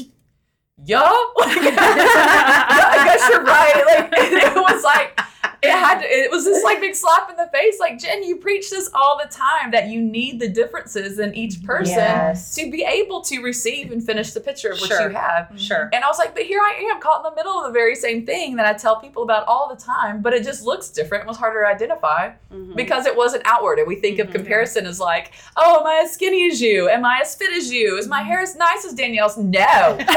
like, 0.80 0.88
I 1.38 3.04
guess 3.06 3.30
you're 3.30 3.44
right. 3.44 3.84
Like 3.86 4.10
it 4.22 4.56
was 4.56 4.84
like 4.84 5.20
it 5.62 5.70
had 5.72 6.02
to, 6.02 6.06
it 6.06 6.30
was 6.30 6.44
just 6.44 6.62
like 6.66 6.82
big 6.82 6.94
slap 6.94 7.30
in 7.30 7.38
the 7.38 7.48
face. 7.54 7.80
Like 7.80 7.98
Jen, 7.98 8.22
you 8.24 8.36
preach 8.36 8.70
this 8.70 8.90
all 8.94 9.18
the 9.24 9.30
time 9.34 9.72
that 9.72 9.88
you 9.88 10.02
need 10.02 10.42
the 10.42 10.50
differences 10.50 11.20
in 11.20 11.34
each 11.36 11.64
person 11.64 11.96
Yes. 11.96 12.54
to 12.56 12.70
be 12.70 12.84
able 12.84 13.22
to 13.22 13.40
receive 13.42 13.94
and 13.94 14.06
finish 14.06 14.34
the 14.34 14.42
picture 14.42 14.72
of 14.72 14.80
what 14.82 14.90
Sure. 14.90 15.10
you 15.10 15.16
have. 15.16 15.54
Sure. 15.56 15.90
And 15.94 16.04
I 16.04 16.08
was 16.10 16.18
like, 16.20 16.34
but 16.34 16.44
here 16.44 16.60
I 16.60 16.90
am 16.92 17.00
caught 17.00 17.26
in 17.26 17.32
the 17.32 17.36
middle 17.38 17.58
of 17.58 17.66
the 17.66 17.72
very 17.72 17.96
same 17.96 18.26
thing 18.26 18.58
that 18.58 18.66
I 18.66 18.74
tell 18.74 19.00
people 19.00 19.24
about 19.24 19.48
all 19.48 19.74
the 19.74 19.82
time, 19.82 20.22
but 20.22 20.34
it 20.34 20.44
just 20.44 20.64
looks 20.66 20.90
different. 20.90 21.24
It 21.24 21.28
was 21.30 21.38
harder 21.38 21.62
to 21.62 21.68
identify 21.70 22.32
Mhm. 22.54 22.76
because 22.76 23.06
it 23.06 23.16
wasn't 23.16 23.44
outward. 23.46 23.80
And 23.80 23.88
we 23.88 23.96
think 23.96 24.20
of 24.20 24.28
Mhm. 24.28 24.34
comparison 24.34 24.86
as 24.86 25.00
like, 25.00 25.32
oh, 25.56 25.80
am 25.80 25.88
I 25.88 26.02
as 26.04 26.12
skinny 26.12 26.46
as 26.52 26.60
you? 26.62 26.90
Am 26.90 27.06
I 27.06 27.20
as 27.22 27.36
fit 27.36 27.54
as 27.54 27.72
you? 27.72 27.98
Is 27.98 28.10
my 28.10 28.22
hair 28.24 28.42
as 28.42 28.54
nice 28.58 28.84
as 28.84 28.94
Danielle's? 28.94 29.38
No. 29.38 29.98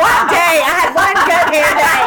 one 0.00 0.26
day 0.28 0.54
I 0.62 0.72
had 0.80 0.90
one 0.94 1.14
good 1.28 1.48
hair 1.54 1.72
day. 1.76 2.00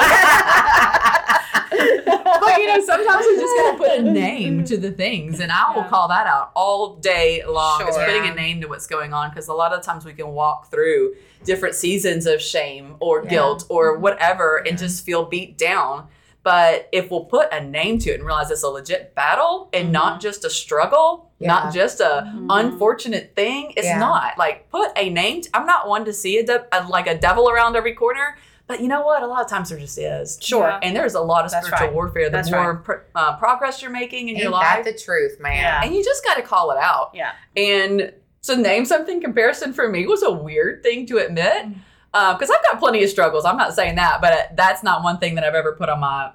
but 2.42 2.58
you 2.60 2.68
know, 2.68 2.80
sometimes 2.86 3.26
we 3.26 3.36
just 3.38 3.56
gotta 3.58 3.78
put 3.78 3.92
a 4.00 4.02
name 4.02 4.64
to 4.66 4.78
the 4.78 4.92
things, 4.92 5.40
and 5.40 5.52
I 5.52 5.72
will 5.76 5.84
Yeah. 5.84 5.90
call 5.90 6.08
that 6.10 6.28
out 6.28 6.52
all 6.56 6.96
day 6.96 7.44
long. 7.46 7.88
Is 7.88 7.96
Sure. 7.96 8.06
putting 8.06 8.26
a 8.30 8.34
name 8.36 8.62
to 8.62 8.68
what's 8.68 8.88
going 8.88 9.14
on 9.14 9.30
because 9.30 9.48
a 9.48 9.54
lot 9.54 9.74
of 9.74 9.82
times 9.84 10.06
we 10.06 10.14
can 10.14 10.30
walk 10.30 10.70
through 10.70 11.16
different 11.44 11.76
seasons 11.76 12.26
of 12.26 12.42
shame 12.42 12.96
or 13.00 13.22
Yeah. 13.24 13.30
guilt 13.30 13.66
or 13.70 13.94
mm-hmm. 13.94 14.02
whatever 14.04 14.58
and 14.68 14.78
just 14.78 15.04
feel 15.06 15.26
beat 15.26 15.58
down. 15.58 16.08
But 16.44 16.90
if 16.92 17.10
we'll 17.10 17.24
put 17.26 17.54
a 17.54 17.64
name 17.64 18.00
to 18.00 18.10
it 18.12 18.16
and 18.16 18.26
realize 18.26 18.52
it's 18.52 18.64
a 18.64 18.68
legit 18.68 19.16
battle 19.16 19.70
and 19.72 19.92
not 19.94 20.20
just 20.20 20.44
a 20.44 20.50
struggle, 20.50 21.32
Yeah. 21.40 21.48
not 21.48 21.74
just 21.74 22.02
a 22.02 22.30
Mhm. 22.36 22.48
unfortunate 22.50 23.34
thing, 23.36 23.74
it's 23.78 23.88
Yeah. 23.88 23.98
not 24.00 24.38
like 24.38 24.70
put 24.70 24.92
a 24.98 25.10
name. 25.10 25.42
t- 25.42 25.50
I'm 25.54 25.66
not 25.66 25.88
one 25.88 26.04
to 26.06 26.12
see 26.14 26.38
a, 26.40 26.46
de- 26.46 26.66
a 26.74 26.84
like 26.88 27.08
a 27.08 27.16
devil 27.18 27.50
around 27.50 27.78
every 27.78 27.94
corner, 27.94 28.38
but 28.68 28.82
you 28.82 28.90
know 28.90 29.04
what? 29.04 29.24
A 29.24 29.28
lot 29.28 29.42
of 29.42 29.50
times 29.50 29.70
there 29.70 29.80
just 29.80 29.98
is. 29.98 30.38
Sure. 30.42 30.68
Yeah. 30.68 30.80
And 30.84 30.94
there's 30.96 31.16
a 31.16 31.22
lot 31.22 31.46
of 31.46 31.52
That's 31.52 31.66
spiritual 31.66 31.88
right. 31.88 31.96
warfare. 31.96 32.26
The 32.26 32.32
That's 32.38 32.52
more 32.52 32.76
pro- 32.76 33.00
uh, 33.16 33.38
progress 33.38 33.82
you're 33.82 33.92
making 33.92 34.28
in 34.28 34.36
Ain't 34.36 34.44
your 34.44 34.52
that 34.52 34.78
life, 34.78 34.86
the 34.86 34.94
truth, 34.94 35.38
man? 35.40 35.56
Yeah. 35.56 35.82
and 35.84 35.96
you 35.96 36.04
just 36.04 36.26
got 36.26 36.36
to 36.36 36.42
call 36.42 36.72
it 36.72 36.78
out. 36.78 37.12
Yeah. 37.14 37.32
And 37.56 38.12
to 38.44 38.56
name 38.58 38.84
something 38.84 39.22
comparison 39.22 39.72
for 39.72 39.88
me 39.88 40.06
was 40.08 40.24
a 40.24 40.32
weird 40.32 40.84
thing 40.84 41.06
to 41.08 41.20
admit 41.20 41.68
because 42.14 42.50
I've 42.50 42.64
got 42.72 42.80
plenty 42.80 43.04
of 43.04 43.10
struggles. 43.10 43.44
I'm 43.44 43.58
not 43.58 43.74
saying 43.74 43.96
that, 43.96 44.22
but 44.22 44.56
that's 44.56 44.84
not 44.84 45.04
one 45.04 45.18
thing 45.18 45.36
that 45.36 45.44
I've 45.44 45.56
ever 45.56 45.74
put 45.74 45.90
on 45.90 46.00
my. 46.00 46.32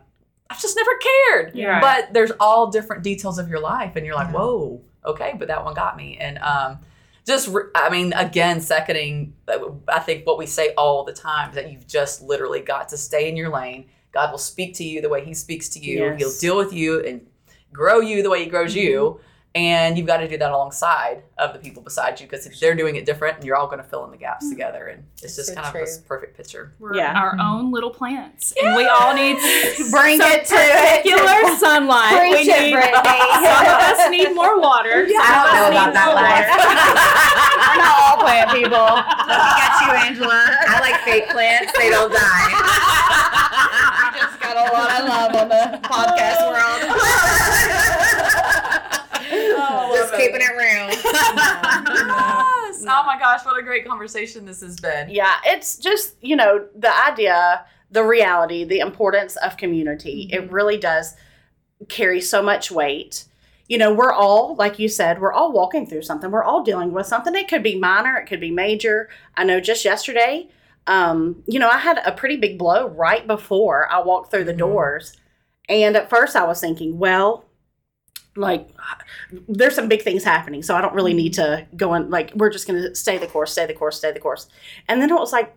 I've 0.50 0.60
just 0.60 0.76
never 0.76 0.90
cared. 1.30 1.54
Yeah. 1.54 1.80
But 1.80 2.12
there's 2.12 2.32
all 2.40 2.70
different 2.70 3.02
details 3.04 3.38
of 3.38 3.48
your 3.48 3.60
life, 3.60 3.96
and 3.96 4.04
you're 4.04 4.14
like, 4.16 4.28
Yeah. 4.28 4.40
whoa, 4.40 4.80
okay, 5.04 5.34
but 5.38 5.48
that 5.48 5.64
one 5.64 5.74
got 5.74 5.96
me. 5.96 6.16
And 6.18 6.38
um, 6.38 6.78
just, 7.26 7.48
re- 7.48 7.70
I 7.74 7.90
mean, 7.90 8.12
again, 8.14 8.60
seconding, 8.60 9.34
uh, 9.46 9.58
I 9.86 10.00
think 10.00 10.26
what 10.26 10.38
we 10.38 10.46
say 10.46 10.72
all 10.76 11.04
the 11.04 11.12
time 11.12 11.50
is 11.50 11.54
that 11.56 11.70
you've 11.70 11.86
just 11.86 12.22
literally 12.22 12.60
got 12.60 12.88
to 12.88 12.96
stay 12.96 13.28
in 13.28 13.36
your 13.36 13.50
lane. 13.50 13.86
God 14.10 14.30
will 14.30 14.38
speak 14.38 14.74
to 14.76 14.84
you 14.84 15.00
the 15.02 15.08
way 15.10 15.24
He 15.24 15.34
speaks 15.34 15.68
to 15.70 15.78
you. 15.78 15.98
Yes. 15.98 16.18
He'll 16.18 16.38
deal 16.40 16.56
with 16.64 16.72
you 16.72 17.04
and 17.04 17.26
grow 17.72 18.00
you 18.00 18.22
the 18.22 18.30
way 18.30 18.42
He 18.44 18.50
grows 18.50 18.74
you. 18.74 19.20
And 19.54 19.96
you've 19.96 20.06
got 20.06 20.18
to 20.18 20.28
do 20.28 20.36
that 20.38 20.50
alongside 20.50 21.22
of 21.38 21.52
the 21.54 21.58
people 21.58 21.82
beside 21.82 22.20
you 22.20 22.26
because 22.26 22.46
if 22.46 22.60
they're 22.60 22.74
doing 22.76 22.96
it 22.96 23.06
different, 23.06 23.36
and 23.38 23.44
you're 23.44 23.56
all 23.56 23.66
going 23.66 23.82
to 23.82 23.88
fill 23.88 24.04
in 24.04 24.10
the 24.10 24.16
gaps 24.16 24.46
mm. 24.46 24.50
together. 24.50 24.86
And 24.88 25.04
it's 25.22 25.34
just 25.36 25.48
So 25.48 25.54
kind 25.54 25.72
true. 25.72 25.80
of 25.80 25.86
this 25.86 25.98
perfect 25.98 26.36
picture. 26.36 26.74
We're 26.78 26.94
Yeah. 26.94 27.18
our 27.18 27.32
mm-hmm. 27.32 27.40
own 27.40 27.72
little 27.72 27.90
plants, 27.90 28.52
and 28.62 28.76
we 28.76 28.86
all 28.86 29.14
need 29.14 29.38
to 29.40 29.90
Bring 29.90 30.20
some 30.20 30.30
it 30.30 30.44
to 30.46 30.54
it. 30.54 31.02
particular 31.02 31.56
sunlight. 31.56 32.18
Preach 32.18 32.46
we 32.46 32.52
need, 32.52 32.72
Brittany. 32.74 32.92
some 33.02 33.66
of 33.66 33.80
us 33.88 34.10
need 34.10 34.34
more 34.34 34.60
water. 34.60 35.06
Yeah. 35.08 35.16
I 35.22 35.32
don't 35.32 35.48
know 35.54 35.68
about 35.72 35.92
that 35.94 36.14
life. 36.14 36.46
water. 36.46 36.68
We're 37.72 37.82
not 37.82 37.96
all 38.04 38.16
plant 38.22 38.52
people. 38.52 38.86
got 39.26 39.72
you, 39.80 39.90
Angela. 40.06 40.44
I 40.68 40.78
like 40.84 41.00
fake 41.02 41.30
plants; 41.30 41.72
they 41.78 41.88
don't 41.88 42.12
die. 42.12 42.52
we 44.12 44.20
just 44.20 44.38
got 44.38 44.54
a 44.54 44.66
lot 44.76 44.90
of 44.92 45.08
love 45.08 45.32
on 45.34 45.48
the 45.48 45.80
podcast 45.88 46.46
world. 46.46 46.84
Just 49.94 50.07
keeping 50.18 50.40
it 50.40 50.56
real. 50.56 50.88
yes. 51.68 52.84
Oh 52.86 53.02
my 53.06 53.16
gosh, 53.18 53.44
what 53.44 53.58
a 53.58 53.62
great 53.62 53.86
conversation 53.86 54.44
this 54.44 54.60
has 54.60 54.78
been. 54.78 55.08
Yeah, 55.10 55.36
it's 55.44 55.76
just, 55.78 56.16
you 56.20 56.36
know, 56.36 56.66
the 56.76 56.94
idea, 57.06 57.64
the 57.90 58.04
reality, 58.04 58.64
the 58.64 58.80
importance 58.80 59.36
of 59.36 59.56
community. 59.56 60.28
It 60.32 60.50
really 60.50 60.76
does 60.78 61.14
carry 61.88 62.20
so 62.20 62.42
much 62.42 62.70
weight. 62.70 63.24
You 63.68 63.78
know, 63.78 63.92
we're 63.92 64.12
all, 64.12 64.54
like 64.56 64.78
you 64.78 64.88
said, 64.88 65.20
we're 65.20 65.32
all 65.32 65.52
walking 65.52 65.86
through 65.86 66.02
something. 66.02 66.30
We're 66.30 66.42
all 66.44 66.62
dealing 66.62 66.92
with 66.92 67.06
something. 67.06 67.34
It 67.34 67.48
could 67.48 67.62
be 67.62 67.78
minor, 67.78 68.16
it 68.16 68.26
could 68.26 68.40
be 68.40 68.50
major. 68.50 69.08
I 69.36 69.44
know 69.44 69.60
just 69.60 69.84
yesterday, 69.84 70.48
um, 70.86 71.42
you 71.46 71.58
know, 71.58 71.68
I 71.68 71.76
had 71.78 72.00
a 72.04 72.12
pretty 72.12 72.36
big 72.36 72.58
blow 72.58 72.88
right 72.88 73.26
before 73.26 73.90
I 73.92 74.00
walked 74.00 74.30
through 74.30 74.44
the 74.44 74.54
Mhm. 74.54 74.58
doors. 74.58 75.16
And 75.68 75.96
at 75.96 76.08
first 76.08 76.34
I 76.34 76.44
was 76.44 76.60
thinking, 76.60 76.98
well, 76.98 77.44
like 78.38 78.68
there's 79.48 79.74
some 79.74 79.88
big 79.88 80.02
things 80.02 80.24
happening, 80.24 80.62
so 80.62 80.74
I 80.76 80.80
don't 80.80 80.94
really 80.94 81.14
need 81.14 81.34
to 81.34 81.66
go 81.76 81.94
in 81.94 82.08
like 82.10 82.32
we're 82.34 82.50
just 82.50 82.66
gonna 82.66 82.94
stay 82.94 83.18
the 83.18 83.26
course, 83.26 83.52
stay 83.52 83.66
the 83.66 83.74
course, 83.74 83.98
stay 83.98 84.12
the 84.12 84.20
course. 84.20 84.48
And 84.88 85.02
then 85.02 85.10
it 85.10 85.14
was 85.14 85.32
like, 85.32 85.54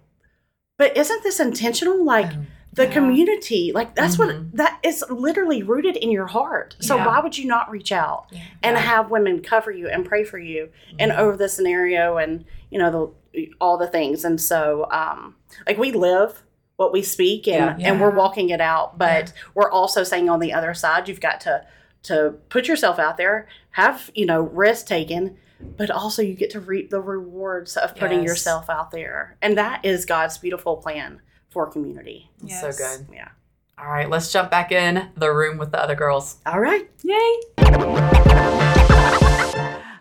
but 0.78 0.96
isn't 0.98 1.24
this 1.24 1.40
intentional? 1.40 2.04
Like 2.04 2.32
the 2.74 2.86
Yeah. 2.86 2.92
community, 2.94 3.72
like 3.74 3.96
that's 3.96 4.16
Mhm. 4.16 4.20
what 4.20 4.58
that 4.58 4.80
is 4.84 5.04
literally 5.10 5.62
rooted 5.62 5.98
in 5.98 6.10
your 6.10 6.28
heart. 6.28 6.76
So 6.80 6.96
Yeah. 6.96 7.06
why 7.06 7.20
would 7.20 7.38
you 7.38 7.46
not 7.46 7.70
reach 7.70 7.92
out 7.92 8.26
Yeah. 8.32 8.40
and 8.64 8.78
have 8.78 9.12
women 9.12 9.42
cover 9.42 9.72
you 9.72 9.88
and 9.90 10.06
pray 10.06 10.24
for 10.24 10.40
you 10.40 10.70
and 10.98 11.12
over 11.12 11.36
the 11.38 11.50
scenario 11.50 12.18
and 12.18 12.46
you 12.70 12.80
know 12.80 13.14
the 13.34 13.50
all 13.62 13.78
the 13.78 13.88
things. 13.88 14.26
And 14.26 14.40
so 14.42 14.88
um 14.92 15.36
like 15.68 15.78
we 15.78 15.92
live 15.92 16.44
what 16.78 16.92
we 16.94 17.02
speak 17.04 17.48
and 17.48 17.82
and 17.84 18.02
we're 18.02 18.10
walking 18.10 18.50
it 18.50 18.62
out, 18.62 18.98
but 18.98 19.34
we're 19.54 19.70
also 19.70 20.04
saying 20.04 20.30
on 20.30 20.40
the 20.40 20.52
other 20.54 20.74
side 20.74 21.08
you've 21.08 21.22
got 21.22 21.40
to 21.42 21.64
to 22.04 22.36
put 22.50 22.68
yourself 22.68 22.98
out 23.00 23.18
there, 23.18 23.48
have, 23.72 24.10
you 24.16 24.26
know, 24.26 24.42
risk 24.42 24.88
taken, 24.88 25.38
but 25.78 25.90
also 25.92 26.22
you 26.22 26.34
get 26.34 26.50
to 26.52 26.60
reap 26.60 26.90
the 26.90 27.02
rewards 27.02 27.78
of 27.78 27.96
putting 27.96 28.20
Yes. 28.22 28.28
yourself 28.30 28.70
out 28.70 28.92
there. 28.92 29.38
And 29.42 29.58
that 29.58 29.86
is 29.86 30.06
God's 30.06 30.38
beautiful 30.38 30.78
plan 30.78 31.22
for 31.50 31.68
community. 31.68 32.32
Yes. 32.44 32.62
So 32.62 32.72
good. 32.72 33.08
Yeah. 33.14 33.30
All 33.78 33.88
right, 33.90 34.10
let's 34.10 34.32
jump 34.32 34.52
back 34.52 34.72
in 34.72 35.10
the 35.16 35.32
room 35.32 35.58
with 35.58 35.72
the 35.72 35.82
other 35.82 35.96
girls. 35.96 36.38
All 36.46 36.60
right. 36.60 36.88
Yay! 37.04 37.40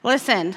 Listen, 0.03 0.55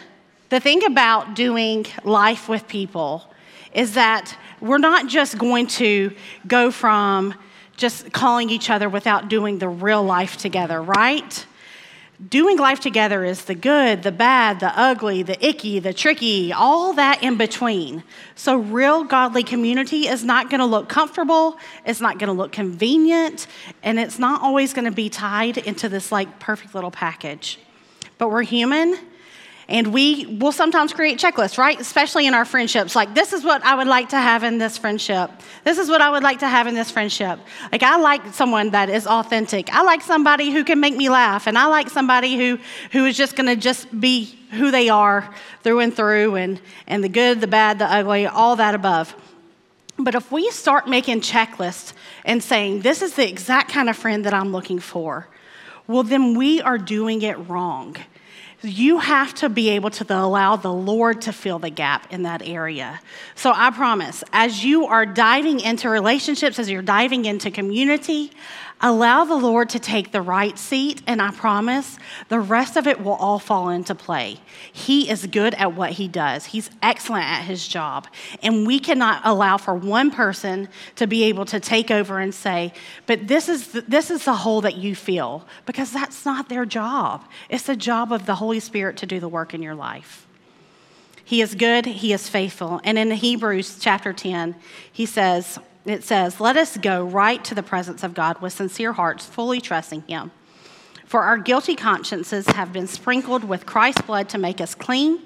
the 0.50 0.60
thing 0.60 0.84
about 0.86 1.36
doing 1.36 1.86
life 2.04 2.48
with 2.48 2.68
people 2.68 3.30
is 3.74 3.94
that 3.94 4.38
we're 4.62 4.78
not 4.78 5.08
just 5.08 5.38
going 5.38 5.68
to 5.68 6.14
go 6.48 6.72
from 6.72 7.34
just 7.78 8.12
calling 8.14 8.50
each 8.50 8.70
other 8.70 8.88
without 8.88 9.30
doing 9.30 9.60
the 9.60 9.70
real 9.70 10.04
life 10.04 10.38
together, 10.38 10.82
right? 10.82 11.46
Doing 12.30 12.58
life 12.58 12.80
together 12.80 13.26
is 13.26 13.46
the 13.46 13.56
good, 13.56 14.04
the 14.04 14.12
bad, 14.12 14.60
the 14.60 14.72
ugly, 14.80 15.24
the 15.24 15.44
icky, 15.46 15.80
the 15.80 15.94
tricky, 15.94 16.54
all 16.54 16.94
that 16.94 17.24
in 17.24 17.38
between. 17.38 18.04
So, 18.36 18.58
real 18.58 19.04
godly 19.04 19.44
community 19.44 20.08
is 20.08 20.24
not 20.24 20.50
going 20.50 20.60
to 20.60 20.66
look 20.66 20.88
comfortable, 20.88 21.58
it's 21.86 22.00
not 22.00 22.20
going 22.20 22.28
to 22.28 22.34
look 22.34 22.52
convenient, 22.52 23.48
and 23.82 24.00
it's 24.00 24.20
not 24.20 24.42
always 24.42 24.74
going 24.74 24.86
to 24.86 24.92
be 24.92 25.10
tied 25.10 25.58
into 25.58 25.90
this 25.90 26.12
like 26.12 26.40
perfect 26.40 26.76
little 26.76 26.92
package. 26.92 27.60
But 28.20 28.30
we're 28.30 28.44
human, 28.44 28.98
and 29.68 29.94
we 29.94 30.26
will 30.26 30.52
sometimes 30.52 30.92
create 30.94 31.20
checklists, 31.20 31.58
right? 31.58 31.80
Especially 31.80 32.28
in 32.28 32.34
our 32.34 32.46
friendships. 32.46 32.96
Like, 32.96 33.16
this 33.16 33.32
is 33.32 33.44
what 33.44 33.64
I 33.64 33.76
would 33.76 33.88
like 33.88 34.10
to 34.10 34.18
have 34.18 34.44
in 34.44 34.58
this 34.58 34.78
friendship. 34.78 35.32
This 35.64 35.78
is 35.78 35.90
what 35.90 36.02
I 36.02 36.10
would 36.10 36.24
like 36.24 36.40
to 36.40 36.48
have 36.48 36.68
in 36.68 36.76
this 36.76 36.92
friendship. 36.92 37.40
Like, 37.72 37.84
I 37.84 37.98
like 37.98 38.34
someone 38.34 38.72
that 38.72 38.90
is 38.90 39.08
authentic. 39.08 39.74
I 39.74 39.84
like 39.84 40.02
somebody 40.02 40.52
who 40.52 40.64
can 40.64 40.80
make 40.80 40.96
me 40.96 41.10
laugh. 41.10 41.48
And 41.48 41.58
I 41.58 41.68
like 41.68 41.90
somebody 41.90 42.36
who, 42.36 42.60
who 42.92 43.06
is 43.06 43.16
just 43.16 43.36
gonna 43.36 43.56
just 43.56 44.00
be 44.00 44.38
who 44.52 44.70
they 44.70 44.90
are 44.90 45.34
through 45.64 45.80
and 45.80 45.96
through, 45.96 46.36
and, 46.36 46.62
and 46.86 47.04
the 47.04 47.10
good, 47.10 47.42
the 47.42 47.48
bad, 47.48 47.80
the 47.80 47.86
ugly, 47.86 48.28
all 48.28 48.56
that 48.58 48.76
above. 48.76 49.16
But 49.98 50.16
if 50.16 50.32
we 50.32 50.50
start 50.52 50.88
making 50.88 51.22
checklists 51.22 51.94
and 52.26 52.44
saying, 52.44 52.82
this 52.82 53.02
is 53.02 53.16
the 53.16 53.28
exact 53.28 53.72
kind 53.72 53.90
of 53.90 53.96
friend 53.96 54.26
that 54.26 54.34
I'm 54.34 54.52
looking 54.52 54.80
for, 54.80 55.28
well, 55.88 56.04
then 56.04 56.36
we 56.36 56.62
are 56.62 56.78
doing 56.78 57.22
it 57.22 57.36
wrong. 57.50 57.96
You 58.66 59.00
have 59.00 59.34
to 59.36 59.50
be 59.50 59.72
able 59.72 59.90
to 59.90 60.06
allow 60.16 60.56
the 60.56 60.72
Lord 60.72 61.24
to 61.24 61.34
fill 61.34 61.60
the 61.60 61.70
gap 61.70 62.12
in 62.14 62.24
that 62.24 62.42
area. 62.42 63.02
So 63.36 63.52
I 63.54 63.72
promise, 63.72 64.24
as 64.32 64.64
you 64.64 64.86
are 64.86 65.06
diving 65.06 65.60
into 65.60 65.90
relationships, 65.90 66.58
as 66.58 66.70
you're 66.70 66.82
diving 66.82 67.26
into 67.26 67.52
community, 67.52 68.32
Allow 68.86 69.24
the 69.24 69.38
Lord 69.38 69.70
to 69.70 69.80
take 69.80 70.12
the 70.12 70.22
right 70.22 70.60
seat, 70.60 71.02
and 71.08 71.22
I 71.22 71.32
promise 71.32 71.98
the 72.28 72.42
rest 72.42 72.76
of 72.76 72.86
it 72.86 73.02
will 73.02 73.14
all 73.14 73.40
fall 73.40 73.70
into 73.70 73.96
play. 73.96 74.42
He 74.74 75.10
is 75.10 75.26
good 75.26 75.54
at 75.54 75.74
what 75.74 75.92
he 75.92 76.10
does, 76.10 76.48
he's 76.48 76.70
excellent 76.82 77.24
at 77.24 77.44
his 77.44 77.66
job. 77.66 78.08
And 78.42 78.68
we 78.68 78.80
cannot 78.80 79.22
allow 79.24 79.56
for 79.56 79.74
one 79.74 80.12
person 80.12 80.68
to 80.98 81.08
be 81.08 81.24
able 81.24 81.46
to 81.46 81.62
take 81.62 81.92
over 81.92 82.20
and 82.20 82.36
say, 82.36 82.74
but 83.06 83.26
this 83.26 83.48
is 83.48 83.70
the, 83.70 83.82
this 83.84 84.12
is 84.12 84.26
the 84.26 84.36
hole 84.36 84.60
that 84.60 84.76
you 84.76 84.96
feel, 84.96 85.48
because 85.66 85.94
that's 85.94 86.26
not 86.26 86.50
their 86.50 86.66
job. 86.66 87.24
It's 87.48 87.64
the 87.64 87.78
job 87.78 88.12
of 88.12 88.26
the 88.26 88.36
Holy 88.36 88.60
Spirit 88.60 88.98
to 88.98 89.06
do 89.06 89.22
the 89.22 89.30
work 89.30 89.54
in 89.54 89.64
your 89.64 89.76
life. 89.76 90.28
He 91.24 91.42
is 91.42 91.56
good, 91.56 91.86
he 91.86 92.12
is 92.12 92.28
faithful. 92.28 92.82
And 92.84 92.98
in 92.98 93.12
Hebrews 93.12 93.78
chapter 93.80 94.12
10, 94.12 94.56
he 94.92 95.06
says, 95.06 95.58
it 95.86 96.04
says, 96.04 96.40
Let 96.40 96.58
us 96.58 96.78
go 96.78 97.04
right 97.04 97.44
to 97.46 97.56
the 97.56 97.64
presence 97.64 98.04
of 98.04 98.14
God 98.14 98.42
with 98.42 98.54
sincere 98.54 98.94
hearts, 98.94 99.26
fully 99.26 99.60
trusting 99.60 100.04
Him. 100.04 100.32
For 101.06 101.24
our 101.24 101.38
guilty 101.38 101.76
consciences 101.76 102.48
have 102.48 102.74
been 102.74 102.88
sprinkled 102.88 103.44
with 103.44 103.66
Christ's 103.66 104.02
blood 104.02 104.30
to 104.30 104.38
make 104.38 104.62
us 104.62 104.74
clean, 104.74 105.20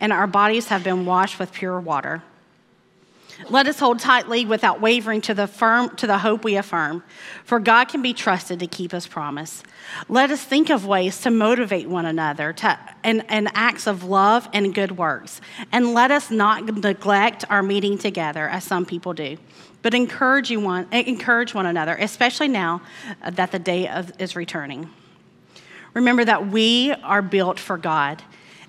and 0.00 0.12
our 0.12 0.26
bodies 0.26 0.68
have 0.68 0.84
been 0.84 1.06
washed 1.06 1.38
with 1.38 1.52
pure 1.52 1.80
water. 1.80 2.22
Let 3.48 3.66
us 3.66 3.78
hold 3.78 3.98
tightly 3.98 4.44
without 4.44 4.80
wavering 4.80 5.20
to 5.22 5.34
the 5.34 5.46
firm 5.46 5.94
to 5.96 6.06
the 6.06 6.18
hope 6.18 6.44
we 6.44 6.56
affirm, 6.56 7.02
for 7.44 7.58
God 7.58 7.86
can 7.86 8.02
be 8.02 8.12
trusted 8.12 8.60
to 8.60 8.66
keep 8.66 8.92
his 8.92 9.06
promise. 9.06 9.62
Let 10.08 10.30
us 10.30 10.42
think 10.42 10.70
of 10.70 10.86
ways 10.86 11.20
to 11.22 11.30
motivate 11.30 11.88
one 11.88 12.06
another 12.06 12.52
to 12.52 12.78
and, 13.04 13.24
and 13.28 13.48
acts 13.54 13.86
of 13.86 14.04
love 14.04 14.48
and 14.52 14.74
good 14.74 14.96
works. 14.96 15.40
And 15.70 15.94
let 15.94 16.10
us 16.10 16.30
not 16.30 16.64
neglect 16.64 17.44
our 17.50 17.62
meeting 17.62 17.98
together 17.98 18.48
as 18.48 18.64
some 18.64 18.86
people 18.86 19.12
do, 19.12 19.36
but 19.82 19.94
encourage 19.94 20.50
you 20.50 20.60
one 20.60 20.86
encourage 20.92 21.54
one 21.54 21.66
another, 21.66 21.94
especially 21.96 22.48
now 22.48 22.82
that 23.28 23.52
the 23.52 23.58
day 23.58 23.88
of, 23.88 24.12
is 24.20 24.36
returning. 24.36 24.90
Remember 25.94 26.24
that 26.24 26.48
we 26.48 26.92
are 26.92 27.22
built 27.22 27.58
for 27.58 27.76
God. 27.76 28.22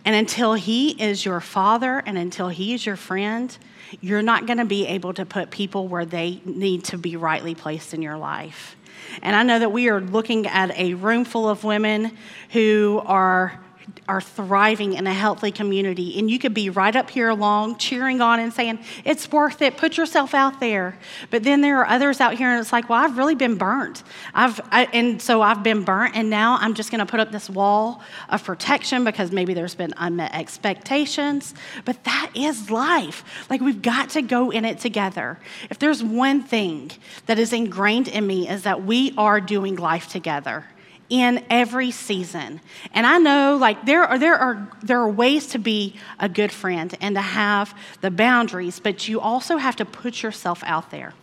And 0.06 0.16
until 0.16 0.54
He 0.54 0.92
is 1.02 1.24
your 1.26 1.40
father 1.40 2.02
and 2.06 2.18
until 2.18 2.50
He 2.50 2.74
is 2.74 2.86
your 2.86 2.96
friend, 2.96 3.56
you're 4.02 4.22
not 4.22 4.46
going 4.46 4.58
to 4.58 4.66
be 4.66 4.88
able 4.88 5.14
to 5.14 5.26
put 5.26 5.52
people 5.52 5.88
where 5.88 6.06
they 6.06 6.42
need 6.46 6.84
to 6.86 6.98
be 6.98 7.16
rightly 7.16 7.56
placed 7.56 7.94
in 7.94 8.02
your 8.02 8.18
life. 8.18 8.76
And 9.22 9.36
I 9.36 9.44
know 9.44 9.60
that 9.60 9.72
we 9.72 9.90
are 9.90 10.02
looking 10.02 10.48
at 10.48 10.78
a 10.78 10.94
room 10.96 11.26
full 11.26 11.48
of 11.48 11.64
women 11.64 12.18
who 12.52 13.02
are 13.06 13.60
are 14.08 14.20
thriving 14.20 14.94
in 14.94 15.08
a 15.08 15.14
healthy 15.14 15.52
community. 15.52 16.20
And 16.20 16.30
you 16.30 16.38
could 16.38 16.54
be 16.54 16.70
right 16.70 16.96
up 16.96 17.10
here 17.10 17.30
along, 17.30 17.78
cheering 17.78 18.20
on 18.20 18.40
and 18.40 18.52
saying, 18.52 18.80
It's 19.06 19.32
worth 19.32 19.62
it, 19.62 19.78
put 19.78 19.98
yourself 19.98 20.34
out 20.34 20.60
there. 20.60 20.98
But 21.30 21.44
then 21.44 21.62
there 21.62 21.80
are 21.80 21.88
others 21.88 22.20
out 22.20 22.34
here, 22.34 22.50
and 22.50 22.60
it's 22.60 22.74
like, 22.74 22.90
Well, 22.90 23.04
I've 23.04 23.18
really 23.18 23.36
been 23.36 23.58
burnt. 23.58 24.04
I've, 24.34 24.60
I, 24.72 24.86
and 24.94 25.22
so 25.22 25.42
I've 25.42 25.64
been 25.64 25.84
burnt, 25.84 26.16
and 26.16 26.30
now 26.30 26.58
I'm 26.60 26.74
just 26.74 26.92
going 26.92 27.00
to 27.00 27.06
put 27.06 27.20
up 27.20 27.32
this 27.32 27.50
wall 27.50 28.02
of 28.30 28.44
protection 28.44 29.04
because 29.04 29.32
maybe 29.32 29.54
there's 29.54 29.76
been 29.76 29.94
unmet 29.98 30.34
expectations. 30.36 31.54
But 31.86 32.04
that 32.04 32.32
is 32.36 32.70
life. 32.70 33.24
Like, 33.50 33.62
we've 33.62 33.82
got 33.82 34.10
to 34.12 34.22
go 34.22 34.50
in 34.50 34.66
it 34.66 34.80
together. 34.80 35.40
If 35.70 35.80
there's 35.80 36.04
one 36.04 36.44
thing 36.44 36.92
that 37.28 37.40
is 37.40 37.54
ingrained 37.54 38.10
in 38.10 38.28
me, 38.28 38.50
is 38.50 38.64
that 38.64 38.84
we 38.84 39.14
are 39.18 39.40
doing 39.40 39.78
life 39.78 40.10
together 40.10 40.66
in 41.10 41.46
every 41.50 41.92
season. 41.92 42.62
And 42.94 43.06
I 43.06 43.18
know 43.18 43.58
like 43.58 43.86
there 43.86 44.04
are 44.04 44.18
there 44.18 44.36
are 44.36 44.68
there 44.82 45.00
are 45.00 45.10
ways 45.10 45.48
to 45.48 45.60
be 45.60 45.96
a 46.20 46.30
good 46.30 46.52
friend 46.52 46.96
and 47.02 47.16
to 47.16 47.22
have 47.22 47.78
the 48.02 48.12
boundaries, 48.12 48.80
but 48.80 49.08
you 49.08 49.20
also 49.20 49.58
have 49.58 49.76
to 49.78 49.86
put 49.86 50.24
yourself 50.24 50.64
out 50.66 50.92
there. 50.92 51.14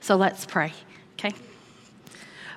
So 0.00 0.16
let's 0.16 0.46
pray. 0.46 0.72
Okay? 1.14 1.34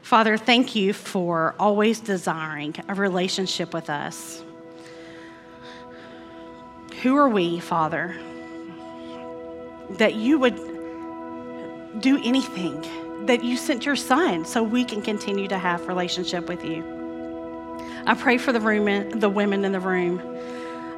Father, 0.01 0.38
thank 0.38 0.75
you 0.75 0.93
for 0.93 1.55
always 1.59 1.99
desiring 1.99 2.75
a 2.88 2.93
relationship 2.93 3.73
with 3.73 3.89
us. 3.89 4.43
Who 7.01 7.15
are 7.15 7.30
we, 7.30 7.59
Father, 7.59 8.17
that 9.91 10.15
you 10.15 10.38
would 10.39 10.57
do 12.01 12.21
anything 12.23 12.86
that 13.26 13.43
you 13.43 13.57
sent 13.57 13.86
your 13.86 13.95
son 13.95 14.45
so 14.45 14.63
we 14.63 14.84
can 14.84 15.01
continue 15.01 15.47
to 15.47 15.57
have 15.57 15.88
relationship 15.88 16.47
with 16.47 16.63
you. 16.63 16.84
I 18.05 18.15
pray 18.15 18.38
for 18.38 18.51
the, 18.51 18.59
room, 18.59 19.09
the 19.20 19.30
women 19.30 19.65
in 19.65 19.72
the 19.72 19.80
room 19.80 20.22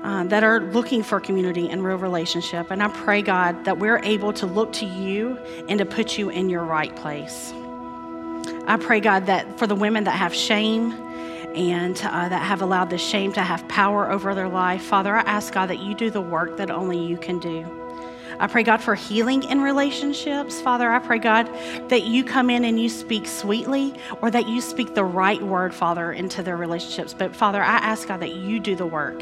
uh, 0.03 0.23
that 0.25 0.43
are 0.43 0.59
looking 0.59 1.03
for 1.03 1.19
community 1.19 1.69
and 1.69 1.83
real 1.83 1.97
relationship. 1.97 2.71
And 2.71 2.81
I 2.81 2.87
pray, 2.87 3.21
God, 3.21 3.65
that 3.65 3.77
we're 3.77 3.99
able 3.99 4.33
to 4.33 4.45
look 4.45 4.73
to 4.73 4.85
you 4.85 5.37
and 5.67 5.77
to 5.79 5.85
put 5.85 6.17
you 6.17 6.29
in 6.29 6.49
your 6.49 6.63
right 6.63 6.95
place. 6.95 7.53
I 8.67 8.77
pray, 8.79 8.99
God, 8.99 9.25
that 9.25 9.59
for 9.59 9.67
the 9.67 9.75
women 9.75 10.05
that 10.05 10.11
have 10.11 10.33
shame 10.33 10.91
and 11.55 11.97
uh, 12.03 12.29
that 12.29 12.41
have 12.41 12.61
allowed 12.61 12.89
the 12.89 12.97
shame 12.97 13.33
to 13.33 13.41
have 13.41 13.67
power 13.67 14.09
over 14.09 14.33
their 14.33 14.47
life, 14.47 14.81
Father, 14.83 15.15
I 15.15 15.21
ask, 15.21 15.53
God, 15.53 15.69
that 15.69 15.79
you 15.79 15.93
do 15.93 16.09
the 16.09 16.21
work 16.21 16.57
that 16.57 16.71
only 16.71 16.97
you 16.97 17.17
can 17.17 17.39
do. 17.39 17.80
I 18.41 18.47
pray, 18.47 18.63
God, 18.63 18.81
for 18.81 18.95
healing 18.95 19.43
in 19.43 19.61
relationships. 19.61 20.59
Father, 20.59 20.89
I 20.89 20.97
pray, 20.97 21.19
God, 21.19 21.45
that 21.89 22.05
you 22.05 22.23
come 22.23 22.49
in 22.49 22.65
and 22.65 22.81
you 22.81 22.89
speak 22.89 23.27
sweetly 23.27 23.93
or 24.19 24.31
that 24.31 24.49
you 24.49 24.61
speak 24.61 24.95
the 24.95 25.03
right 25.03 25.39
word, 25.39 25.75
Father, 25.75 26.11
into 26.11 26.41
their 26.41 26.57
relationships. 26.57 27.13
But 27.13 27.35
Father, 27.35 27.61
I 27.61 27.77
ask, 27.77 28.07
God, 28.07 28.21
that 28.21 28.33
you 28.33 28.59
do 28.59 28.75
the 28.75 28.87
work. 28.87 29.21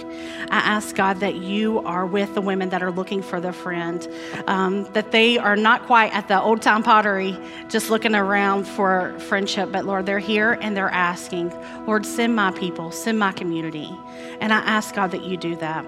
I 0.49 0.59
ask, 0.59 0.95
God, 0.95 1.19
that 1.19 1.35
you 1.35 1.79
are 1.79 2.05
with 2.05 2.33
the 2.33 2.39
women 2.39 2.69
that 2.69 2.81
are 2.81 2.91
looking 2.91 3.21
for 3.21 3.41
their 3.41 3.51
friend, 3.51 4.07
um, 4.47 4.85
that 4.93 5.11
they 5.11 5.37
are 5.37 5.57
not 5.57 5.85
quite 5.85 6.13
at 6.13 6.29
the 6.29 6.39
old 6.39 6.61
time 6.61 6.81
pottery, 6.81 7.37
just 7.67 7.89
looking 7.89 8.15
around 8.15 8.69
for 8.69 9.19
friendship, 9.19 9.69
but 9.69 9.83
Lord, 9.83 10.05
they're 10.05 10.19
here 10.19 10.53
and 10.61 10.77
they're 10.77 10.87
asking, 10.87 11.53
Lord, 11.85 12.05
send 12.05 12.37
my 12.37 12.51
people, 12.51 12.89
send 12.93 13.19
my 13.19 13.33
community. 13.33 13.93
And 14.39 14.53
I 14.53 14.59
ask, 14.59 14.95
God, 14.95 15.11
that 15.11 15.23
you 15.23 15.35
do 15.35 15.57
that. 15.57 15.85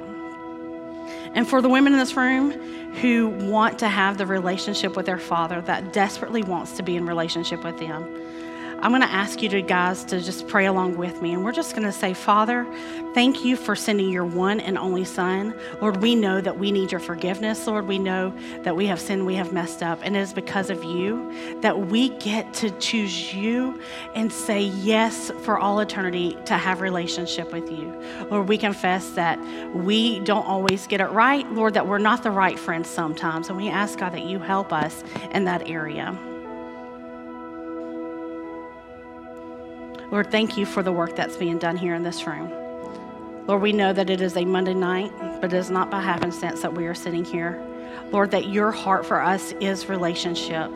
And 1.34 1.47
for 1.47 1.61
the 1.61 1.69
women 1.69 1.93
in 1.93 1.99
this 1.99 2.15
room 2.15 2.51
who 2.95 3.29
want 3.29 3.79
to 3.79 3.88
have 3.88 4.17
the 4.17 4.25
relationship 4.25 4.95
with 4.95 5.05
their 5.05 5.17
father, 5.17 5.61
that 5.61 5.93
desperately 5.93 6.43
wants 6.43 6.73
to 6.73 6.84
be 6.84 6.95
in 6.95 7.05
relationship 7.05 7.63
with 7.63 7.79
them, 7.79 8.03
I'm 8.82 8.89
going 8.89 9.01
to 9.01 9.07
ask 9.07 9.43
you 9.43 9.49
to 9.49 9.61
guys 9.61 10.03
to 10.05 10.19
just 10.19 10.47
pray 10.47 10.65
along 10.65 10.97
with 10.97 11.21
me. 11.21 11.34
And 11.34 11.43
we're 11.43 11.51
just 11.51 11.75
going 11.75 11.86
to 11.86 11.91
say, 11.91 12.15
Father, 12.15 12.65
thank 13.13 13.45
you 13.45 13.55
for 13.55 13.75
sending 13.75 14.09
your 14.09 14.25
one 14.25 14.59
and 14.59 14.75
only 14.75 15.05
Son. 15.05 15.53
Lord, 15.79 15.97
we 15.97 16.15
know 16.15 16.41
that 16.41 16.57
we 16.57 16.71
need 16.71 16.91
your 16.91 16.99
forgiveness. 16.99 17.67
Lord, 17.67 17.88
we 17.88 17.99
know 17.99 18.34
that 18.63 18.75
we 18.75 18.88
have 18.88 18.99
sinned, 18.99 19.27
we 19.27 19.36
have 19.36 19.53
messed 19.53 19.84
up. 19.84 19.99
And 20.01 20.15
it 20.15 20.21
is 20.21 20.34
because 20.34 20.71
of 20.71 20.84
you 20.84 21.32
that 21.61 21.88
we 21.88 22.09
get 22.17 22.55
to 22.55 22.71
choose 22.79 23.36
you 23.36 23.79
and 24.15 24.34
say 24.34 24.61
yes 24.61 25.32
for 25.43 25.59
all 25.59 25.79
eternity 25.79 26.36
to 26.45 26.55
have 26.55 26.82
relationship 26.82 27.53
with 27.53 27.69
you. 27.71 27.93
Lord, 28.32 28.49
we 28.49 28.57
confess 28.57 29.11
that 29.11 29.39
we 29.75 30.21
don't 30.21 30.47
always 30.47 30.88
get 30.88 31.01
it 31.01 31.11
right. 31.11 31.47
Lord, 31.51 31.75
that 31.75 31.86
we're 31.86 31.99
not 31.99 32.23
the 32.23 32.32
right 32.32 32.57
friends 32.57 32.89
sometimes. 32.89 33.49
And 33.49 33.57
we 33.57 33.69
ask, 33.69 33.99
God, 33.99 34.13
that 34.13 34.25
you 34.25 34.39
help 34.39 34.73
us 34.73 35.03
in 35.34 35.45
that 35.45 35.69
area. 35.69 36.17
Lord, 40.12 40.30
thank 40.30 40.57
you 40.57 40.66
for 40.66 40.84
the 40.84 40.91
work 40.91 41.16
that's 41.16 41.38
being 41.38 41.57
done 41.57 41.78
here 41.78 41.95
in 41.95 42.03
this 42.03 42.28
room. 42.28 42.51
Lord, 43.47 43.62
we 43.62 43.72
know 43.72 43.93
that 43.93 44.09
it 44.09 44.20
is 44.20 44.36
a 44.36 44.43
Monday 44.43 44.74
night, 44.74 45.12
but 45.39 45.53
it 45.53 45.57
is 45.57 45.70
not 45.70 45.89
by 45.89 46.01
happenstance 46.01 46.62
that 46.62 46.74
we 46.74 46.86
are 46.86 46.93
sitting 46.93 47.24
here. 47.24 47.64
Lord, 48.12 48.32
that 48.32 48.49
your 48.49 48.72
heart 48.72 49.05
for 49.05 49.22
us 49.22 49.53
is 49.62 49.88
relationship, 49.88 50.70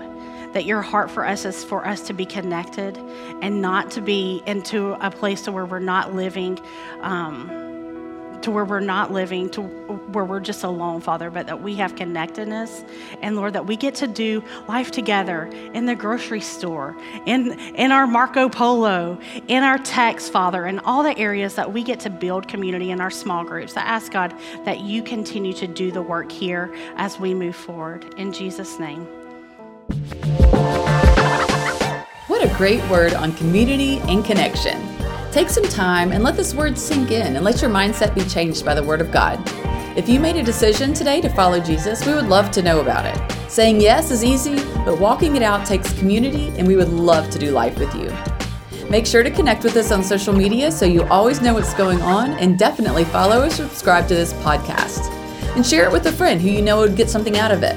that 0.53 0.63
your 0.63 0.81
heart 0.81 1.11
for 1.11 1.25
us 1.25 1.43
is 1.43 1.65
for 1.65 1.85
us 1.85 2.07
to 2.07 2.13
be 2.13 2.25
connected 2.25 2.97
and 3.41 3.61
not 3.61 3.91
to 3.91 4.01
be 4.01 4.41
into 4.45 4.93
a 5.05 5.11
place 5.11 5.49
where 5.49 5.65
we're 5.65 5.79
not 5.79 6.15
living. 6.15 6.57
Um, 7.01 7.74
to 8.45 8.51
where 8.51 8.63
we're 8.63 8.79
not 8.79 9.11
living, 9.11 9.49
to 9.49 9.63
where 9.63 10.23
we're 10.23 10.39
just 10.39 10.63
alone, 10.63 11.01
Father, 11.01 11.31
but 11.31 11.47
that 11.47 11.63
we 11.63 11.73
have 11.73 11.95
connectedness. 11.95 12.85
And 13.23 13.35
Lord, 13.35 13.53
that 13.53 13.65
we 13.65 13.75
get 13.75 13.95
to 13.95 14.07
do 14.07 14.43
life 14.67 14.91
together 14.91 15.45
in 15.73 15.87
the 15.87 15.95
grocery 15.95 16.41
store, 16.41 16.95
in, 17.25 17.59
in 17.73 17.91
our 17.91 18.05
Marco 18.05 18.47
Polo, 18.47 19.19
in 19.47 19.63
our 19.63 19.79
text, 19.79 20.31
Father, 20.31 20.67
in 20.67 20.77
all 20.79 21.01
the 21.01 21.17
areas 21.17 21.55
that 21.55 21.73
we 21.73 21.81
get 21.81 21.99
to 22.01 22.11
build 22.11 22.47
community 22.47 22.91
in 22.91 23.01
our 23.01 23.09
small 23.09 23.43
groups. 23.43 23.75
I 23.75 23.81
ask, 23.81 24.11
God, 24.11 24.31
that 24.63 24.81
you 24.81 25.01
continue 25.01 25.53
to 25.53 25.65
do 25.65 25.91
the 25.91 26.03
work 26.03 26.31
here 26.31 26.71
as 26.97 27.19
we 27.19 27.33
move 27.33 27.55
forward. 27.55 28.13
In 28.19 28.31
Jesus' 28.31 28.77
name. 28.77 29.07
What 32.27 32.43
a 32.43 32.53
great 32.55 32.87
word 32.91 33.15
on 33.15 33.33
community 33.33 33.97
and 34.01 34.23
connection. 34.23 34.84
Take 35.35 35.49
some 35.49 35.65
time 35.65 36.13
and 36.13 36.23
let 36.23 36.37
this 36.37 36.55
word 36.55 36.77
sink 36.77 37.11
in 37.11 37.35
and 37.35 37.43
let 37.43 37.61
your 37.61 37.69
mindset 37.69 38.15
be 38.15 38.23
changed 38.23 38.63
by 38.63 38.73
the 38.73 38.81
Word 38.81 39.01
of 39.01 39.11
God. 39.11 39.37
If 39.97 40.07
you 40.07 40.17
made 40.17 40.37
a 40.37 40.41
decision 40.41 40.93
today 40.93 41.19
to 41.19 41.27
follow 41.27 41.59
Jesus, 41.59 42.05
we 42.05 42.13
would 42.13 42.27
love 42.27 42.51
to 42.51 42.61
know 42.61 42.79
about 42.79 43.05
it. 43.05 43.51
Saying 43.51 43.81
yes 43.81 44.11
is 44.11 44.23
easy, 44.23 44.55
but 44.85 44.97
walking 44.97 45.35
it 45.35 45.41
out 45.41 45.65
takes 45.65 45.91
community, 45.99 46.53
and 46.57 46.65
we 46.65 46.77
would 46.77 46.87
love 46.87 47.29
to 47.31 47.37
do 47.37 47.51
life 47.51 47.77
with 47.77 47.93
you. 47.95 48.09
Make 48.89 49.05
sure 49.05 49.23
to 49.23 49.29
connect 49.29 49.65
with 49.65 49.75
us 49.75 49.91
on 49.91 50.05
social 50.05 50.33
media 50.33 50.71
so 50.71 50.85
you 50.85 51.03
always 51.07 51.41
know 51.41 51.53
what's 51.53 51.73
going 51.73 52.01
on, 52.01 52.31
and 52.39 52.57
definitely 52.57 53.03
follow 53.03 53.41
or 53.41 53.49
subscribe 53.49 54.07
to 54.07 54.15
this 54.15 54.31
podcast. 54.35 55.11
And 55.57 55.65
share 55.65 55.83
it 55.83 55.91
with 55.91 56.05
a 56.05 56.13
friend 56.13 56.39
who 56.39 56.49
you 56.49 56.61
know 56.61 56.79
would 56.79 56.95
get 56.95 57.09
something 57.09 57.37
out 57.37 57.51
of 57.51 57.61
it. 57.61 57.75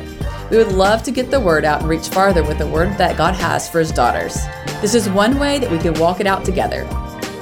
We 0.53 0.59
would 0.59 0.71
love 0.71 1.03
to 1.03 1.11
get 1.11 1.33
the 1.33 1.41
word 1.41 1.65
out 1.65 1.81
and 1.81 1.91
reach 1.91 2.07
farther 2.07 2.45
with 2.45 2.59
the 2.59 2.69
word 2.69 2.97
that 2.99 3.17
God 3.17 3.35
has 3.35 3.69
for 3.69 3.81
His 3.81 3.91
daughters. 3.91 4.37
This 4.81 4.95
is 4.95 5.09
one 5.09 5.41
way 5.41 5.59
that 5.59 5.73
we 5.73 5.79
can 5.79 5.95
walk 5.95 6.21
it 6.21 6.29
out 6.29 6.45
together. 6.45 6.89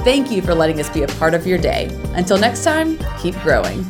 Thank 0.07 0.31
you 0.31 0.41
for 0.41 0.55
letting 0.55 0.79
us 0.79 0.89
be 0.89 1.03
a 1.03 1.09
part 1.09 1.35
of 1.35 1.49
your 1.49 1.59
day. 1.59 1.91
Until 2.15 2.39
next 2.39 2.63
time, 2.63 2.97
keep 3.19 3.35
growing. 3.43 3.85